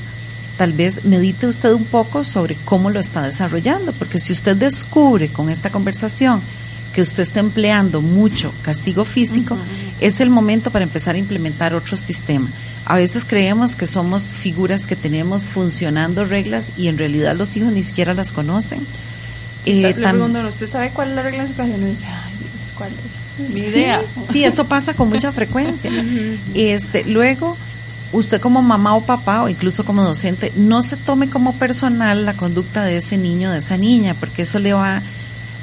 tal 0.56 0.72
vez 0.72 1.04
medite 1.04 1.46
usted 1.46 1.70
un 1.72 1.84
poco 1.84 2.24
sobre 2.24 2.56
cómo 2.64 2.88
lo 2.88 2.98
está 2.98 3.22
desarrollando, 3.22 3.92
porque 3.92 4.18
si 4.18 4.32
usted 4.32 4.56
descubre 4.56 5.28
con 5.28 5.50
esta 5.50 5.68
conversación 5.68 6.40
que 6.94 7.02
usted 7.02 7.24
está 7.24 7.40
empleando 7.40 8.00
mucho 8.00 8.54
castigo 8.62 9.04
físico, 9.04 9.54
uh 9.54 9.58
-huh. 9.58 10.06
es 10.06 10.20
el 10.20 10.30
momento 10.30 10.70
para 10.70 10.84
empezar 10.84 11.14
a 11.14 11.18
implementar 11.18 11.74
otro 11.74 11.98
sistema. 11.98 12.48
A 12.86 12.96
veces 12.96 13.26
creemos 13.26 13.76
que 13.76 13.86
somos 13.86 14.22
figuras 14.32 14.86
que 14.86 14.96
tenemos 14.96 15.44
funcionando 15.44 16.24
reglas 16.24 16.72
y 16.78 16.88
en 16.88 16.96
realidad 16.96 17.36
los 17.36 17.54
hijos 17.54 17.70
ni 17.74 17.82
siquiera 17.82 18.14
las 18.14 18.32
conocen. 18.32 18.80
Eh, 19.66 19.82
le 19.82 19.92
pregunto, 19.92 20.40
¿usted 20.48 20.70
sabe 20.70 20.88
cuál 20.88 21.10
es 21.10 21.16
la 21.16 21.22
regla 21.22 21.42
de 21.42 21.50
su 21.50 21.54
casa? 21.54 21.68
Y 21.68 21.80
dice, 21.84 22.06
ay, 22.06 22.32
Dios, 22.38 22.72
¿cuál 22.74 22.92
es? 22.92 23.27
Ni 23.52 23.60
idea. 23.60 24.00
Sí, 24.00 24.20
sí, 24.32 24.44
eso 24.44 24.66
pasa 24.66 24.94
con 24.94 25.08
mucha 25.08 25.32
frecuencia. 25.32 25.90
este, 26.54 27.04
luego, 27.04 27.56
usted 28.12 28.40
como 28.40 28.62
mamá 28.62 28.94
o 28.94 29.00
papá 29.02 29.42
o 29.42 29.48
incluso 29.48 29.84
como 29.84 30.02
docente, 30.02 30.52
no 30.56 30.82
se 30.82 30.96
tome 30.96 31.28
como 31.28 31.52
personal 31.54 32.24
la 32.24 32.34
conducta 32.34 32.84
de 32.84 32.96
ese 32.96 33.16
niño 33.16 33.50
de 33.50 33.58
esa 33.58 33.76
niña, 33.76 34.14
porque 34.18 34.42
eso 34.42 34.58
le 34.58 34.72
va 34.72 35.02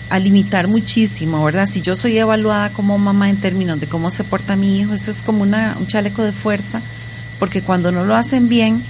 a 0.09 0.19
limitar 0.19 0.67
muchísimo, 0.67 1.43
¿verdad? 1.43 1.65
Si 1.65 1.81
yo 1.81 1.95
soy 1.95 2.17
evaluada 2.17 2.69
como 2.69 2.97
mamá 2.97 3.29
en 3.29 3.37
términos 3.37 3.79
de 3.79 3.87
cómo 3.87 4.11
se 4.11 4.23
porta 4.23 4.55
mi 4.55 4.79
hijo, 4.79 4.93
eso 4.93 5.09
es 5.11 5.21
como 5.21 5.41
una, 5.41 5.75
un 5.79 5.87
chaleco 5.87 6.23
de 6.23 6.31
fuerza, 6.31 6.81
porque 7.39 7.61
cuando 7.61 7.91
no 7.91 8.05
lo 8.05 8.15
hacen 8.15 8.47
bien, 8.47 8.81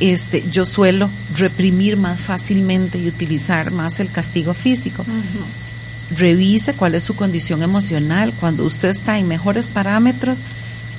este, 0.00 0.44
yo 0.50 0.64
suelo 0.64 1.08
reprimir 1.36 1.96
más 1.96 2.20
fácilmente 2.20 2.98
y 2.98 3.08
utilizar 3.08 3.70
más 3.70 4.00
el 4.00 4.10
castigo 4.10 4.54
físico. 4.54 5.02
Uh 5.02 5.10
-huh. 5.10 5.67
Revise 6.16 6.74
cuál 6.74 6.94
es 6.94 7.04
su 7.04 7.14
condición 7.14 7.62
emocional. 7.62 8.32
Cuando 8.40 8.64
usted 8.64 8.88
está 8.88 9.18
en 9.18 9.28
mejores 9.28 9.66
parámetros, 9.66 10.38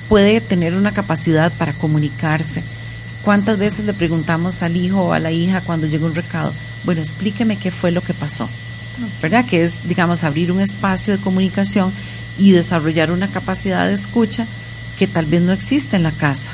puede 0.08 0.40
tener 0.40 0.74
una 0.74 0.92
capacidad 0.92 1.52
para 1.52 1.72
comunicarse. 1.72 2.62
¿Cuántas 3.24 3.58
veces 3.58 3.84
le 3.84 3.92
preguntamos 3.92 4.62
al 4.62 4.76
hijo 4.76 5.02
o 5.02 5.12
a 5.12 5.18
la 5.18 5.30
hija 5.30 5.60
cuando 5.60 5.86
llega 5.86 6.06
un 6.06 6.14
recado? 6.14 6.52
Bueno, 6.84 7.00
explíqueme 7.00 7.56
qué 7.56 7.70
fue 7.70 7.90
lo 7.90 8.02
que 8.02 8.14
pasó. 8.14 8.48
¿Verdad? 9.22 9.44
Que 9.46 9.62
es, 9.62 9.88
digamos, 9.88 10.24
abrir 10.24 10.52
un 10.52 10.60
espacio 10.60 11.16
de 11.16 11.22
comunicación 11.22 11.92
y 12.38 12.52
desarrollar 12.52 13.10
una 13.10 13.28
capacidad 13.28 13.86
de 13.86 13.94
escucha 13.94 14.46
que 14.98 15.06
tal 15.06 15.26
vez 15.26 15.42
no 15.42 15.52
existe 15.52 15.96
en 15.96 16.02
la 16.02 16.12
casa. 16.12 16.50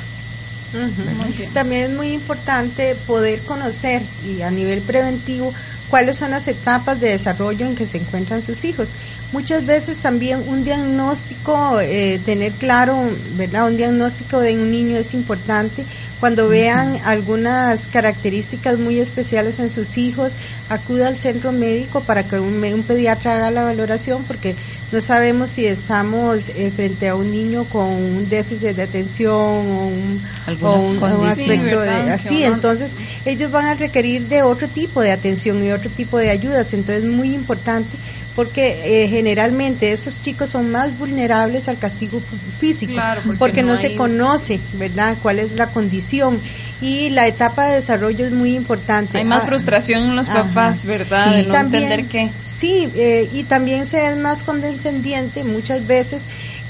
Uh 0.73 0.77
-huh. 0.77 1.53
También 1.53 1.91
es 1.91 1.97
muy 1.97 2.11
importante 2.13 2.95
poder 3.07 3.41
conocer 3.41 4.01
y 4.25 4.41
a 4.41 4.51
nivel 4.51 4.81
preventivo 4.81 5.53
cuáles 5.89 6.17
son 6.17 6.31
las 6.31 6.47
etapas 6.47 6.99
de 6.99 7.09
desarrollo 7.09 7.65
en 7.65 7.75
que 7.75 7.87
se 7.87 7.97
encuentran 7.97 8.43
sus 8.43 8.65
hijos. 8.65 8.89
Muchas 9.31 9.65
veces 9.65 9.97
también 9.97 10.41
un 10.47 10.63
diagnóstico, 10.63 11.79
eh, 11.81 12.19
tener 12.25 12.53
claro, 12.53 12.97
¿verdad? 13.35 13.67
Un 13.67 13.77
diagnóstico 13.77 14.39
de 14.39 14.53
un 14.53 14.71
niño 14.71 14.97
es 14.97 15.13
importante. 15.13 15.83
Cuando 16.19 16.47
vean 16.47 16.97
algunas 17.03 17.87
características 17.87 18.79
muy 18.79 18.99
especiales 18.99 19.59
en 19.59 19.69
sus 19.69 19.97
hijos, 19.97 20.31
acuda 20.69 21.09
al 21.09 21.17
centro 21.17 21.51
médico 21.51 22.01
para 22.01 22.23
que 22.23 22.39
un, 22.39 22.63
un 22.63 22.83
pediatra 22.83 23.35
haga 23.35 23.51
la 23.51 23.63
valoración 23.63 24.23
porque 24.23 24.55
no 24.91 25.01
sabemos 25.01 25.49
si 25.49 25.65
estamos 25.65 26.49
eh, 26.49 26.71
frente 26.75 27.07
a 27.09 27.15
un 27.15 27.29
niño 27.31 27.65
con 27.65 27.87
un 27.87 28.29
déficit 28.29 28.75
de 28.75 28.83
atención 28.83 29.33
o 29.33 29.87
un, 29.87 30.21
o 30.47 30.53
un- 30.53 30.63
o 30.65 30.79
un 30.91 30.97
condición. 30.99 31.29
aspecto 31.29 31.81
Sí, 31.81 31.87
de- 32.05 32.11
así. 32.11 32.43
Entonces, 32.43 32.91
ellos 33.25 33.51
van 33.51 33.65
a 33.65 33.75
requerir 33.75 34.27
de 34.27 34.43
otro 34.43 34.67
tipo 34.67 35.01
de 35.01 35.11
atención 35.11 35.63
y 35.63 35.71
otro 35.71 35.89
tipo 35.89 36.17
de 36.17 36.29
ayudas. 36.29 36.73
Entonces, 36.73 37.03
es 37.03 37.09
muy 37.09 37.33
importante 37.33 37.97
porque 38.35 39.03
eh, 39.03 39.07
generalmente 39.07 39.91
estos 39.91 40.21
chicos 40.21 40.51
son 40.51 40.71
más 40.71 40.97
vulnerables 40.99 41.67
al 41.67 41.79
castigo 41.79 42.21
físico 42.59 42.93
Claro, 42.93 43.21
porque 43.25 43.39
porque 43.39 43.63
no, 43.63 43.71
no 43.73 43.77
se 43.77 43.95
conoce, 43.95 44.59
¿verdad? 44.73 45.17
¿Cuál 45.23 45.39
es 45.39 45.53
la 45.53 45.67
condición? 45.71 46.39
Y 46.79 47.09
la 47.09 47.25
etapa 47.27 47.65
de 47.65 47.75
desarrollo 47.75 48.25
es 48.25 48.31
muy 48.33 48.55
importante. 48.55 49.17
Hay 49.17 49.25
más 49.25 49.43
Ah, 49.43 49.47
frustración 49.47 50.03
en 50.03 50.15
los 50.15 50.29
Ajá. 50.29 50.43
papás, 50.43 50.85
¿verdad? 50.85 51.29
Sí. 51.31 51.35
De 51.37 51.43
no 51.47 51.53
también- 51.53 51.83
entender 51.83 52.05
qué. 52.07 52.29
Sí, 52.49 52.87
eh, 52.95 53.27
y 53.33 53.43
también 53.43 53.87
se 53.87 54.05
es 54.05 54.17
más 54.17 54.43
condescendiente 54.43 55.43
muchas 55.43 55.87
veces 55.87 56.21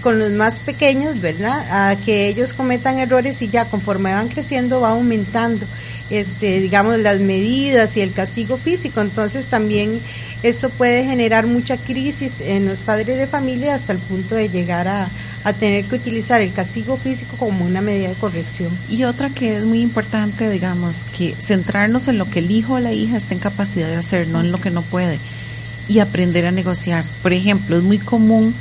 con 0.01 0.19
los 0.19 0.31
más 0.31 0.59
pequeños, 0.59 1.19
¿verdad? 1.19 1.89
A 1.91 1.95
que 1.97 2.27
ellos 2.27 2.53
cometan 2.53 2.99
errores 2.99 3.41
y 3.41 3.49
ya 3.49 3.65
conforme 3.65 4.13
van 4.13 4.29
creciendo 4.29 4.79
va 4.79 4.89
aumentando, 4.91 5.65
este, 6.09 6.59
digamos, 6.61 6.99
las 6.99 7.19
medidas 7.19 7.97
y 7.97 8.01
el 8.01 8.13
castigo 8.13 8.57
físico. 8.57 9.01
Entonces 9.01 9.47
también 9.47 9.99
eso 10.43 10.69
puede 10.69 11.03
generar 11.03 11.47
mucha 11.47 11.75
crisis 11.75 12.39
en 12.39 12.65
los 12.67 12.79
padres 12.79 13.17
de 13.17 13.27
familia 13.27 13.75
hasta 13.75 13.91
el 13.91 13.97
punto 13.99 14.35
de 14.35 14.47
llegar 14.49 14.87
a, 14.87 15.09
a 15.47 15.53
tener 15.53 15.85
que 15.85 15.95
utilizar 15.95 16.41
el 16.41 16.51
castigo 16.51 16.97
físico 16.97 17.37
como 17.37 17.63
una 17.63 17.79
medida 17.79 18.09
de 18.09 18.15
corrección. 18.15 18.69
Y 18.89 19.05
otra 19.05 19.29
que 19.29 19.55
es 19.55 19.63
muy 19.63 19.79
importante, 19.79 20.49
digamos, 20.49 21.05
que 21.17 21.33
centrarnos 21.39 22.09
en 22.09 22.17
lo 22.17 22.29
que 22.29 22.39
el 22.39 22.51
hijo 22.51 22.73
o 22.73 22.79
la 22.81 22.91
hija 22.91 23.15
está 23.15 23.33
en 23.33 23.39
capacidad 23.39 23.87
de 23.87 23.95
hacer, 23.95 24.27
no 24.27 24.41
en 24.41 24.51
lo 24.51 24.59
que 24.59 24.71
no 24.71 24.81
puede, 24.81 25.17
y 25.87 25.99
aprender 25.99 26.45
a 26.45 26.51
negociar. 26.51 27.05
Por 27.23 27.31
ejemplo, 27.31 27.77
es 27.77 27.83
muy 27.83 27.97
común 27.97 28.53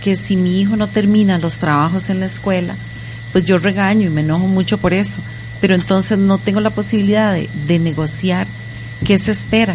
que 0.00 0.14
si 0.14 0.36
mi 0.36 0.60
hijo 0.60 0.76
no 0.76 0.86
termina 0.86 1.38
los 1.38 1.58
trabajos 1.58 2.08
en 2.08 2.20
la 2.20 2.26
escuela, 2.26 2.76
pues 3.32 3.44
yo 3.44 3.58
regaño 3.58 4.06
y 4.06 4.10
me 4.10 4.20
enojo 4.20 4.46
mucho 4.46 4.78
por 4.78 4.94
eso, 4.94 5.20
pero 5.60 5.74
entonces 5.74 6.18
no 6.18 6.38
tengo 6.38 6.60
la 6.60 6.70
posibilidad 6.70 7.34
de, 7.34 7.50
de 7.66 7.80
negociar 7.80 8.46
qué 9.04 9.18
se 9.18 9.32
espera 9.32 9.74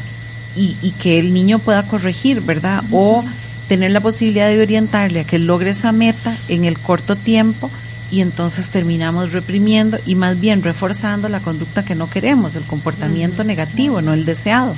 y, 0.55 0.77
y 0.81 0.91
que 0.91 1.19
el 1.19 1.33
niño 1.33 1.59
pueda 1.59 1.83
corregir, 1.83 2.39
¿verdad? 2.39 2.81
O 2.89 3.25
tener 3.67 3.91
la 3.91 3.99
posibilidad 4.01 4.47
de 4.49 4.61
orientarle 4.61 5.21
a 5.21 5.23
que 5.23 5.39
logre 5.39 5.71
esa 5.71 5.91
meta 5.91 6.35
en 6.49 6.65
el 6.65 6.77
corto 6.77 7.15
tiempo 7.15 7.69
y 8.11 8.21
entonces 8.21 8.67
terminamos 8.69 9.31
reprimiendo 9.31 9.97
y 10.05 10.15
más 10.15 10.39
bien 10.39 10.61
reforzando 10.61 11.29
la 11.29 11.39
conducta 11.39 11.83
que 11.83 11.95
no 11.95 12.09
queremos, 12.09 12.55
el 12.55 12.63
comportamiento 12.63 13.43
negativo, 13.43 14.01
no 14.01 14.13
el 14.13 14.25
deseado. 14.25 14.75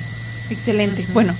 Excelente. 0.49 1.05
Bueno, 1.13 1.33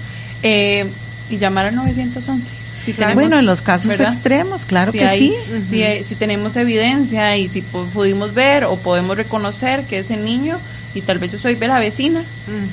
eh, 0.43 0.85
y 1.29 1.37
llamar 1.37 1.67
al 1.67 1.75
911. 1.75 2.47
Si 2.83 2.93
tenemos, 2.93 3.15
bueno, 3.15 3.39
en 3.39 3.45
los 3.45 3.61
casos 3.61 3.87
¿verdad? 3.87 4.13
extremos, 4.13 4.65
claro 4.65 4.91
Si 4.91 4.97
que 4.99 5.05
hay- 5.05 5.19
sí. 5.29 5.35
si, 5.69 5.83
hay- 5.83 6.03
si 6.03 6.15
tenemos 6.15 6.55
evidencia 6.55 7.35
y 7.37 7.47
si 7.47 7.61
pu- 7.61 7.87
pudimos 7.93 8.33
ver 8.33 8.65
o 8.65 8.75
podemos 8.75 9.15
reconocer 9.17 9.83
que 9.85 9.99
ese 9.99 10.17
niño, 10.17 10.57
y 10.93 11.01
tal 11.01 11.17
vez 11.19 11.31
yo 11.31 11.37
soy 11.39 11.55
la 11.55 11.79
vecina, 11.79 12.23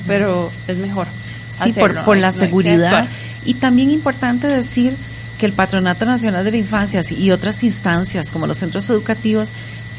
pero 0.05 0.51
es 0.67 0.77
mejor. 0.77 1.07
Sí, 1.49 1.69
hacerlo, 1.69 1.95
por, 1.95 2.05
por 2.05 2.15
no 2.17 2.21
la 2.21 2.31
no 2.31 2.37
seguridad. 2.37 3.07
Y 3.45 3.55
también 3.55 3.89
importante 3.91 4.47
decir 4.47 4.95
que 5.39 5.45
el 5.45 5.53
Patronato 5.53 6.05
Nacional 6.05 6.45
de 6.45 6.51
la 6.51 6.57
Infancia 6.57 7.01
y 7.09 7.31
otras 7.31 7.63
instancias 7.63 8.31
como 8.31 8.47
los 8.47 8.57
centros 8.57 8.89
educativos 8.89 9.49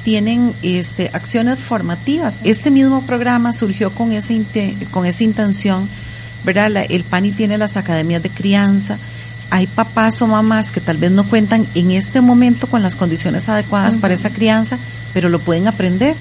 tienen 0.04 0.52
este, 0.62 1.10
acciones 1.12 1.58
formativas. 1.58 2.38
Este 2.44 2.70
mismo 2.70 3.02
programa 3.02 3.52
surgió 3.52 3.90
con, 3.90 4.12
ese 4.12 4.40
con 4.90 5.06
esa 5.06 5.24
intención, 5.24 5.88
¿verdad? 6.44 6.70
La- 6.70 6.82
el 6.84 7.04
PANI 7.04 7.32
tiene 7.32 7.56
las 7.58 7.76
academias 7.76 8.22
de 8.22 8.30
crianza. 8.30 8.98
Hay 9.50 9.66
papás 9.66 10.20
o 10.22 10.26
mamás 10.26 10.70
que 10.70 10.80
tal 10.80 10.96
vez 10.98 11.10
no 11.10 11.24
cuentan 11.24 11.66
en 11.74 11.90
este 11.92 12.20
momento 12.20 12.66
con 12.66 12.82
las 12.82 12.96
condiciones 12.96 13.48
adecuadas 13.48 13.96
para 13.98 14.14
esa 14.14 14.30
crianza, 14.30 14.78
pero 15.12 15.28
lo 15.28 15.38
pueden 15.38 15.68
aprender. 15.68 16.14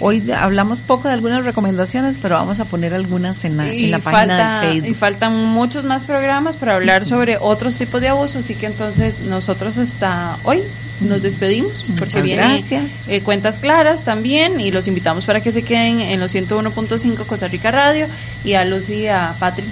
Hoy 0.00 0.20
de- 0.20 0.34
hablamos 0.34 0.80
poco 0.80 1.08
de 1.08 1.14
algunas 1.14 1.44
recomendaciones, 1.44 2.18
pero 2.20 2.36
vamos 2.36 2.60
a 2.60 2.64
poner 2.64 2.94
algunas 2.94 3.44
en 3.44 3.56
la, 3.56 3.70
en 3.72 3.90
la 3.90 3.98
página 3.98 4.20
falta- 4.36 4.60
del 4.60 4.70
Facebook. 4.72 4.90
Y 4.90 4.94
faltan 4.94 5.44
muchos 5.46 5.84
más 5.84 6.04
programas 6.04 6.56
para 6.56 6.74
hablar 6.76 7.04
sobre 7.06 7.36
otros 7.40 7.76
tipos 7.76 8.00
de 8.00 8.08
abuso, 8.08 8.38
así 8.38 8.54
que 8.54 8.66
entonces 8.66 9.20
nosotros 9.20 9.76
hasta 9.78 10.36
hoy 10.44 10.60
nos 11.00 11.20
despedimos 11.22 11.84
porque 11.88 12.00
Muchas 12.04 12.22
vienen 12.22 12.48
gracias. 12.48 12.90
eh, 13.08 13.20
cuentas 13.20 13.58
claras 13.58 14.04
también 14.04 14.58
y 14.60 14.70
los 14.70 14.86
invitamos 14.88 15.26
para 15.26 15.40
que 15.42 15.52
se 15.52 15.62
queden 15.62 16.00
en 16.00 16.20
los 16.20 16.34
101.5 16.34 17.26
Costa 17.26 17.48
Rica 17.48 17.70
Radio 17.70 18.06
y 18.44 18.54
a 18.54 18.64
Lucy 18.64 18.94
y 19.02 19.06
a 19.08 19.34
Patrick. 19.38 19.68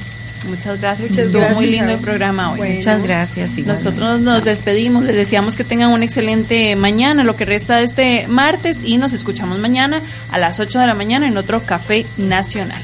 Muchas 0.48 0.80
gracias. 0.80 1.10
Muchas 1.10 1.26
Estuvo 1.26 1.40
gracias, 1.40 1.56
muy 1.56 1.66
lindo 1.66 1.92
el 1.92 1.98
programa 1.98 2.52
hoy. 2.52 2.58
Bueno. 2.58 2.74
Muchas 2.76 3.02
gracias. 3.02 3.58
igualmente. 3.58 3.90
Nosotros 3.90 4.20
nos 4.20 4.44
despedimos, 4.44 5.04
les 5.04 5.16
deseamos 5.16 5.56
que 5.56 5.64
tengan 5.64 5.90
un 5.90 6.02
excelente 6.02 6.76
mañana, 6.76 7.24
lo 7.24 7.36
que 7.36 7.44
resta 7.44 7.76
de 7.76 7.84
este 7.84 8.26
martes 8.28 8.80
y 8.84 8.98
nos 8.98 9.12
escuchamos 9.12 9.58
mañana 9.58 10.00
a 10.30 10.38
las 10.38 10.60
8 10.60 10.78
de 10.78 10.86
la 10.86 10.94
mañana 10.94 11.26
en 11.26 11.36
otro 11.36 11.60
Café 11.64 12.06
Nacional. 12.16 12.82